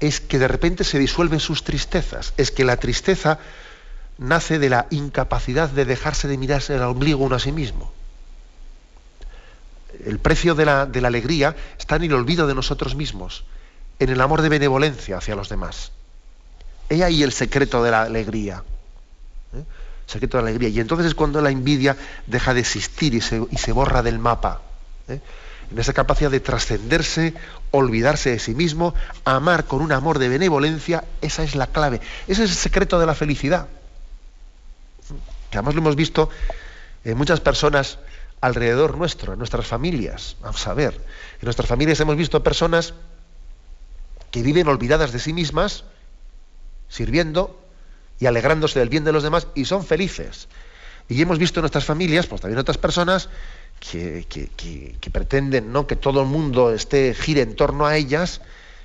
es 0.00 0.20
que 0.20 0.38
de 0.38 0.48
repente 0.48 0.84
se 0.84 0.98
disuelven 0.98 1.40
sus 1.40 1.64
tristezas. 1.64 2.32
Es 2.36 2.50
que 2.50 2.64
la 2.64 2.78
tristeza 2.78 3.38
nace 4.18 4.58
de 4.58 4.68
la 4.68 4.86
incapacidad 4.90 5.68
de 5.68 5.84
dejarse 5.84 6.28
de 6.28 6.38
mirarse 6.38 6.74
el 6.74 6.82
ombligo 6.82 7.24
uno 7.24 7.36
a 7.36 7.40
sí 7.40 7.52
mismo. 7.52 7.92
El 10.04 10.18
precio 10.18 10.54
de 10.54 10.64
la, 10.64 10.82
alegría 10.82 11.56
está 11.78 11.96
en 11.96 12.04
el 12.04 12.14
olvido 12.14 12.46
de 12.46 12.54
nosotros 12.54 12.94
mismos, 12.94 13.44
en 13.98 14.08
el 14.08 14.20
amor 14.20 14.42
de 14.42 14.48
benevolencia 14.48 15.18
hacia 15.18 15.36
los 15.36 15.48
demás. 15.48 15.92
He 16.88 17.02
ahí 17.04 17.22
el 17.22 17.32
secreto 17.32 17.82
de 17.82 17.90
la 17.90 18.02
alegría. 18.02 18.62
¿eh? 19.54 19.64
secreto 20.06 20.38
de 20.38 20.42
la 20.42 20.48
alegría. 20.50 20.68
Y 20.70 20.80
entonces 20.80 21.06
es 21.06 21.14
cuando 21.14 21.40
la 21.40 21.50
envidia 21.50 21.96
deja 22.26 22.52
de 22.52 22.60
existir 22.60 23.14
y 23.14 23.20
se, 23.20 23.46
y 23.50 23.56
se 23.56 23.72
borra 23.72 24.02
del 24.02 24.18
mapa. 24.18 24.60
¿eh? 25.08 25.20
En 25.70 25.78
esa 25.78 25.92
capacidad 25.92 26.30
de 26.30 26.40
trascenderse, 26.40 27.34
olvidarse 27.70 28.30
de 28.30 28.38
sí 28.38 28.54
mismo, 28.54 28.94
amar 29.24 29.64
con 29.64 29.82
un 29.82 29.92
amor 29.92 30.18
de 30.18 30.28
benevolencia, 30.28 31.04
esa 31.20 31.42
es 31.42 31.54
la 31.54 31.66
clave, 31.68 32.00
ese 32.26 32.44
es 32.44 32.50
el 32.50 32.56
secreto 32.56 32.98
de 32.98 33.06
la 33.06 33.14
felicidad. 33.14 33.68
Que 35.50 35.58
además 35.58 35.74
lo 35.74 35.80
hemos 35.80 35.96
visto 35.96 36.30
en 37.04 37.16
muchas 37.16 37.40
personas 37.40 37.98
alrededor 38.40 38.96
nuestro, 38.96 39.32
en 39.32 39.38
nuestras 39.38 39.66
familias. 39.66 40.36
Vamos 40.40 40.66
a 40.66 40.74
ver, 40.74 40.94
en 40.94 41.44
nuestras 41.44 41.68
familias 41.68 42.00
hemos 42.00 42.16
visto 42.16 42.42
personas 42.42 42.94
que 44.30 44.42
viven 44.42 44.68
olvidadas 44.68 45.12
de 45.12 45.18
sí 45.18 45.32
mismas, 45.32 45.84
sirviendo 46.88 47.60
y 48.18 48.26
alegrándose 48.26 48.78
del 48.78 48.88
bien 48.88 49.04
de 49.04 49.12
los 49.12 49.22
demás 49.22 49.46
y 49.54 49.64
son 49.64 49.84
felices. 49.84 50.48
Y 51.08 51.20
hemos 51.20 51.38
visto 51.38 51.58
en 51.58 51.62
nuestras 51.62 51.84
familias, 51.84 52.26
pues 52.26 52.40
también 52.40 52.58
otras 52.58 52.78
personas 52.78 53.28
que, 53.80 55.10
pretenden 55.10 55.72
¿no? 55.72 55.86
que 55.86 55.96
todo 55.96 56.22
el 56.22 56.28
mundo 56.28 56.72
esté 56.72 57.14
gire 57.14 57.40
en 57.40 57.56
torno 57.56 57.86
a 57.86 57.96
ellas 57.96 58.42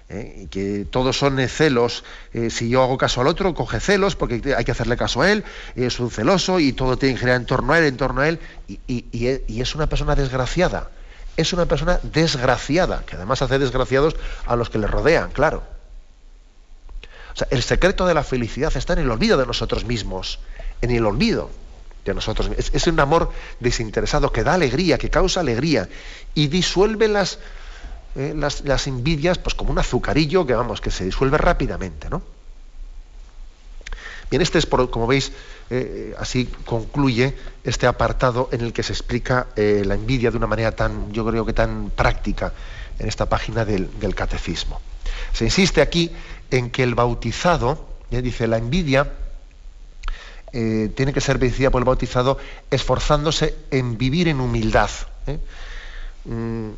¿eh? 0.10 0.44
y 0.44 0.48
que 0.48 0.86
todos 0.90 1.18
son 1.18 1.38
celos. 1.48 2.04
Eh, 2.34 2.50
si 2.50 2.70
yo 2.70 2.82
hago 2.82 2.98
caso 2.98 3.22
al 3.22 3.28
otro, 3.28 3.54
coge 3.54 3.80
celos 3.80 4.16
porque 4.16 4.56
hay 4.56 4.64
que 4.64 4.72
hacerle 4.72 4.98
caso 4.98 5.22
a 5.22 5.32
él, 5.32 5.44
es 5.76 6.00
un 6.00 6.10
celoso 6.10 6.60
y 6.60 6.74
todo 6.74 6.98
tiene 6.98 7.16
que 7.16 7.22
girar 7.22 7.36
en 7.36 7.46
torno 7.46 7.74
a 7.74 7.80
él, 7.80 7.86
en 7.86 7.98
torno 7.98 8.22
a 8.22 8.30
él, 8.30 8.40
y, 8.68 9.62
es 9.62 9.76
una 9.76 9.88
persona 9.88 10.16
desgraciada. 10.16 10.90
Es 11.38 11.52
una 11.52 11.66
persona 11.66 12.00
desgraciada, 12.02 13.04
que 13.06 13.18
además 13.18 13.42
hace 13.42 13.60
desgraciados 13.60 14.16
a 14.46 14.56
los 14.56 14.70
que 14.70 14.78
le 14.78 14.88
rodean, 14.88 15.32
claro. 15.32 15.64
O 17.34 17.38
sea, 17.38 17.48
el 17.52 17.62
secreto 17.62 18.08
de 18.08 18.14
la 18.14 18.24
felicidad 18.24 18.72
está 18.78 18.94
en 18.94 19.00
el 19.00 19.12
olvido 19.12 19.38
de 19.38 19.46
nosotros 19.46 19.84
mismos, 19.84 20.40
en 20.82 20.92
el 20.92 21.06
olvido 21.06 21.50
de 22.06 22.14
nosotros. 22.14 22.50
Es, 22.56 22.88
un 22.88 23.00
amor 23.00 23.32
desinteresado 23.60 24.32
que 24.32 24.44
da 24.44 24.54
alegría, 24.54 24.98
que 24.98 25.10
causa 25.10 25.40
alegría 25.40 25.90
y 26.36 26.48
disuelve 26.48 27.08
las, 27.08 27.40
eh, 28.16 28.34
las, 28.36 28.88
envidias 28.88 29.40
pues 29.40 29.56
como 29.56 29.72
un 29.72 29.80
azucarillo 29.80 30.46
que 30.46 30.54
vamos, 30.54 30.80
que 30.80 30.92
se 30.92 31.04
disuelve 31.04 31.38
rápidamente, 31.38 32.10
¿no? 32.10 32.22
Bien, 34.30 34.42
este 34.42 34.58
es, 34.58 34.66
como 34.66 35.06
veis, 35.06 35.32
eh, 35.70 36.16
así 36.18 36.50
concluye 36.66 37.36
este 37.64 37.86
apartado 37.86 38.50
en 38.52 38.62
el 38.62 38.74
que 38.74 38.82
se 38.82 38.92
explica 38.92 39.48
eh, 39.56 39.84
la 39.86 39.94
envidia 39.94 40.32
de 40.32 40.38
una 40.38 40.48
manera 40.48 40.72
tan, 40.76 41.12
yo 41.12 41.26
creo 41.26 41.46
que 41.46 41.54
tan 41.54 41.92
práctica 41.92 42.52
en 42.98 43.08
esta 43.08 43.28
página 43.28 43.66
del, 43.66 44.16
catecismo. 44.16 44.82
Se 45.32 45.46
insiste 45.46 45.82
aquí 45.82 46.12
en 46.50 46.72
que 46.72 46.82
el 46.82 46.96
bautizado, 46.96 47.86
dice, 48.10 48.48
la 48.48 48.58
envidia 48.58 49.12
tiene 50.96 51.12
que 51.12 51.20
ser 51.20 51.38
vencida 51.38 51.70
por 51.70 51.82
el 51.82 51.86
bautizado 51.86 52.38
esforzándose 52.72 53.56
en 53.72 53.98
vivir 53.98 54.30
en 54.30 54.40
humildad. 54.40 54.90
Mm, 56.26 56.70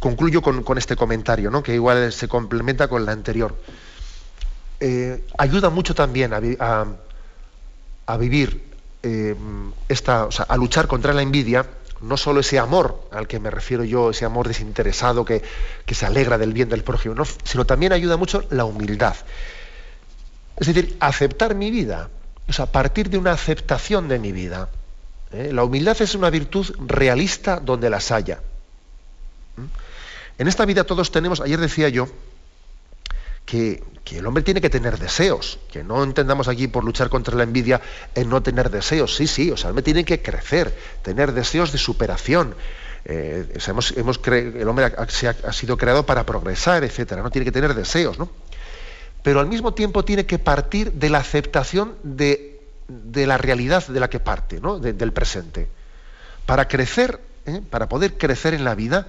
concluyo 0.00 0.42
con, 0.42 0.78
este 0.78 0.96
comentario, 0.96 1.50
¿no? 1.50 1.62
que 1.62 1.74
igual 1.74 2.12
se 2.12 2.28
complementa 2.28 2.88
con 2.88 3.06
la 3.06 3.12
anterior. 3.12 3.56
Eh, 4.80 5.24
ayuda 5.38 5.70
mucho 5.70 5.94
también 5.94 6.32
a, 6.34 8.16
vivir 8.18 8.64
eh, 9.04 9.36
esta, 9.88 10.26
o 10.26 10.32
sea, 10.32 10.44
a 10.48 10.56
luchar 10.56 10.88
contra 10.88 11.12
la 11.12 11.22
envidia, 11.22 11.66
no 12.00 12.16
solo 12.16 12.40
ese 12.40 12.58
amor 12.58 13.08
al 13.12 13.28
que 13.28 13.38
me 13.38 13.50
refiero 13.50 13.84
yo, 13.84 14.10
ese 14.10 14.24
amor 14.24 14.48
desinteresado 14.48 15.24
que, 15.24 15.42
se 15.86 16.04
alegra 16.04 16.36
del 16.36 16.52
bien 16.52 16.68
del 16.68 16.82
prójimo, 16.82 17.14
sino 17.44 17.64
también 17.64 17.92
ayuda 17.92 18.16
mucho 18.16 18.44
la 18.50 18.64
humildad. 18.64 19.14
Es 20.56 20.66
decir, 20.66 20.96
aceptar 20.98 21.54
mi 21.54 21.70
vida, 21.70 22.10
o 22.48 22.52
sea, 22.52 22.66
partir 22.66 23.10
de 23.10 23.18
una 23.18 23.32
aceptación 23.32 24.08
de 24.08 24.18
mi 24.18 24.32
vida. 24.32 24.68
¿eh? 25.32 25.50
La 25.52 25.64
humildad 25.64 26.00
es 26.00 26.14
una 26.14 26.30
virtud 26.30 26.66
realista 26.86 27.60
donde 27.60 27.90
las 27.90 28.10
haya. 28.10 28.40
En 30.38 30.48
esta 30.48 30.64
vida 30.64 30.84
todos 30.84 31.10
tenemos, 31.10 31.40
ayer 31.40 31.60
decía 31.60 31.88
yo, 31.88 32.08
que, 33.44 33.82
el 34.12 34.26
hombre 34.26 34.42
tiene 34.42 34.60
que 34.60 34.68
tener 34.68 34.98
deseos, 34.98 35.58
que 35.70 35.82
no 35.82 36.02
entendamos 36.04 36.46
aquí 36.48 36.68
por 36.68 36.84
luchar 36.84 37.08
contra 37.08 37.34
la 37.34 37.44
envidia 37.44 37.80
en 38.14 38.28
no 38.28 38.42
tener 38.42 38.70
deseos, 38.70 39.16
sí, 39.16 39.26
sí, 39.26 39.50
o 39.50 39.56
sea, 39.56 39.68
el 39.68 39.70
hombre 39.70 39.82
tiene 39.82 40.04
que 40.04 40.20
crecer, 40.20 40.76
tener 41.02 41.32
deseos 41.32 41.72
de 41.72 41.78
superación. 41.78 42.54
Eh, 43.04 43.56
el 43.56 44.68
hombre 44.68 44.92
ha, 44.96 45.52
sido 45.52 45.76
creado 45.78 46.04
para 46.04 46.26
progresar, 46.26 46.84
etcétera, 46.84 47.22
no 47.22 47.30
tiene 47.30 47.46
que 47.46 47.52
tener 47.52 47.74
deseos, 47.74 48.18
¿no? 48.18 48.28
Pero 49.22 49.40
al 49.40 49.46
mismo 49.46 49.74
tiempo 49.74 50.04
tiene 50.04 50.26
que 50.26 50.38
partir 50.38 50.92
de 50.92 51.10
la 51.10 51.18
aceptación 51.18 51.94
de, 52.02 52.60
la 53.14 53.38
realidad 53.38 53.86
de 53.86 54.00
la 54.00 54.10
que 54.10 54.20
parte, 54.20 54.60
¿no? 54.60 54.78
del 54.78 55.12
presente. 55.12 55.68
Para 56.46 56.66
crecer, 56.66 57.20
¿eh? 57.46 57.60
para 57.70 57.88
poder 57.88 58.18
crecer 58.18 58.54
en 58.54 58.64
la 58.64 58.74
vida, 58.74 59.06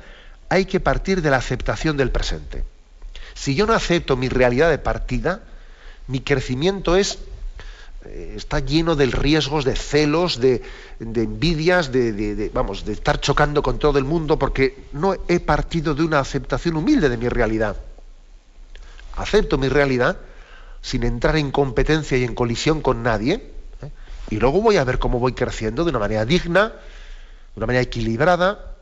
hay 0.50 0.66
que 0.66 0.80
partir 0.80 1.22
de 1.22 1.32
la 1.32 1.38
aceptación 1.38 1.98
del 1.98 2.12
presente. 2.12 2.64
Si 3.34 3.56
yo 3.56 3.66
no 3.66 3.74
acepto 3.74 4.16
mi 4.16 4.30
realidad 4.30 4.70
de 4.70 4.78
partida, 4.78 5.42
mi 6.08 6.20
crecimiento 6.20 6.96
es 6.96 7.18
eh, 8.06 8.34
está 8.36 8.60
lleno 8.60 8.96
de 8.96 9.06
riesgos, 9.06 9.64
de 9.64 9.76
celos, 9.76 10.40
de, 10.40 10.62
envidias, 11.00 11.92
de, 11.92 12.52
vamos, 12.54 12.86
de 12.86 12.94
estar 12.94 13.20
chocando 13.20 13.64
con 13.64 13.80
todo 13.80 13.98
el 13.98 14.04
mundo 14.04 14.38
porque 14.38 14.86
no 14.92 15.16
he 15.28 15.40
partido 15.40 15.96
de 15.96 16.04
una 16.04 16.20
aceptación 16.20 16.76
humilde 16.76 17.10
de 17.10 17.18
mi 17.18 17.30
realidad. 17.30 17.78
Acepto 19.16 19.58
mi 19.58 19.70
realidad 19.70 20.18
sin 20.82 21.04
entrar 21.04 21.38
en 21.38 21.52
competencia 21.52 22.18
y 22.18 22.24
en 22.24 22.36
colisión 22.36 22.82
con 22.82 23.04
nadie, 23.04 23.52
¿eh? 23.82 23.92
y 24.30 24.38
luego 24.38 24.62
voy 24.62 24.78
a 24.78 24.84
ver 24.84 25.00
cómo 25.00 25.20
voy 25.20 25.34
creciendo 25.34 25.84
de 25.84 25.92
una 25.92 26.00
manera 26.00 26.26
digna, 26.26 26.70
de 26.70 26.76
una 27.56 27.68
manera 27.68 27.84
equilibrada, 27.84 28.76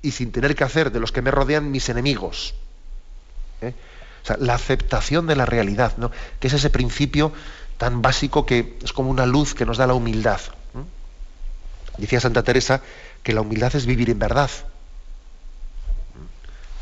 y 0.00 0.12
sin 0.12 0.32
tener 0.32 0.54
que 0.54 0.64
hacer 0.64 0.92
de 0.92 1.00
los 1.00 1.12
que 1.12 1.22
me 1.22 1.30
rodean 1.30 1.70
mis 1.70 1.88
enemigos. 1.88 2.54
¿eh? 3.60 3.74
O 4.22 4.26
sea, 4.26 4.36
la 4.38 4.54
aceptación 4.54 5.26
de 5.26 5.36
la 5.36 5.46
realidad, 5.46 5.96
¿no? 5.98 6.10
que 6.40 6.46
es 6.46 6.54
ese 6.54 6.70
principio 6.70 7.32
tan 7.76 8.02
básico 8.02 8.46
que 8.46 8.78
es 8.82 8.92
como 8.92 9.10
una 9.10 9.26
luz 9.26 9.54
que 9.54 9.66
nos 9.66 9.76
da 9.76 9.86
la 9.86 9.94
humildad. 9.94 10.40
Decía 11.98 12.20
Santa 12.20 12.44
Teresa 12.44 12.80
que 13.22 13.32
la 13.32 13.40
humildad 13.40 13.74
es 13.74 13.84
vivir 13.84 14.08
en 14.08 14.18
verdad. 14.18 14.50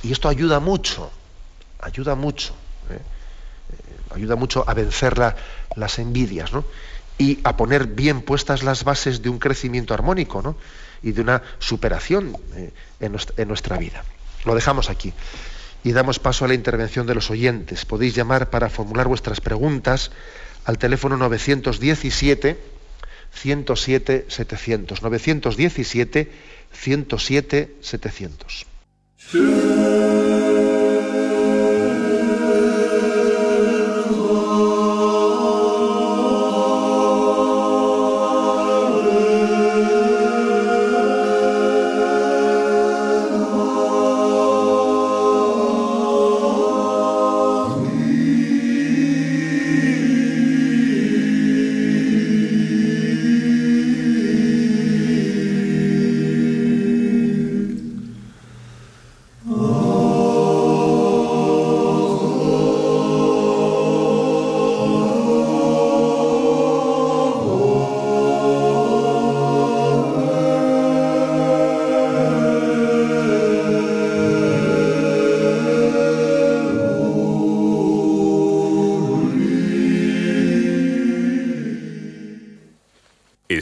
Y 0.02 0.12
esto 0.12 0.28
ayuda 0.28 0.60
mucho, 0.60 1.10
ayuda 1.80 2.14
mucho, 2.14 2.54
¿eh? 2.90 2.94
Eh, 2.94 4.14
ayuda 4.14 4.36
mucho 4.36 4.64
a 4.68 4.74
vencer 4.74 5.14
las 5.76 5.98
envidias, 5.98 6.52
¿no? 6.52 6.64
Y 7.18 7.40
a 7.44 7.56
poner 7.56 7.86
bien 7.86 8.22
puestas 8.22 8.62
las 8.62 8.84
bases 8.84 9.22
de 9.22 9.28
un 9.28 9.38
crecimiento 9.38 9.94
armónico, 9.94 10.42
¿no? 10.42 10.56
y 11.02 11.12
de 11.12 11.22
una 11.22 11.42
superación 11.58 12.36
eh, 12.54 12.72
en, 13.00 13.12
nuestra, 13.48 13.78
vida. 13.78 14.04
Lo 14.44 14.54
dejamos 14.54 14.90
aquí 14.90 15.12
y 15.84 15.92
damos 15.92 16.18
paso 16.18 16.44
a 16.44 16.48
la 16.48 16.54
intervención 16.54 17.06
de 17.06 17.14
los 17.14 17.30
oyentes. 17.30 17.84
Podéis 17.84 18.14
llamar 18.14 18.50
para 18.50 18.68
formular 18.68 19.06
vuestras 19.06 19.40
preguntas 19.40 20.10
al 20.64 20.78
teléfono 20.78 21.16
917 21.16 22.58
107 23.32 24.26
700. 24.28 25.02
917 25.02 26.32
107 26.72 27.76
700. 27.80 28.66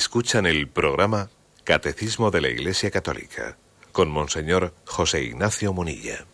Escuchan 0.05 0.45
el 0.45 0.69
programa 0.69 1.31
Catecismo 1.65 2.31
de 2.31 2.43
la 2.43 2.49
Iglesia 2.49 2.91
Católica 2.91 3.57
con 3.91 4.11
Monseñor 4.11 4.75
José 4.85 5.23
Ignacio 5.23 5.73
Munilla. 5.73 6.27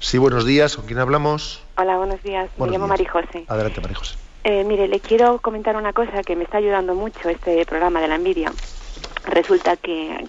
Sí, 0.00 0.18
buenos 0.18 0.44
días. 0.44 0.76
¿Con 0.76 0.84
quién 0.84 0.98
hablamos? 0.98 1.64
Hola, 1.78 1.96
buenos 1.96 2.22
días. 2.22 2.50
me 2.58 2.66
llamo 2.66 2.88
Marijose. 2.88 3.46
Adelante, 3.48 3.80
Marijose. 3.80 4.16
Eh, 4.44 4.64
mire, 4.64 4.86
le 4.86 5.00
quiero 5.00 5.38
comentar 5.38 5.76
una 5.76 5.94
cosa 5.94 6.22
que 6.22 6.36
me 6.36 6.44
está 6.44 6.58
ayudando 6.58 6.94
mucho 6.94 7.30
este 7.30 7.64
programa 7.64 8.02
de 8.02 8.08
la 8.08 8.16
envidia. 8.16 8.52
Resulta 9.24 9.78
que, 9.78 10.28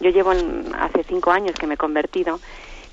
yo 0.00 0.10
llevo 0.10 0.32
hace 0.78 1.04
cinco 1.08 1.30
años 1.30 1.54
que 1.58 1.66
me 1.66 1.74
he 1.74 1.78
convertido 1.78 2.38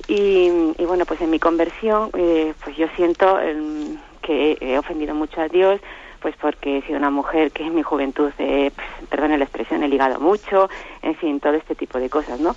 y, 0.08 0.50
bueno, 0.86 1.06
pues 1.06 1.20
en 1.20 1.32
mi 1.32 1.38
conversión, 1.38 2.10
eh, 2.14 2.54
pues 2.64 2.78
yo 2.78 2.88
siento 2.96 3.42
em, 3.42 3.98
que 4.22 4.58
he 4.62 4.78
ofendido 4.78 5.14
mucho 5.14 5.42
a 5.42 5.50
Dios, 5.50 5.82
pues 6.22 6.36
porque 6.40 6.78
he 6.78 6.82
sido 6.84 6.98
una 6.98 7.10
mujer 7.10 7.52
que 7.52 7.66
en 7.66 7.76
mi 7.76 7.82
juventud, 7.82 8.32
eh, 8.38 8.72
pues, 8.76 8.88
perdone 9.10 9.38
la 9.38 9.44
expresión, 9.44 9.84
he 9.84 9.88
ligado 9.88 10.20
mucho, 10.20 10.70
en 11.02 11.16
fin, 11.16 11.40
todo 11.40 11.54
este 11.54 11.76
tipo 11.76 12.00
de 12.00 12.10
cosas, 12.10 12.40
¿no? 12.40 12.56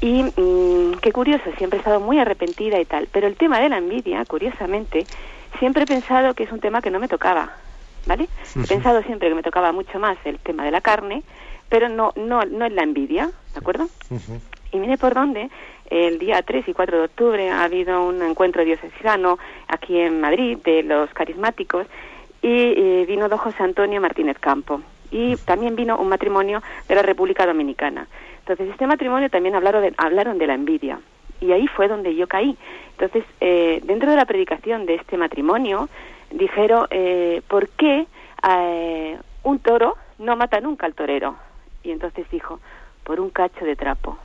Y 0.00 0.22
mm, 0.22 0.98
qué 1.00 1.12
curioso, 1.12 1.44
siempre 1.58 1.78
he 1.78 1.80
estado 1.80 2.00
muy 2.00 2.18
arrepentida 2.18 2.80
y 2.80 2.84
tal, 2.84 3.08
pero 3.12 3.26
el 3.26 3.36
tema 3.36 3.60
de 3.60 3.68
la 3.68 3.78
envidia, 3.78 4.24
curiosamente, 4.24 5.06
siempre 5.58 5.82
he 5.82 5.86
pensado 5.86 6.34
que 6.34 6.44
es 6.44 6.52
un 6.52 6.60
tema 6.60 6.80
que 6.80 6.90
no 6.90 7.00
me 7.00 7.08
tocaba, 7.08 7.56
¿vale? 8.06 8.28
He 8.56 8.66
pensado 8.66 9.02
siempre 9.02 9.28
que 9.28 9.34
me 9.34 9.42
tocaba 9.42 9.72
mucho 9.72 9.98
más 9.98 10.16
el 10.24 10.38
tema 10.38 10.64
de 10.64 10.70
la 10.70 10.80
carne, 10.80 11.24
pero 11.68 11.88
no, 11.88 12.12
no, 12.16 12.44
no 12.44 12.66
en 12.66 12.76
la 12.76 12.82
envidia, 12.82 13.30
¿de 13.52 13.58
acuerdo? 13.58 13.88
Y 14.72 14.78
mire 14.78 14.96
por 14.96 15.14
dónde, 15.14 15.50
el 15.90 16.18
día 16.18 16.40
3 16.42 16.68
y 16.68 16.72
4 16.72 16.98
de 16.98 17.04
octubre 17.04 17.50
ha 17.50 17.64
habido 17.64 18.04
un 18.04 18.22
encuentro 18.22 18.64
diocesano 18.64 19.38
aquí 19.68 19.98
en 19.98 20.20
Madrid 20.20 20.58
de 20.64 20.82
los 20.82 21.10
carismáticos 21.10 21.86
y 22.42 23.04
vino 23.06 23.28
don 23.28 23.38
José 23.38 23.62
Antonio 23.62 24.00
Martínez 24.00 24.38
Campo 24.38 24.82
y 25.12 25.36
también 25.36 25.76
vino 25.76 25.98
un 25.98 26.08
matrimonio 26.08 26.62
de 26.88 26.94
la 26.94 27.02
República 27.02 27.46
Dominicana. 27.46 28.08
Entonces, 28.40 28.70
este 28.70 28.86
matrimonio 28.86 29.30
también 29.30 29.54
hablaron 29.54 29.82
de, 29.82 29.94
hablaron 29.98 30.38
de 30.38 30.46
la 30.48 30.54
envidia 30.54 30.98
y 31.40 31.52
ahí 31.52 31.68
fue 31.68 31.86
donde 31.86 32.14
yo 32.16 32.26
caí. 32.26 32.56
Entonces, 32.92 33.24
eh, 33.40 33.80
dentro 33.84 34.10
de 34.10 34.16
la 34.16 34.24
predicación 34.24 34.86
de 34.86 34.94
este 34.94 35.16
matrimonio, 35.16 35.88
dijeron, 36.30 36.86
eh, 36.90 37.42
¿por 37.46 37.68
qué 37.68 38.06
eh, 38.48 39.18
un 39.42 39.58
toro 39.58 39.96
no 40.18 40.34
mata 40.36 40.60
nunca 40.60 40.86
al 40.86 40.94
torero? 40.94 41.36
Y 41.82 41.90
entonces 41.90 42.26
dijo, 42.30 42.60
por 43.04 43.20
un 43.20 43.30
cacho 43.30 43.64
de 43.64 43.76
trapo. 43.76 44.18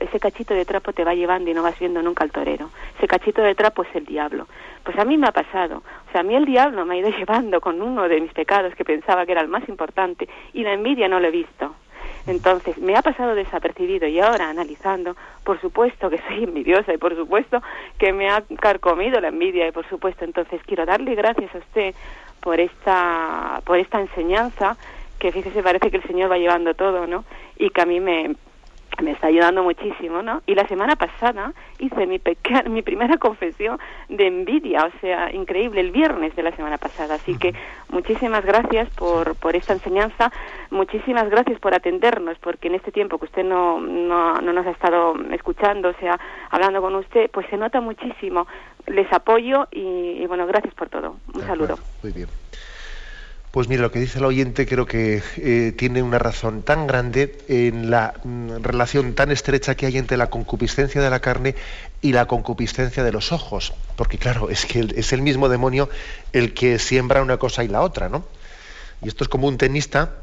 Ese 0.00 0.18
cachito 0.18 0.54
de 0.54 0.64
trapo 0.64 0.92
te 0.92 1.04
va 1.04 1.14
llevando 1.14 1.50
y 1.50 1.54
no 1.54 1.62
vas 1.62 1.78
viendo 1.78 2.02
nunca 2.02 2.24
al 2.24 2.32
torero. 2.32 2.70
Ese 2.96 3.06
cachito 3.06 3.42
de 3.42 3.54
trapo 3.54 3.82
es 3.82 3.94
el 3.94 4.06
diablo. 4.06 4.48
Pues 4.82 4.98
a 4.98 5.04
mí 5.04 5.18
me 5.18 5.28
ha 5.28 5.32
pasado. 5.32 5.82
O 6.08 6.12
sea, 6.12 6.22
a 6.22 6.24
mí 6.24 6.34
el 6.34 6.46
diablo 6.46 6.86
me 6.86 6.94
ha 6.94 6.98
ido 6.98 7.10
llevando 7.18 7.60
con 7.60 7.80
uno 7.82 8.08
de 8.08 8.20
mis 8.20 8.32
pecados 8.32 8.74
que 8.74 8.84
pensaba 8.84 9.26
que 9.26 9.32
era 9.32 9.42
el 9.42 9.48
más 9.48 9.68
importante 9.68 10.28
y 10.54 10.62
la 10.62 10.72
envidia 10.72 11.08
no 11.08 11.20
lo 11.20 11.28
he 11.28 11.30
visto. 11.30 11.74
Entonces, 12.26 12.78
me 12.78 12.96
ha 12.96 13.02
pasado 13.02 13.34
desapercibido 13.34 14.06
y 14.06 14.20
ahora 14.20 14.48
analizando, 14.48 15.16
por 15.44 15.60
supuesto 15.60 16.10
que 16.10 16.18
soy 16.28 16.44
envidiosa 16.44 16.92
y 16.94 16.98
por 16.98 17.14
supuesto 17.14 17.62
que 17.98 18.12
me 18.12 18.30
ha 18.30 18.42
carcomido 18.58 19.20
la 19.20 19.28
envidia 19.28 19.68
y 19.68 19.72
por 19.72 19.88
supuesto, 19.88 20.24
entonces 20.24 20.60
quiero 20.66 20.86
darle 20.86 21.14
gracias 21.14 21.54
a 21.54 21.58
usted 21.58 21.94
por 22.40 22.58
esta 22.58 23.60
por 23.66 23.78
esta 23.78 24.00
enseñanza 24.00 24.78
que 25.18 25.30
fíjese 25.30 25.62
parece 25.62 25.90
que 25.90 25.98
el 25.98 26.02
Señor 26.04 26.30
va 26.30 26.38
llevando 26.38 26.74
todo, 26.74 27.06
¿no? 27.06 27.24
Y 27.58 27.68
que 27.68 27.82
a 27.82 27.86
mí 27.86 28.00
me 28.00 28.34
me 29.02 29.12
está 29.12 29.28
ayudando 29.28 29.62
muchísimo, 29.62 30.22
¿no? 30.22 30.42
Y 30.46 30.54
la 30.54 30.66
semana 30.68 30.96
pasada 30.96 31.52
hice 31.78 32.06
mi, 32.06 32.20
mi 32.70 32.82
primera 32.82 33.16
confesión 33.18 33.78
de 34.08 34.26
envidia, 34.26 34.84
o 34.84 35.00
sea, 35.00 35.32
increíble, 35.32 35.80
el 35.80 35.90
viernes 35.90 36.34
de 36.36 36.42
la 36.42 36.54
semana 36.56 36.78
pasada. 36.78 37.14
Así 37.14 37.36
que 37.38 37.54
muchísimas 37.88 38.44
gracias 38.44 38.88
por, 38.90 39.34
por 39.36 39.56
esta 39.56 39.72
enseñanza, 39.72 40.32
muchísimas 40.70 41.28
gracias 41.30 41.58
por 41.60 41.74
atendernos, 41.74 42.38
porque 42.38 42.68
en 42.68 42.74
este 42.74 42.92
tiempo 42.92 43.18
que 43.18 43.26
usted 43.26 43.44
no, 43.44 43.80
no, 43.80 44.40
no 44.40 44.52
nos 44.52 44.66
ha 44.66 44.70
estado 44.70 45.14
escuchando, 45.32 45.90
o 45.90 45.94
sea, 45.94 46.18
hablando 46.50 46.80
con 46.80 46.94
usted, 46.96 47.30
pues 47.30 47.46
se 47.48 47.56
nota 47.56 47.80
muchísimo. 47.80 48.46
Les 48.86 49.10
apoyo 49.12 49.68
y, 49.70 50.24
bueno, 50.26 50.46
gracias 50.46 50.74
por 50.74 50.88
todo. 50.88 51.16
Un 51.34 51.42
saludo. 51.42 51.78
Muy 52.02 52.12
bien. 52.12 52.28
Pues 53.50 53.66
mire, 53.66 53.82
lo 53.82 53.90
que 53.90 53.98
dice 53.98 54.18
el 54.18 54.24
oyente 54.24 54.64
creo 54.64 54.86
que 54.86 55.24
eh, 55.36 55.72
tiene 55.76 56.04
una 56.04 56.20
razón 56.20 56.62
tan 56.62 56.86
grande 56.86 57.36
en 57.48 57.90
la 57.90 58.14
mm, 58.22 58.62
relación 58.62 59.14
tan 59.14 59.32
estrecha 59.32 59.74
que 59.74 59.86
hay 59.86 59.98
entre 59.98 60.16
la 60.16 60.30
concupiscencia 60.30 61.02
de 61.02 61.10
la 61.10 61.18
carne 61.18 61.56
y 62.00 62.12
la 62.12 62.26
concupiscencia 62.26 63.02
de 63.02 63.10
los 63.10 63.32
ojos. 63.32 63.74
Porque 63.96 64.18
claro, 64.18 64.50
es 64.50 64.66
que 64.66 64.94
es 64.94 65.12
el 65.12 65.22
mismo 65.22 65.48
demonio 65.48 65.88
el 66.32 66.54
que 66.54 66.78
siembra 66.78 67.22
una 67.22 67.38
cosa 67.38 67.64
y 67.64 67.68
la 67.68 67.80
otra, 67.82 68.08
¿no? 68.08 68.24
Y 69.02 69.08
esto 69.08 69.24
es 69.24 69.28
como 69.28 69.48
un 69.48 69.58
tenista, 69.58 70.14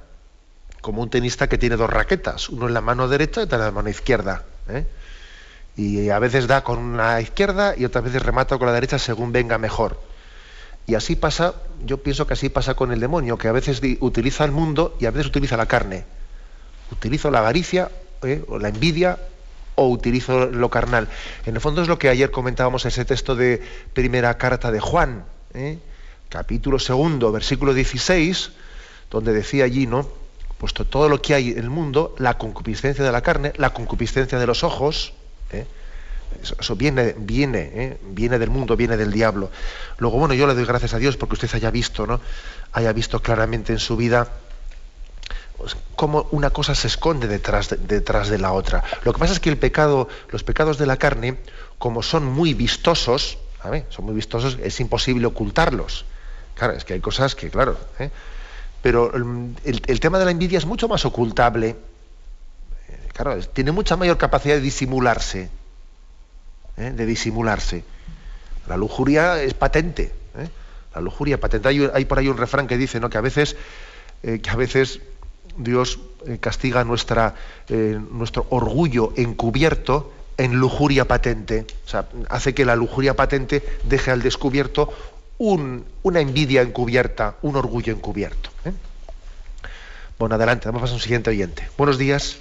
como 0.79 1.01
un 1.01 1.09
tenista 1.09 1.49
que 1.49 1.57
tiene 1.57 1.75
dos 1.75 1.89
raquetas, 1.89 2.47
uno 2.47 2.67
en 2.67 2.73
la 2.73 2.81
mano 2.81 3.09
derecha 3.09 3.41
y 3.41 3.43
otra 3.43 3.57
en 3.57 3.65
la 3.65 3.71
mano 3.71 3.89
izquierda. 3.89 4.43
¿eh? 4.69 4.85
Y 5.75 6.09
a 6.09 6.19
veces 6.19 6.47
da 6.47 6.63
con 6.63 6.79
una 6.79 7.19
izquierda 7.19 7.75
y 7.75 7.83
otras 7.83 8.05
veces 8.05 8.23
remata 8.23 8.57
con 8.57 8.67
la 8.67 8.73
derecha 8.73 8.97
según 8.99 9.33
venga 9.33 9.57
mejor. 9.57 9.99
Y 10.87 10.95
así 10.95 11.17
pasa, 11.17 11.53
yo 11.85 12.01
pienso 12.01 12.25
que 12.25 12.33
así 12.33 12.47
pasa 12.47 12.73
con 12.73 12.93
el 12.93 13.01
demonio, 13.01 13.37
que 13.37 13.49
a 13.49 13.51
veces 13.51 13.81
utiliza 13.99 14.45
el 14.45 14.51
mundo 14.51 14.95
y 15.01 15.05
a 15.05 15.11
veces 15.11 15.27
utiliza 15.27 15.57
la 15.57 15.65
carne. 15.65 16.05
Utilizo 16.91 17.29
la 17.29 17.39
avaricia 17.39 17.91
¿eh? 18.23 18.41
o 18.47 18.57
la 18.57 18.69
envidia 18.69 19.19
o 19.75 19.89
utilizo 19.89 20.45
lo 20.45 20.69
carnal. 20.69 21.09
En 21.45 21.55
el 21.55 21.61
fondo 21.61 21.81
es 21.81 21.89
lo 21.89 21.99
que 21.99 22.07
ayer 22.07 22.31
comentábamos 22.31 22.85
ese 22.85 23.03
texto 23.03 23.35
de 23.35 23.61
primera 23.93 24.37
carta 24.37 24.71
de 24.71 24.79
Juan, 24.79 25.25
¿eh? 25.53 25.77
capítulo 26.29 26.79
segundo, 26.79 27.33
versículo 27.33 27.73
16, 27.73 28.51
donde 29.11 29.33
decía 29.33 29.65
allí, 29.65 29.87
¿no? 29.87 30.07
Puesto 30.57 30.85
todo 30.85 31.09
lo 31.09 31.21
que 31.21 31.33
hay 31.33 31.51
en 31.51 31.59
el 31.59 31.69
mundo, 31.69 32.15
la 32.17 32.37
concupiscencia 32.37 33.03
de 33.03 33.11
la 33.11 33.21
carne, 33.21 33.51
la 33.57 33.73
concupiscencia 33.73 34.39
de 34.39 34.47
los 34.47 34.63
ojos, 34.63 35.13
¿eh? 35.51 35.67
Eso, 36.41 36.75
viene, 36.75 37.15
viene, 37.17 37.71
¿eh? 37.73 37.97
viene 38.03 38.39
del 38.39 38.49
mundo, 38.49 38.75
viene 38.75 38.97
del 38.97 39.11
diablo. 39.11 39.49
Luego, 39.97 40.19
bueno, 40.19 40.33
yo 40.33 40.47
le 40.47 40.55
doy 40.55 40.65
gracias 40.65 40.93
a 40.93 40.97
Dios 40.97 41.17
porque 41.17 41.35
usted 41.35 41.49
haya 41.53 41.71
visto, 41.71 42.05
¿no? 42.07 42.19
Haya 42.73 42.93
visto 42.93 43.21
claramente 43.21 43.73
en 43.73 43.79
su 43.79 43.97
vida 43.97 44.29
pues, 45.57 45.75
cómo 45.95 46.27
una 46.31 46.51
cosa 46.51 46.75
se 46.75 46.87
esconde 46.87 47.27
detrás 47.27 47.69
de, 47.69 47.77
detrás 47.77 48.29
de 48.29 48.37
la 48.37 48.51
otra. 48.51 48.83
Lo 49.03 49.13
que 49.13 49.19
pasa 49.19 49.33
es 49.33 49.39
que 49.39 49.49
el 49.49 49.57
pecado, 49.57 50.07
los 50.29 50.43
pecados 50.43 50.77
de 50.77 50.85
la 50.85 50.97
carne, 50.97 51.37
como 51.77 52.03
son 52.03 52.25
muy 52.25 52.53
vistosos, 52.53 53.37
son 53.89 54.05
muy 54.05 54.15
vistosos, 54.15 54.57
es 54.61 54.79
imposible 54.79 55.27
ocultarlos. 55.27 56.05
Claro, 56.55 56.73
es 56.73 56.85
que 56.85 56.93
hay 56.93 56.99
cosas 56.99 57.35
que, 57.35 57.49
claro, 57.49 57.77
¿eh? 57.99 58.09
pero 58.81 59.13
el, 59.15 59.55
el, 59.63 59.99
tema 59.99 60.17
de 60.19 60.25
la 60.25 60.31
envidia 60.31 60.57
es 60.57 60.65
mucho 60.65 60.87
más 60.87 61.05
ocultable. 61.05 61.69
Eh, 61.69 63.09
claro, 63.13 63.39
tiene 63.47 63.71
mucha 63.71 63.95
mayor 63.95 64.17
capacidad 64.17 64.55
de 64.55 64.61
disimularse. 64.61 65.49
¿Eh? 66.77 66.91
de 66.95 67.05
disimularse. 67.05 67.83
La 68.67 68.77
lujuria 68.77 69.41
es 69.41 69.53
patente. 69.53 70.11
¿eh? 70.37 70.49
La 70.95 71.01
lujuria 71.01 71.39
patente. 71.39 71.67
Hay, 71.93 72.05
por 72.05 72.19
ahí 72.19 72.27
un 72.27 72.37
refrán 72.37 72.67
que 72.67 72.77
dice 72.77 72.99
¿no? 72.99 73.09
que, 73.09 73.17
a 73.17 73.21
veces, 73.21 73.55
eh, 74.23 74.39
que 74.39 74.49
a 74.49 74.55
veces 74.55 75.01
Dios 75.57 75.99
castiga 76.39 76.83
nuestra, 76.83 77.33
nuestro 77.69 78.45
orgullo 78.49 79.13
encubierto 79.15 80.13
en 80.37 80.55
lujuria 80.55 81.05
patente. 81.05 81.65
O 81.85 81.89
sea, 81.89 82.07
hace 82.29 82.53
que 82.53 82.63
la 82.63 82.75
lujuria 82.75 83.15
patente 83.15 83.63
deje 83.83 84.11
al 84.11 84.21
descubierto 84.21 84.93
un, 85.39 85.85
una 86.03 86.19
envidia 86.19 86.61
encubierta, 86.61 87.37
un 87.41 87.55
orgullo 87.55 87.91
encubierto. 87.93 88.51
Bueno, 90.19 90.35
adelante, 90.35 90.69
vamos 90.69 90.91
a 90.91 90.93
un 90.93 90.99
siguiente 90.99 91.29
oyente. 91.29 91.67
Buenos 91.77 91.97
días. 91.97 92.39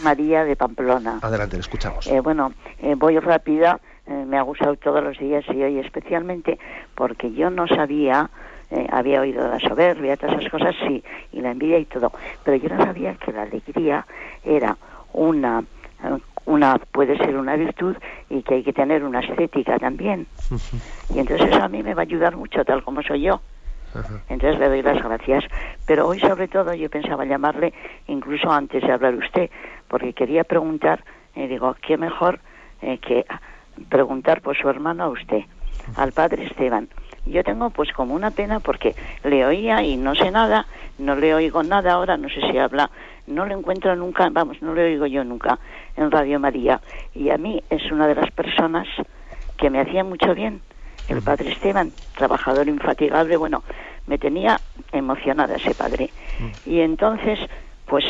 María 0.00 0.44
de 0.44 0.56
Pamplona. 0.56 1.20
Adelante, 1.22 1.56
le 1.56 1.60
escuchamos. 1.60 2.06
Eh, 2.06 2.20
bueno, 2.20 2.52
eh, 2.80 2.94
voy 2.94 3.18
rápida, 3.18 3.80
eh, 4.06 4.24
me 4.26 4.38
ha 4.38 4.42
gustado 4.42 4.76
todos 4.76 5.02
los 5.02 5.18
días 5.18 5.44
y 5.48 5.62
hoy 5.62 5.78
especialmente 5.78 6.58
porque 6.94 7.32
yo 7.32 7.50
no 7.50 7.66
sabía, 7.66 8.30
había 8.90 9.22
oído 9.22 9.48
la 9.48 9.58
soberbia, 9.60 10.16
todas 10.16 10.38
esas 10.38 10.50
cosas, 10.50 10.74
sí, 10.86 11.02
y 11.32 11.40
la 11.40 11.52
envidia 11.52 11.78
y 11.78 11.86
todo, 11.86 12.12
pero 12.44 12.56
yo 12.58 12.68
no 12.68 12.84
sabía 12.84 13.14
que 13.14 13.32
la 13.32 13.42
alegría 13.42 14.06
era 14.44 14.76
una 15.14 15.64
una 16.44 16.78
puede 16.78 17.16
ser 17.18 17.36
una 17.36 17.56
virtud 17.56 17.94
y 18.30 18.42
que 18.42 18.54
hay 18.54 18.62
que 18.62 18.72
tener 18.72 19.04
una 19.04 19.20
estética 19.20 19.78
también. 19.78 20.26
Y 21.10 21.20
entonces 21.20 21.48
eso 21.48 21.62
a 21.62 21.68
mí 21.68 21.82
me 21.82 21.94
va 21.94 22.02
a 22.02 22.04
ayudar 22.04 22.36
mucho, 22.36 22.62
tal 22.66 22.84
como 22.84 23.02
soy 23.02 23.22
yo. 23.22 23.40
Entonces 24.28 24.58
le 24.58 24.68
doy 24.68 24.82
las 24.82 25.02
gracias. 25.02 25.44
Pero 25.86 26.06
hoy 26.06 26.20
sobre 26.20 26.48
todo 26.48 26.74
yo 26.74 26.90
pensaba 26.90 27.24
llamarle 27.24 27.72
incluso 28.06 28.50
antes 28.50 28.82
de 28.82 28.92
hablar 28.92 29.14
usted, 29.14 29.50
porque 29.88 30.12
quería 30.12 30.44
preguntar, 30.44 31.04
y 31.34 31.46
digo, 31.46 31.74
qué 31.80 31.96
mejor 31.96 32.40
eh, 32.82 32.98
que 32.98 33.24
preguntar 33.88 34.40
por 34.40 34.56
su 34.56 34.68
hermano 34.68 35.04
a 35.04 35.08
usted, 35.08 35.42
al 35.96 36.12
padre 36.12 36.44
Esteban. 36.46 36.88
Yo 37.26 37.44
tengo 37.44 37.70
pues 37.70 37.92
como 37.92 38.14
una 38.14 38.30
pena 38.30 38.60
porque 38.60 38.94
le 39.24 39.44
oía 39.44 39.82
y 39.82 39.96
no 39.96 40.14
sé 40.14 40.30
nada, 40.30 40.66
no 40.98 41.14
le 41.14 41.34
oigo 41.34 41.62
nada 41.62 41.92
ahora, 41.92 42.16
no 42.16 42.28
sé 42.28 42.40
si 42.50 42.56
habla, 42.56 42.90
no 43.26 43.44
le 43.44 43.54
encuentro 43.54 43.94
nunca, 43.96 44.28
vamos, 44.30 44.62
no 44.62 44.74
le 44.74 44.84
oigo 44.84 45.06
yo 45.06 45.24
nunca 45.24 45.58
en 45.96 46.10
Radio 46.10 46.40
María. 46.40 46.80
Y 47.14 47.30
a 47.30 47.36
mí 47.36 47.62
es 47.68 47.90
una 47.92 48.06
de 48.06 48.14
las 48.14 48.30
personas 48.30 48.86
que 49.56 49.70
me 49.70 49.80
hacía 49.80 50.04
mucho 50.04 50.34
bien 50.34 50.62
el 51.08 51.22
padre 51.22 51.52
Esteban, 51.52 51.92
trabajador 52.16 52.68
infatigable, 52.68 53.36
bueno, 53.36 53.64
me 54.06 54.18
tenía 54.18 54.60
emocionada 54.92 55.56
ese 55.56 55.74
padre. 55.74 56.12
Mm. 56.38 56.70
Y 56.70 56.80
entonces, 56.80 57.38
pues 57.84 58.04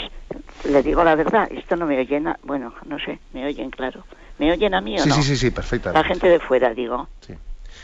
le 0.65 0.83
digo 0.83 1.05
la 1.05 1.15
verdad, 1.15 1.49
esto 1.51 1.77
no 1.77 1.87
me 1.87 1.99
oyen, 1.99 2.35
bueno, 2.43 2.75
no 2.85 2.99
sé, 2.99 3.21
me 3.33 3.47
oyen, 3.47 3.71
claro. 3.71 4.05
¿Me 4.39 4.53
oyen 4.53 4.75
a 4.75 4.81
mí 4.81 4.97
o 4.97 5.03
sí, 5.03 5.09
no? 5.09 5.15
Sí, 5.17 5.23
sí, 5.23 5.37
sí, 5.37 5.51
perfecto. 5.51 5.93
La 5.93 6.05
gente 6.05 6.29
de 6.29 6.39
fuera, 6.39 6.73
digo. 6.75 7.09
Sí. 7.21 7.35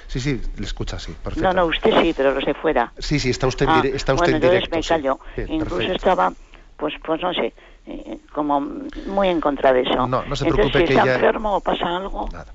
Sí, 0.06 0.20
sí, 0.20 0.40
le 0.56 0.64
escucha, 0.64 0.98
sí, 0.98 1.12
perfecto. 1.22 1.48
No, 1.48 1.52
no, 1.52 1.66
usted 1.66 1.90
sí, 2.00 2.12
pero 2.14 2.32
los 2.32 2.44
de 2.44 2.54
fuera. 2.54 2.92
Sí, 2.98 3.18
sí, 3.18 3.30
está 3.30 3.46
usted, 3.46 3.66
ah, 3.68 3.82
está 3.84 4.14
usted 4.14 4.32
bueno, 4.32 4.46
en 4.46 4.52
directo. 4.52 4.76
me 4.76 4.82
callo. 4.82 5.18
Incluso 5.48 5.92
estaba, 5.92 6.32
pues, 6.76 6.94
pues 7.02 7.20
no 7.22 7.32
sé, 7.32 7.54
eh, 7.86 8.18
como 8.32 8.60
muy 8.60 9.28
en 9.28 9.40
contra 9.40 9.72
de 9.72 9.82
eso. 9.82 10.06
No, 10.06 10.24
no 10.24 10.36
se 10.36 10.44
preocupe 10.44 10.78
Entonces, 10.78 10.80
si 10.82 10.86
que 10.86 10.92
está 10.94 11.06
ya... 11.06 11.14
enfermo 11.14 11.56
o 11.56 11.60
pasa 11.60 11.96
algo... 11.96 12.28
Nada. 12.32 12.52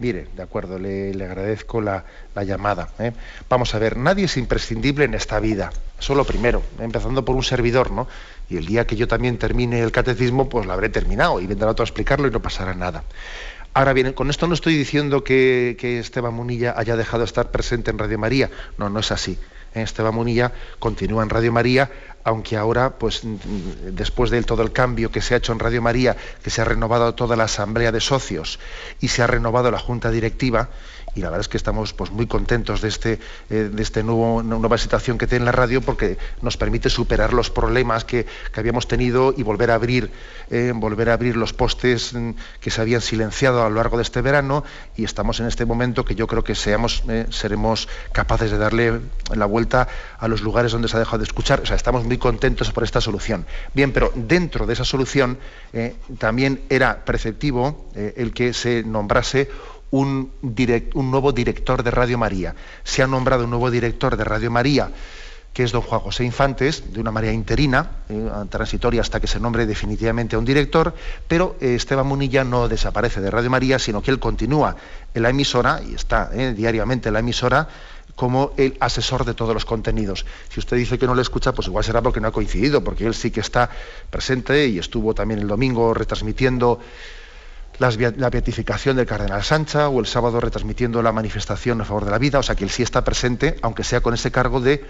Mire, 0.00 0.28
de 0.36 0.42
acuerdo, 0.42 0.78
le, 0.78 1.12
agradezco 1.24 1.80
la, 1.80 2.04
llamada. 2.44 2.90
¿eh? 3.00 3.12
Vamos 3.48 3.74
a 3.74 3.80
ver, 3.80 3.96
nadie 3.96 4.26
es 4.26 4.36
imprescindible 4.36 5.04
en 5.04 5.14
esta 5.14 5.40
vida. 5.40 5.70
Eso 5.98 6.12
es 6.12 6.16
lo 6.16 6.24
primero, 6.24 6.62
empezando 6.78 7.24
por 7.24 7.34
un 7.34 7.42
servidor, 7.42 7.90
¿no? 7.90 8.06
Y 8.48 8.56
el 8.56 8.66
día 8.66 8.86
que 8.86 8.94
yo 8.94 9.08
también 9.08 9.38
termine 9.38 9.80
el 9.80 9.90
catecismo, 9.90 10.48
pues 10.48 10.66
lo 10.66 10.72
habré 10.72 10.88
terminado 10.88 11.40
y 11.40 11.46
vendrá 11.48 11.68
otro 11.68 11.82
a 11.82 11.86
explicarlo 11.86 12.28
y 12.28 12.30
no 12.30 12.40
pasará 12.40 12.74
nada. 12.74 13.02
Ahora 13.74 13.92
bien, 13.92 14.12
con 14.12 14.30
esto 14.30 14.46
no 14.46 14.54
estoy 14.54 14.76
diciendo 14.76 15.24
que, 15.24 15.76
Esteban 15.80 16.34
Munilla 16.34 16.74
haya 16.76 16.96
dejado 16.96 17.20
de 17.20 17.26
estar 17.26 17.50
presente 17.50 17.90
en 17.90 17.98
Radio 17.98 18.18
María. 18.18 18.50
No, 18.76 18.88
no 18.88 19.00
es 19.00 19.12
así. 19.12 19.38
Esteban 19.82 20.14
Munilla 20.14 20.52
continúa 20.78 21.22
en 21.22 21.30
Radio 21.30 21.52
María, 21.52 21.90
aunque 22.24 22.56
ahora, 22.56 22.98
pues 22.98 23.22
después 23.24 24.30
de 24.30 24.42
todo 24.42 24.62
el 24.62 24.72
cambio 24.72 25.10
que 25.10 25.20
se 25.20 25.34
ha 25.34 25.38
hecho 25.38 25.52
en 25.52 25.58
Radio 25.58 25.80
María, 25.80 26.16
que 26.42 26.50
se 26.50 26.60
ha 26.60 26.64
renovado 26.64 27.14
toda 27.14 27.36
la 27.36 27.44
asamblea 27.44 27.92
de 27.92 28.00
socios 28.00 28.58
y 29.00 29.08
se 29.08 29.22
ha 29.22 29.26
renovado 29.26 29.70
la 29.70 29.78
junta 29.78 30.10
directiva, 30.10 30.68
y 31.18 31.20
la 31.20 31.30
verdad 31.30 31.40
es 31.40 31.48
que 31.48 31.56
estamos 31.56 31.92
pues 31.92 32.10
muy 32.10 32.26
contentos 32.26 32.80
de 32.80 32.88
este 32.88 33.18
eh, 33.50 33.70
de 33.72 33.82
este 33.82 34.02
nueva 34.04 34.78
situación 34.78 35.18
que 35.18 35.26
tiene 35.26 35.44
la 35.44 35.52
radio 35.52 35.80
porque 35.80 36.16
nos 36.42 36.56
permite 36.56 36.90
superar 36.90 37.32
los 37.32 37.50
problemas 37.50 38.04
que, 38.04 38.26
habíamos 38.54 38.88
tenido 38.88 39.34
y 39.36 39.42
volver 39.42 39.70
a 39.70 39.74
abrir 39.74 40.10
eh, 40.50 40.72
volver 40.74 41.10
a 41.10 41.14
abrir 41.14 41.36
los 41.36 41.52
postes 41.52 42.14
que 42.60 42.70
se 42.70 42.80
habían 42.80 43.00
silenciado 43.00 43.64
a 43.64 43.68
lo 43.68 43.76
largo 43.76 43.96
de 43.96 44.02
este 44.02 44.20
verano 44.20 44.64
y 44.96 45.04
estamos 45.04 45.40
en 45.40 45.46
este 45.46 45.64
momento 45.64 46.04
que 46.04 46.14
yo 46.14 46.26
creo 46.26 46.42
que 46.42 46.54
seamos 46.54 47.02
eh, 47.08 47.26
seremos 47.30 47.88
capaces 48.12 48.50
de 48.50 48.58
darle 48.58 49.00
la 49.34 49.46
vuelta 49.46 49.67
a 49.74 50.28
los 50.28 50.42
lugares 50.42 50.72
donde 50.72 50.88
se 50.88 50.96
ha 50.96 51.00
dejado 51.00 51.18
de 51.18 51.24
escuchar 51.24 51.60
o 51.60 51.66
sea 51.66 51.76
estamos 51.76 52.04
muy 52.04 52.18
contentos 52.18 52.70
por 52.72 52.84
esta 52.84 53.00
solución 53.00 53.46
bien 53.74 53.92
pero 53.92 54.12
dentro 54.14 54.66
de 54.66 54.72
esa 54.72 54.84
solución 54.84 55.38
también 56.18 56.62
era 56.68 57.04
preceptivo 57.04 57.90
el 57.94 58.32
que 58.32 58.52
se 58.52 58.82
nombrase 58.82 59.48
un, 59.90 60.30
nuevo 60.94 61.32
director 61.32 61.82
de 61.82 61.90
Radio 61.90 62.18
María. 62.18 62.54
Se 62.84 63.02
ha 63.02 63.06
nombrado 63.06 63.44
un 63.44 63.50
nuevo 63.50 63.70
director 63.70 64.16
de 64.16 64.24
Radio 64.24 64.50
María, 64.50 64.90
que 65.52 65.64
es 65.64 65.72
don 65.72 65.82
Juan 65.82 66.00
José 66.00 66.24
Infantes, 66.24 66.92
de 66.92 67.00
una 67.00 67.10
manera 67.10 67.32
interina, 67.32 67.90
eh, 68.08 68.30
transitoria 68.50 69.00
hasta 69.00 69.18
que 69.20 69.26
se 69.26 69.40
nombre 69.40 69.66
definitivamente 69.66 70.36
a 70.36 70.38
un 70.38 70.44
director, 70.44 70.94
pero 71.26 71.56
eh, 71.60 71.74
Esteban 71.74 72.06
Munilla 72.06 72.44
no 72.44 72.68
desaparece 72.68 73.20
de 73.20 73.30
Radio 73.30 73.50
María, 73.50 73.78
sino 73.78 74.02
que 74.02 74.10
él 74.10 74.18
continúa 74.18 74.76
en 75.14 75.22
la 75.22 75.30
emisora, 75.30 75.80
y 75.82 75.94
está 75.94 76.30
eh, 76.32 76.52
diariamente 76.54 77.08
en 77.08 77.14
la 77.14 77.20
emisora, 77.20 77.68
como 78.18 78.50
el 78.56 78.76
asesor 78.80 79.24
de 79.24 79.32
todos 79.32 79.54
los 79.54 79.64
contenidos. 79.64 80.26
Si 80.48 80.58
usted 80.58 80.76
dice 80.76 80.98
que 80.98 81.06
no 81.06 81.14
le 81.14 81.22
escucha, 81.22 81.52
pues 81.52 81.68
igual 81.68 81.84
será 81.84 82.02
porque 82.02 82.20
no 82.20 82.26
ha 82.26 82.32
coincidido, 82.32 82.82
porque 82.82 83.06
él 83.06 83.14
sí 83.14 83.30
que 83.30 83.38
está 83.38 83.70
presente 84.10 84.66
y 84.66 84.80
estuvo 84.80 85.14
también 85.14 85.38
el 85.38 85.46
domingo 85.46 85.94
retransmitiendo 85.94 86.80
la 87.78 88.28
beatificación 88.28 88.96
del 88.96 89.06
cardenal 89.06 89.44
Sancha 89.44 89.88
o 89.88 90.00
el 90.00 90.06
sábado 90.06 90.40
retransmitiendo 90.40 91.00
la 91.00 91.12
manifestación 91.12 91.80
a 91.80 91.84
favor 91.84 92.06
de 92.06 92.10
la 92.10 92.18
vida, 92.18 92.40
o 92.40 92.42
sea 92.42 92.56
que 92.56 92.64
él 92.64 92.70
sí 92.70 92.82
está 92.82 93.04
presente, 93.04 93.56
aunque 93.62 93.84
sea 93.84 94.00
con 94.00 94.14
ese 94.14 94.32
cargo 94.32 94.60
de, 94.60 94.84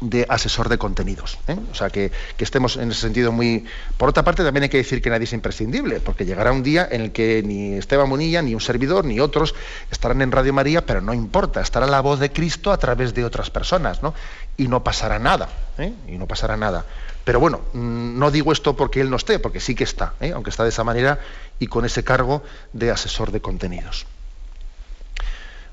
de 0.00 0.26
asesor 0.28 0.68
de 0.68 0.78
contenidos. 0.78 1.38
¿eh? 1.48 1.56
O 1.70 1.74
sea 1.74 1.90
que, 1.90 2.10
estemos 2.38 2.76
en 2.76 2.90
ese 2.90 3.00
sentido 3.00 3.32
muy... 3.32 3.64
Por 3.96 4.08
otra 4.08 4.24
parte, 4.24 4.42
también 4.42 4.64
hay 4.64 4.68
que 4.68 4.78
decir 4.78 5.00
que 5.00 5.10
nadie 5.10 5.24
es 5.24 5.32
imprescindible, 5.32 6.00
porque 6.00 6.24
llegará 6.24 6.52
un 6.52 6.62
día 6.62 6.88
en 6.90 7.02
el 7.02 7.12
que 7.12 7.42
ni 7.44 7.74
Esteban 7.74 8.08
Munilla, 8.08 8.42
ni 8.42 8.54
un 8.54 8.60
servidor, 8.60 9.04
ni 9.04 9.20
otros 9.20 9.54
estarán 9.90 10.22
en 10.22 10.32
Radio 10.32 10.52
María, 10.52 10.84
pero 10.84 11.00
no 11.00 11.14
importa, 11.14 11.60
estará 11.60 11.86
la 11.86 12.00
voz 12.00 12.18
de 12.18 12.32
Cristo 12.32 12.72
a 12.72 12.78
través 12.78 13.14
de 13.14 13.24
otras 13.24 13.50
personas, 13.50 14.02
¿no? 14.02 14.14
Y 14.56 14.68
no 14.68 14.82
pasará 14.82 15.18
nada, 15.18 15.48
¿eh? 15.78 15.92
y 16.08 16.18
no 16.18 16.26
pasará 16.26 16.56
nada. 16.56 16.84
Pero 17.24 17.38
bueno, 17.38 17.60
mm, 17.72 18.18
no 18.18 18.30
digo 18.30 18.52
esto 18.52 18.76
porque 18.76 19.00
él 19.00 19.10
no 19.10 19.16
esté, 19.16 19.38
porque 19.38 19.60
sí 19.60 19.74
que 19.74 19.84
está, 19.84 20.14
¿eh? 20.20 20.32
aunque 20.34 20.50
está 20.50 20.64
de 20.64 20.70
esa 20.70 20.84
manera 20.84 21.20
y 21.58 21.68
con 21.68 21.84
ese 21.84 22.02
cargo 22.02 22.42
de 22.72 22.90
asesor 22.90 23.30
de 23.30 23.40
contenidos. 23.40 24.06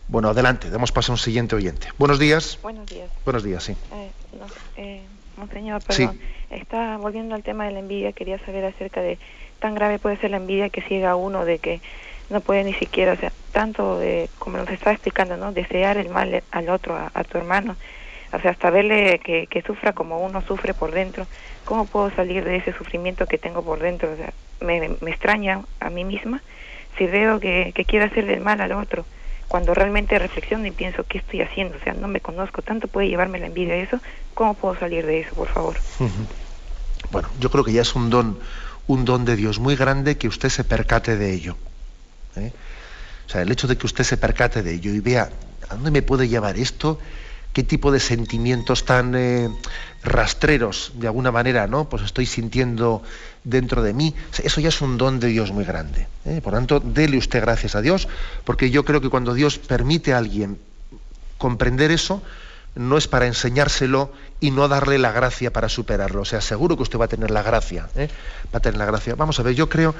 Bueno, 0.09 0.29
adelante, 0.29 0.71
damos 0.71 0.91
paso 0.91 1.11
a 1.11 1.13
un 1.13 1.19
siguiente 1.19 1.55
oyente. 1.55 1.87
Buenos 1.99 2.17
días. 2.17 2.57
Buenos 2.63 2.87
días. 2.87 3.11
Buenos 3.25 3.43
días, 3.43 3.63
sí. 3.63 3.73
Eh, 3.93 4.11
eh, 4.77 5.01
monseñor, 5.37 5.83
perdón. 5.83 6.19
Está 6.49 6.97
volviendo 6.97 7.35
al 7.35 7.43
tema 7.43 7.65
de 7.65 7.71
la 7.73 7.79
envidia, 7.79 8.11
quería 8.11 8.43
saber 8.43 8.65
acerca 8.65 9.01
de 9.01 9.19
tan 9.59 9.75
grave 9.75 9.99
puede 9.99 10.17
ser 10.17 10.31
la 10.31 10.37
envidia 10.37 10.69
que 10.69 10.81
ciega 10.81 11.11
a 11.11 11.15
uno 11.15 11.45
de 11.45 11.59
que 11.59 11.79
no 12.31 12.41
puede 12.41 12.63
ni 12.63 12.73
siquiera, 12.73 13.13
o 13.13 13.17
sea, 13.17 13.31
tanto 13.51 13.99
de, 13.99 14.29
como 14.39 14.57
nos 14.57 14.69
estaba 14.69 14.93
explicando, 14.93 15.37
¿no? 15.37 15.51
Desear 15.51 15.97
el 15.97 16.09
mal 16.09 16.43
al 16.49 16.69
otro, 16.69 16.97
a 17.13 17.23
tu 17.23 17.37
hermano, 17.37 17.75
o 18.33 18.39
sea, 18.39 18.51
hasta 18.51 18.71
verle 18.71 19.19
que, 19.19 19.45
que, 19.45 19.61
sufra 19.61 19.93
como 19.93 20.19
uno 20.19 20.41
sufre 20.41 20.73
por 20.73 20.91
dentro, 20.91 21.27
¿cómo 21.65 21.85
puedo 21.85 22.09
salir 22.15 22.43
de 22.43 22.55
ese 22.55 22.73
sufrimiento 22.73 23.27
que 23.27 23.37
tengo 23.37 23.63
por 23.63 23.79
dentro? 23.79 24.11
O 24.11 24.15
sea, 24.15 24.33
me, 24.61 24.89
me 25.01 25.11
extraña 25.11 25.61
a 25.79 25.89
mí 25.91 26.03
misma 26.03 26.41
si 26.97 27.05
veo 27.05 27.39
que, 27.39 27.73
que 27.75 27.85
quiero 27.85 28.05
hacerle 28.05 28.33
el 28.33 28.41
mal 28.41 28.59
al 28.61 28.71
otro, 28.71 29.05
cuando 29.49 29.73
realmente 29.73 30.17
reflexiono 30.17 30.65
y 30.67 30.71
pienso, 30.71 31.03
¿qué 31.03 31.17
estoy 31.17 31.41
haciendo? 31.41 31.75
O 31.75 31.83
sea, 31.83 31.93
no 31.93 32.07
me 32.07 32.21
conozco, 32.21 32.61
tanto 32.61 32.87
puede 32.87 33.09
llevarme 33.09 33.39
la 33.39 33.47
envidia 33.47 33.75
eso, 33.75 33.99
¿cómo 34.35 34.53
puedo 34.53 34.79
salir 34.79 35.05
de 35.05 35.21
eso, 35.21 35.35
por 35.35 35.49
favor? 35.49 35.75
Bueno, 37.11 37.27
yo 37.39 37.49
creo 37.49 37.63
que 37.63 37.73
ya 37.73 37.81
es 37.81 37.95
un 37.95 38.11
don, 38.11 38.39
un 38.85 39.05
don 39.05 39.25
de 39.25 39.35
Dios 39.35 39.59
muy 39.59 39.75
grande 39.75 40.17
que 40.17 40.27
usted 40.27 40.49
se 40.49 40.63
percate 40.63 41.17
de 41.17 41.33
ello. 41.33 41.57
¿eh? 42.35 42.51
O 43.27 43.29
sea, 43.29 43.41
el 43.41 43.51
hecho 43.51 43.67
de 43.67 43.75
que 43.75 43.87
usted 43.87 44.03
se 44.03 44.17
percate 44.17 44.61
de 44.61 44.75
ello 44.75 44.93
y 44.93 44.99
vea, 44.99 45.29
¿a 45.67 45.75
dónde 45.75 45.89
me 45.91 46.03
puede 46.03 46.27
llevar 46.27 46.57
esto? 46.57 46.99
Qué 47.53 47.63
tipo 47.63 47.91
de 47.91 47.99
sentimientos 47.99 48.85
tan 48.85 49.15
eh, 49.15 49.49
rastreros, 50.03 50.91
de 50.95 51.07
alguna 51.07 51.31
manera, 51.31 51.67
¿no? 51.67 51.89
Pues 51.89 52.03
estoy 52.03 52.25
sintiendo 52.25 53.01
dentro 53.43 53.81
de 53.81 53.93
mí. 53.93 54.15
Eso 54.43 54.61
ya 54.61 54.69
es 54.69 54.81
un 54.81 54.97
don 54.97 55.19
de 55.19 55.27
Dios 55.27 55.51
muy 55.51 55.65
grande. 55.65 56.07
¿eh? 56.25 56.41
Por 56.41 56.53
tanto, 56.53 56.79
dele 56.79 57.17
usted 57.17 57.41
gracias 57.41 57.75
a 57.75 57.81
Dios, 57.81 58.07
porque 58.43 58.69
yo 58.69 58.85
creo 58.85 59.01
que 59.01 59.09
cuando 59.09 59.33
Dios 59.33 59.57
permite 59.57 60.13
a 60.13 60.17
alguien 60.17 60.59
comprender 61.37 61.91
eso, 61.91 62.21
no 62.75 62.97
es 62.97 63.07
para 63.07 63.25
enseñárselo 63.25 64.13
y 64.39 64.51
no 64.51 64.67
darle 64.67 64.99
la 64.99 65.11
gracia 65.11 65.51
para 65.51 65.69
superarlo. 65.69 66.21
O 66.21 66.25
sea, 66.25 66.41
seguro 66.41 66.77
que 66.77 66.83
usted 66.83 66.99
va 66.99 67.05
a 67.05 67.09
tener 67.09 67.31
la 67.31 67.41
gracia. 67.41 67.89
¿eh? 67.95 68.09
Va 68.53 68.59
a 68.59 68.61
tener 68.61 68.77
la 68.77 68.85
gracia. 68.85 69.15
Vamos 69.15 69.39
a 69.39 69.43
ver, 69.43 69.55
yo 69.55 69.69
creo 69.69 69.95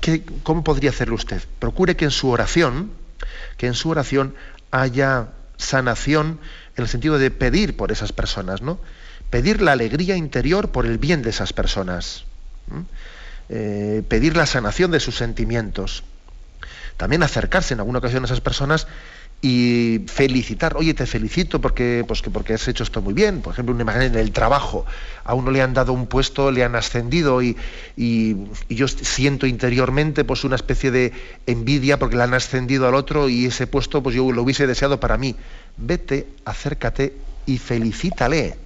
que, 0.00 0.24
¿cómo 0.42 0.64
podría 0.64 0.90
hacerlo 0.90 1.14
usted? 1.14 1.42
Procure 1.58 1.96
que 1.96 2.06
en 2.06 2.10
su 2.10 2.30
oración, 2.30 2.90
que 3.58 3.66
en 3.66 3.74
su 3.74 3.90
oración 3.90 4.34
haya 4.70 5.28
sanación 5.56 6.38
en 6.76 6.82
el 6.82 6.88
sentido 6.88 7.18
de 7.18 7.30
pedir 7.30 7.76
por 7.76 7.92
esas 7.92 8.12
personas, 8.12 8.62
¿no? 8.62 8.78
Pedir 9.30 9.62
la 9.62 9.72
alegría 9.72 10.16
interior 10.16 10.70
por 10.70 10.86
el 10.86 10.98
bien 10.98 11.22
de 11.22 11.30
esas 11.30 11.52
personas. 11.52 12.24
Eh, 13.48 14.02
pedir 14.08 14.36
la 14.36 14.46
sanación 14.46 14.90
de 14.90 15.00
sus 15.00 15.16
sentimientos. 15.16 16.04
También 16.96 17.22
acercarse 17.22 17.74
en 17.74 17.80
alguna 17.80 17.98
ocasión 17.98 18.24
a 18.24 18.26
esas 18.26 18.40
personas 18.40 18.86
y 19.42 20.00
felicitar, 20.06 20.76
oye, 20.76 20.94
te 20.94 21.06
felicito 21.06 21.60
porque, 21.60 22.04
pues 22.08 22.22
que 22.22 22.30
porque 22.30 22.54
has 22.54 22.66
hecho 22.68 22.82
esto 22.82 23.02
muy 23.02 23.14
bien. 23.14 23.42
Por 23.42 23.52
ejemplo, 23.52 23.74
una 23.74 23.82
imagen 23.82 24.02
en 24.02 24.14
el 24.16 24.32
trabajo, 24.32 24.86
a 25.24 25.34
uno 25.34 25.50
le 25.50 25.62
han 25.62 25.74
dado 25.74 25.92
un 25.92 26.06
puesto, 26.06 26.50
le 26.50 26.64
han 26.64 26.74
ascendido 26.74 27.42
y, 27.42 27.56
y, 27.96 28.36
yo 28.68 28.88
siento 28.88 29.46
interiormente 29.46 30.24
pues 30.24 30.44
una 30.44 30.56
especie 30.56 30.90
de 30.90 31.12
envidia 31.46 31.98
porque 31.98 32.16
le 32.16 32.22
han 32.22 32.34
ascendido 32.34 32.88
al 32.88 32.94
otro 32.94 33.28
y 33.28 33.46
ese 33.46 33.66
puesto 33.66 34.02
pues 34.02 34.16
yo 34.16 34.30
lo 34.32 34.42
hubiese 34.42 34.66
deseado 34.66 34.98
para 34.98 35.16
mí. 35.16 35.36
Vete, 35.76 36.26
acércate 36.44 37.12
y 37.44 37.58
felicítale. 37.58 38.65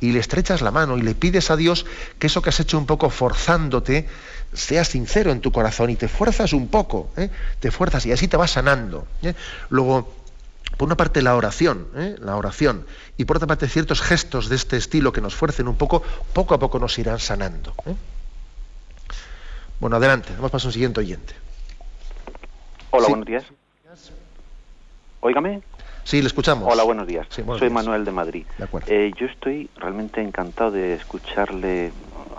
Y 0.00 0.12
le 0.12 0.20
estrechas 0.20 0.62
la 0.62 0.70
mano 0.70 0.96
y 0.96 1.02
le 1.02 1.14
pides 1.14 1.50
a 1.50 1.56
Dios 1.56 1.86
que 2.18 2.28
eso 2.28 2.42
que 2.42 2.48
has 2.48 2.60
hecho 2.60 2.78
un 2.78 2.86
poco 2.86 3.10
forzándote, 3.10 4.08
seas 4.52 4.88
sincero 4.88 5.30
en 5.30 5.40
tu 5.40 5.52
corazón 5.52 5.90
y 5.90 5.96
te 5.96 6.08
fuerzas 6.08 6.52
un 6.52 6.68
poco, 6.68 7.10
¿eh? 7.16 7.30
te 7.60 7.70
fuerzas 7.70 8.06
y 8.06 8.12
así 8.12 8.28
te 8.28 8.36
vas 8.36 8.52
sanando. 8.52 9.06
¿eh? 9.22 9.34
Luego, 9.68 10.12
por 10.76 10.86
una 10.86 10.96
parte 10.96 11.22
la 11.22 11.36
oración, 11.36 11.88
¿eh? 11.96 12.16
la 12.20 12.36
oración, 12.36 12.86
y 13.16 13.24
por 13.24 13.36
otra 13.36 13.46
parte 13.46 13.68
ciertos 13.68 14.00
gestos 14.00 14.48
de 14.48 14.56
este 14.56 14.76
estilo 14.76 15.12
que 15.12 15.20
nos 15.20 15.34
fuercen 15.34 15.68
un 15.68 15.76
poco, 15.76 16.02
poco 16.32 16.54
a 16.54 16.58
poco 16.58 16.78
nos 16.78 16.98
irán 16.98 17.18
sanando. 17.18 17.74
Bueno, 19.78 19.96
adelante, 19.96 20.30
vamos 20.36 20.50
para 20.50 20.64
un 20.64 20.72
siguiente 20.72 21.00
oyente. 21.00 21.34
Hola, 22.90 23.08
buenos 23.08 23.26
días. 23.26 23.44
Óigame. 25.20 25.62
Sí, 26.10 26.20
le 26.20 26.26
escuchamos. 26.26 26.68
Hola, 26.68 26.82
buenos 26.82 27.06
días. 27.06 27.24
Soy 27.30 27.70
Manuel 27.70 28.04
de 28.04 28.10
Madrid. 28.10 28.44
yo 29.16 29.26
estoy 29.26 29.70
realmente 29.76 30.20
encantado 30.20 30.72
de 30.72 30.94
escucharle 30.94 31.92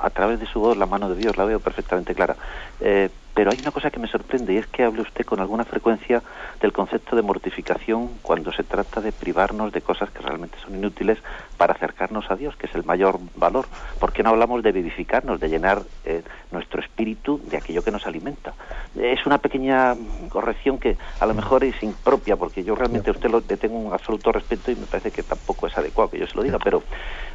a 0.03 0.09
través 0.09 0.41
de 0.41 0.45
su 0.45 0.59
voz 0.59 0.75
la 0.75 0.85
mano 0.85 1.07
de 1.07 1.15
Dios, 1.15 1.37
la 1.37 1.45
veo 1.45 1.61
perfectamente 1.61 2.13
clara. 2.13 2.35
Eh, 2.81 3.09
pero 3.41 3.53
hay 3.53 3.59
una 3.59 3.71
cosa 3.71 3.89
que 3.89 3.99
me 3.99 4.07
sorprende 4.07 4.53
y 4.53 4.57
es 4.57 4.67
que 4.67 4.83
hable 4.83 5.01
usted 5.01 5.25
con 5.25 5.39
alguna 5.39 5.65
frecuencia 5.65 6.21
del 6.61 6.71
concepto 6.71 7.15
de 7.15 7.23
mortificación 7.23 8.19
cuando 8.21 8.51
se 8.51 8.61
trata 8.61 9.01
de 9.01 9.11
privarnos 9.11 9.73
de 9.73 9.81
cosas 9.81 10.11
que 10.11 10.19
realmente 10.19 10.59
son 10.59 10.75
inútiles 10.75 11.17
para 11.57 11.73
acercarnos 11.73 12.29
a 12.29 12.35
Dios, 12.35 12.55
que 12.55 12.67
es 12.67 12.75
el 12.75 12.83
mayor 12.83 13.19
valor. 13.35 13.65
¿Por 13.99 14.13
qué 14.13 14.21
no 14.21 14.29
hablamos 14.29 14.61
de 14.61 14.71
vivificarnos, 14.71 15.39
de 15.39 15.49
llenar 15.49 15.81
eh, 16.05 16.21
nuestro 16.51 16.81
espíritu 16.81 17.41
de 17.49 17.57
aquello 17.57 17.83
que 17.83 17.89
nos 17.89 18.05
alimenta? 18.05 18.53
Es 18.93 19.25
una 19.25 19.39
pequeña 19.39 19.95
corrección 20.29 20.77
que 20.77 20.95
a 21.19 21.25
lo 21.25 21.33
mejor 21.33 21.63
es 21.63 21.81
impropia, 21.81 22.35
porque 22.35 22.63
yo 22.63 22.75
realmente 22.75 23.09
a 23.09 23.13
usted 23.13 23.31
le 23.31 23.57
tengo 23.57 23.75
un 23.75 23.91
absoluto 23.91 24.31
respeto 24.31 24.69
y 24.69 24.75
me 24.75 24.85
parece 24.85 25.09
que 25.09 25.23
tampoco 25.23 25.65
es 25.65 25.75
adecuado 25.75 26.11
que 26.11 26.19
yo 26.19 26.27
se 26.27 26.35
lo 26.35 26.43
diga, 26.43 26.59
pero 26.63 26.83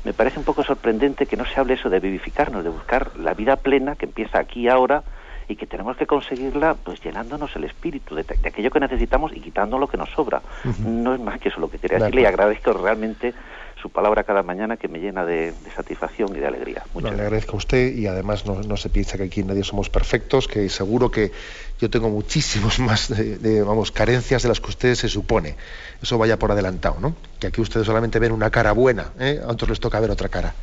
me 0.05 0.13
parece 0.13 0.39
un 0.39 0.45
poco 0.45 0.63
sorprendente 0.63 1.27
que 1.27 1.37
no 1.37 1.45
se 1.45 1.59
hable 1.59 1.75
eso 1.75 1.91
de 1.91 1.99
vivificarnos, 1.99 2.63
de 2.63 2.71
buscar 2.71 3.11
la 3.19 3.35
vida 3.35 3.57
plena 3.57 3.97
que 3.97 4.05
empieza 4.05 4.39
aquí 4.39 4.61
y 4.61 4.69
ahora 4.69 5.03
y 5.49 5.57
que 5.57 5.67
tenemos 5.67 5.97
que 5.97 6.07
conseguirla 6.07 6.75
pues 6.75 7.01
llenándonos 7.03 7.55
el 7.57 7.65
espíritu 7.65 8.15
de, 8.15 8.25
aquello 8.45 8.71
que 8.71 8.81
necesitamos 8.81 9.33
y 9.35 9.41
quitando 9.41 9.79
lo 9.79 9.89
que 9.89 9.97
nos 9.97 10.11
sobra. 10.11 10.43
No 10.85 11.15
es 11.15 11.21
más 11.21 11.41
que 11.41 11.49
eso 11.51 11.61
lo 11.61 11.71
que 11.71 11.79
quería 11.79 11.99
decirle 11.99 12.23
y 12.23 12.25
agradezco 12.25 12.73
realmente 12.73 13.35
su 13.81 13.91
palabra 13.91 14.25
cada 14.25 14.43
mañana 14.43 14.77
que 14.77 14.89
me 14.89 14.99
llena 14.99 15.25
de, 15.25 15.53
satisfacción 15.75 16.35
y 16.35 16.41
de 16.41 16.47
alegría. 16.47 16.83
Muchas 16.95 17.15
le 17.15 17.23
agradezco 17.23 17.53
a 17.53 17.57
usted 17.59 17.95
y 17.95 18.07
además 18.07 18.47
no, 18.47 18.77
se 18.77 18.89
piensa 18.89 19.17
que 19.17 19.25
aquí 19.25 19.43
nadie 19.45 19.63
somos 19.63 19.91
perfectos, 19.91 20.49
que 20.49 20.69
seguro 20.69 21.11
que 21.11 21.31
yo 21.79 21.91
tengo 21.91 22.09
muchísimos 22.09 22.79
más 22.81 23.09
de, 23.09 23.63
vamos, 23.63 23.93
carencias 23.93 24.43
de 24.43 24.49
las 24.49 24.61
que 24.61 24.71
ustedes 24.71 24.99
se 24.99 25.09
supone. 25.09 25.57
Eso 26.03 26.19
vaya 26.19 26.39
por 26.39 26.51
adelantado, 26.51 26.97
¿no? 27.01 27.15
Que 27.39 27.49
aquí 27.49 27.61
ustedes 27.61 27.87
solamente 27.87 28.19
ven 28.19 28.33
una 28.33 28.51
cara 28.51 28.73
buena, 28.73 29.13
¿eh? 29.21 29.41
a 29.43 29.49
otros 29.49 29.71
les 29.71 29.81
toca 29.81 30.01
ver 30.01 30.11
otra 30.11 30.29
cara. 30.29 30.55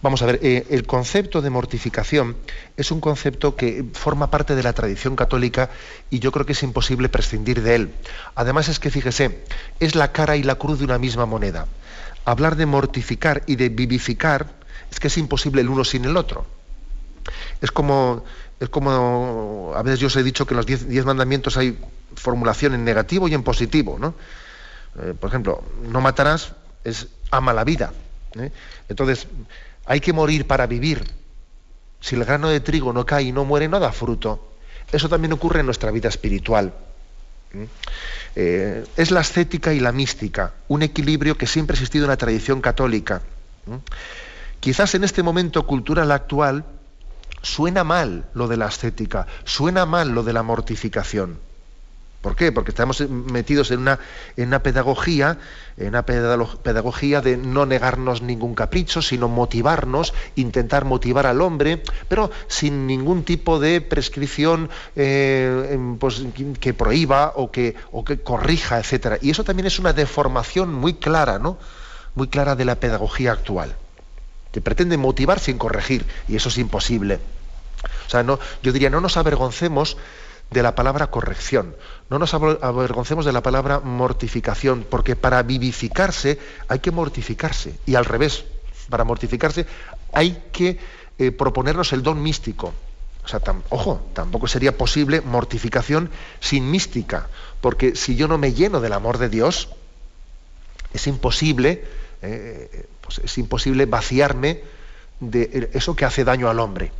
Vamos 0.00 0.22
a 0.22 0.26
ver, 0.26 0.38
eh, 0.42 0.64
el 0.70 0.86
concepto 0.86 1.42
de 1.42 1.50
mortificación 1.50 2.36
es 2.76 2.92
un 2.92 3.00
concepto 3.00 3.56
que 3.56 3.84
forma 3.94 4.30
parte 4.30 4.54
de 4.54 4.62
la 4.62 4.72
tradición 4.72 5.16
católica 5.16 5.70
y 6.08 6.20
yo 6.20 6.30
creo 6.30 6.46
que 6.46 6.52
es 6.52 6.62
imposible 6.62 7.08
prescindir 7.08 7.62
de 7.62 7.74
él. 7.74 7.94
Además 8.36 8.68
es 8.68 8.78
que, 8.78 8.90
fíjese, 8.90 9.44
es 9.80 9.96
la 9.96 10.12
cara 10.12 10.36
y 10.36 10.44
la 10.44 10.54
cruz 10.54 10.78
de 10.78 10.84
una 10.84 10.98
misma 10.98 11.26
moneda. 11.26 11.66
Hablar 12.24 12.54
de 12.54 12.66
mortificar 12.66 13.42
y 13.46 13.56
de 13.56 13.70
vivificar 13.70 14.46
es 14.88 15.00
que 15.00 15.08
es 15.08 15.18
imposible 15.18 15.62
el 15.62 15.68
uno 15.68 15.84
sin 15.84 16.04
el 16.04 16.16
otro. 16.16 16.46
Es 17.60 17.72
como, 17.72 18.24
es 18.60 18.68
como 18.68 19.72
a 19.74 19.82
veces 19.82 19.98
yo 19.98 20.06
os 20.06 20.16
he 20.16 20.22
dicho 20.22 20.46
que 20.46 20.54
en 20.54 20.58
los 20.58 20.66
diez, 20.66 21.04
mandamientos 21.04 21.56
hay 21.56 21.76
formulación 22.14 22.74
en 22.74 22.84
negativo 22.84 23.26
y 23.26 23.34
en 23.34 23.42
positivo. 23.42 23.98
¿no? 23.98 24.14
Eh, 25.02 25.14
por 25.18 25.28
ejemplo, 25.28 25.64
no 25.90 26.00
matarás 26.00 26.52
es 26.84 27.08
ama 27.32 27.52
la 27.52 27.64
vida. 27.64 27.92
¿Eh? 28.38 28.50
Entonces, 28.88 29.26
hay 29.86 30.00
que 30.00 30.12
morir 30.12 30.46
para 30.46 30.66
vivir. 30.66 31.04
Si 32.00 32.14
el 32.14 32.24
grano 32.24 32.48
de 32.48 32.60
trigo 32.60 32.92
no 32.92 33.04
cae 33.04 33.24
y 33.24 33.32
no 33.32 33.44
muere, 33.44 33.68
no 33.68 33.80
da 33.80 33.92
fruto. 33.92 34.52
Eso 34.92 35.08
también 35.08 35.32
ocurre 35.32 35.60
en 35.60 35.66
nuestra 35.66 35.90
vida 35.90 36.08
espiritual. 36.08 36.72
¿Mm? 37.52 37.64
Eh, 38.36 38.84
es 38.96 39.10
la 39.10 39.20
ascética 39.20 39.72
y 39.72 39.80
la 39.80 39.92
mística, 39.92 40.54
un 40.68 40.82
equilibrio 40.82 41.36
que 41.36 41.46
siempre 41.46 41.74
ha 41.74 41.76
existido 41.76 42.04
en 42.04 42.10
la 42.10 42.16
tradición 42.16 42.60
católica. 42.60 43.22
Quizás 44.60 44.94
en 44.94 45.04
este 45.04 45.22
momento 45.22 45.66
cultural 45.66 46.10
actual 46.12 46.64
suena 47.42 47.84
mal 47.84 48.26
lo 48.34 48.48
de 48.48 48.56
la 48.56 48.66
ascética, 48.66 49.26
suena 49.44 49.86
mal 49.86 50.10
lo 50.10 50.22
de 50.22 50.32
la 50.32 50.42
mortificación. 50.42 51.38
¿Por 52.20 52.34
qué? 52.34 52.50
Porque 52.50 52.72
estamos 52.72 53.00
metidos 53.08 53.70
en 53.70 53.80
una, 53.80 54.00
en 54.36 54.48
una 54.48 54.60
pedagogía, 54.60 55.38
en 55.76 55.88
una 55.88 56.04
pedagogía 56.04 57.20
de 57.20 57.36
no 57.36 57.64
negarnos 57.64 58.22
ningún 58.22 58.56
capricho, 58.56 59.02
sino 59.02 59.28
motivarnos, 59.28 60.12
intentar 60.34 60.84
motivar 60.84 61.26
al 61.26 61.40
hombre, 61.40 61.80
pero 62.08 62.32
sin 62.48 62.88
ningún 62.88 63.22
tipo 63.22 63.60
de 63.60 63.80
prescripción 63.80 64.68
eh, 64.96 65.78
pues, 66.00 66.24
que 66.58 66.74
prohíba 66.74 67.34
o 67.36 67.52
que, 67.52 67.76
o 67.92 68.04
que 68.04 68.20
corrija, 68.20 68.80
etc. 68.80 69.18
Y 69.22 69.30
eso 69.30 69.44
también 69.44 69.66
es 69.66 69.78
una 69.78 69.92
deformación 69.92 70.74
muy 70.74 70.94
clara, 70.94 71.38
¿no? 71.38 71.56
Muy 72.16 72.26
clara 72.26 72.56
de 72.56 72.64
la 72.64 72.74
pedagogía 72.80 73.30
actual. 73.30 73.76
Que 74.50 74.60
pretende 74.60 74.96
motivar 74.96 75.38
sin 75.38 75.56
corregir, 75.56 76.04
y 76.26 76.34
eso 76.34 76.48
es 76.48 76.58
imposible. 76.58 77.20
O 78.08 78.10
sea, 78.10 78.24
no, 78.24 78.40
yo 78.60 78.72
diría, 78.72 78.90
no 78.90 79.00
nos 79.00 79.16
avergoncemos 79.16 79.96
de 80.50 80.62
la 80.62 80.74
palabra 80.74 81.08
corrección, 81.08 81.76
no 82.08 82.18
nos 82.18 82.32
avergoncemos 82.32 83.24
de 83.24 83.32
la 83.32 83.42
palabra 83.42 83.80
mortificación, 83.80 84.86
porque 84.88 85.14
para 85.14 85.42
vivificarse 85.42 86.38
hay 86.68 86.78
que 86.78 86.90
mortificarse, 86.90 87.74
y 87.86 87.94
al 87.94 88.04
revés, 88.04 88.44
para 88.88 89.04
mortificarse 89.04 89.66
hay 90.12 90.44
que 90.52 90.78
eh, 91.18 91.32
proponernos 91.32 91.92
el 91.92 92.02
don 92.02 92.22
místico. 92.22 92.72
O 93.24 93.28
sea, 93.28 93.40
ojo, 93.68 94.00
tampoco 94.14 94.48
sería 94.48 94.78
posible 94.78 95.20
mortificación 95.20 96.10
sin 96.40 96.70
mística, 96.70 97.28
porque 97.60 97.94
si 97.94 98.16
yo 98.16 98.26
no 98.26 98.38
me 98.38 98.54
lleno 98.54 98.80
del 98.80 98.94
amor 98.94 99.18
de 99.18 99.28
Dios, 99.28 99.68
es 100.94 101.06
imposible, 101.06 101.84
eh, 102.22 102.86
pues 103.02 103.18
es 103.18 103.36
imposible 103.36 103.84
vaciarme 103.84 104.62
de 105.20 105.70
eso 105.74 105.94
que 105.94 106.06
hace 106.06 106.24
daño 106.24 106.48
al 106.48 106.58
hombre. 106.58 106.90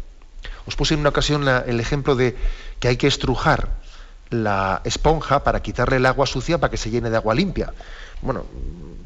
Os 0.68 0.76
puse 0.76 0.92
en 0.92 1.00
una 1.00 1.08
ocasión 1.08 1.48
el 1.48 1.80
ejemplo 1.80 2.14
de 2.14 2.36
que 2.78 2.88
hay 2.88 2.98
que 2.98 3.06
estrujar 3.06 3.70
la 4.28 4.82
esponja 4.84 5.42
para 5.42 5.62
quitarle 5.62 5.96
el 5.96 6.04
agua 6.04 6.26
sucia 6.26 6.58
para 6.58 6.70
que 6.70 6.76
se 6.76 6.90
llene 6.90 7.08
de 7.08 7.16
agua 7.16 7.34
limpia. 7.34 7.72
Bueno, 8.20 8.44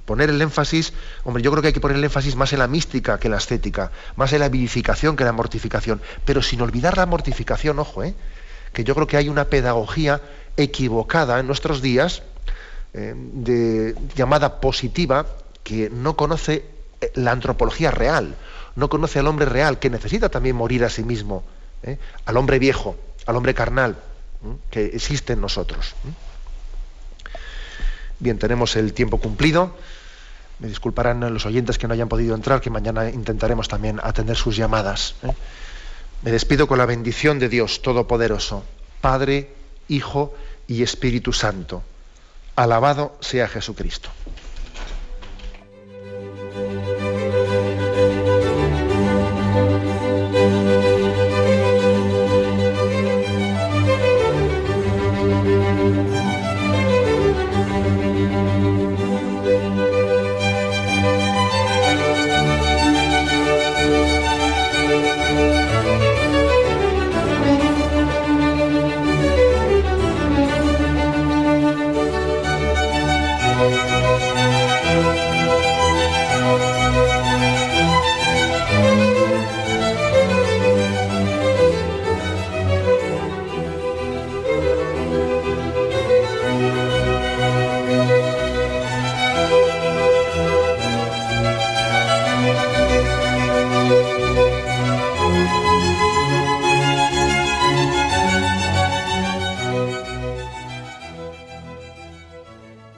poner 0.05 0.31
el 0.31 0.43
énfasis, 0.43 0.93
hombre, 1.23 1.41
yo 1.41 1.53
creo 1.53 1.63
que 1.63 1.69
hay 1.69 1.73
que 1.73 1.81
poner 1.81 1.99
el 1.99 2.03
énfasis 2.03 2.35
más 2.35 2.53
en 2.53 2.59
la 2.59 2.67
mística 2.67 3.21
que 3.21 3.29
en 3.29 3.33
la 3.33 3.39
estética, 3.39 3.93
más 4.17 4.33
en 4.33 4.41
la 4.41 4.49
vivificación 4.49 5.15
que 5.15 5.23
en 5.23 5.29
la 5.29 5.33
mortificación, 5.33 6.03
pero 6.25 6.43
sin 6.43 6.61
olvidar 6.63 6.97
la 6.97 7.07
mortificación, 7.07 7.79
ojo, 7.79 8.03
¿eh? 8.03 8.17
que 8.73 8.83
yo 8.83 8.97
creo 8.97 9.07
que 9.07 9.17
hay 9.17 9.29
una 9.29 9.45
pedagogía 9.45 10.21
equivocada 10.57 11.39
en 11.39 11.47
nuestros 11.47 11.81
días, 11.81 12.25
eh, 12.93 13.15
de, 13.17 13.95
llamada 14.17 14.61
positiva, 14.61 15.27
que 15.63 15.91
no 15.91 16.17
conoce 16.17 16.65
eh, 17.01 17.13
la 17.15 17.31
antropología 17.31 17.93
real, 17.93 18.35
no 18.77 18.89
conoce 18.89 19.19
al 19.19 19.27
hombre 19.27 19.47
real, 19.47 19.79
que 19.79 19.91
necesita 19.91 20.29
también 20.29 20.57
morir 20.57 20.85
a 20.85 20.91
sí 20.91 21.03
mismo, 21.03 21.45
¿eh? 21.83 21.99
al 22.25 22.37
hombre 22.37 22.59
viejo, 22.59 22.97
al 23.27 23.37
hombre 23.37 23.55
carnal, 23.55 23.97
que 24.71 24.87
existe 24.87 25.35
en 25.35 25.41
nosotros. 25.41 25.95
Bien, 28.19 28.39
tenemos 28.39 28.77
el 28.77 28.93
tiempo 28.93 29.19
cumplido. 29.19 29.77
Me 30.59 30.69
disculparán 30.69 31.21
los 31.33 31.45
oyentes 31.45 31.77
que 31.77 31.89
no 31.89 31.95
hayan 31.95 32.09
podido 32.09 32.35
entrar, 32.35 32.61
que 32.61 32.71
mañana 32.71 33.11
intentaremos 33.11 33.69
también 33.69 34.01
atender 34.03 34.37
sus 34.37 34.57
llamadas. 34.57 35.17
¿eh? 35.23 35.33
Me 36.23 36.31
despido 36.31 36.69
con 36.69 36.79
la 36.79 36.87
bendición 36.87 37.41
de 37.41 37.49
Dios 37.49 37.83
Todopoderoso, 37.83 38.65
Padre, 39.01 39.53
Hijo 39.89 40.35
y 40.69 40.83
Espíritu 40.83 41.33
Santo. 41.33 41.83
Alabado 42.55 43.17
sea 43.21 43.49
Jesucristo. 43.49 44.11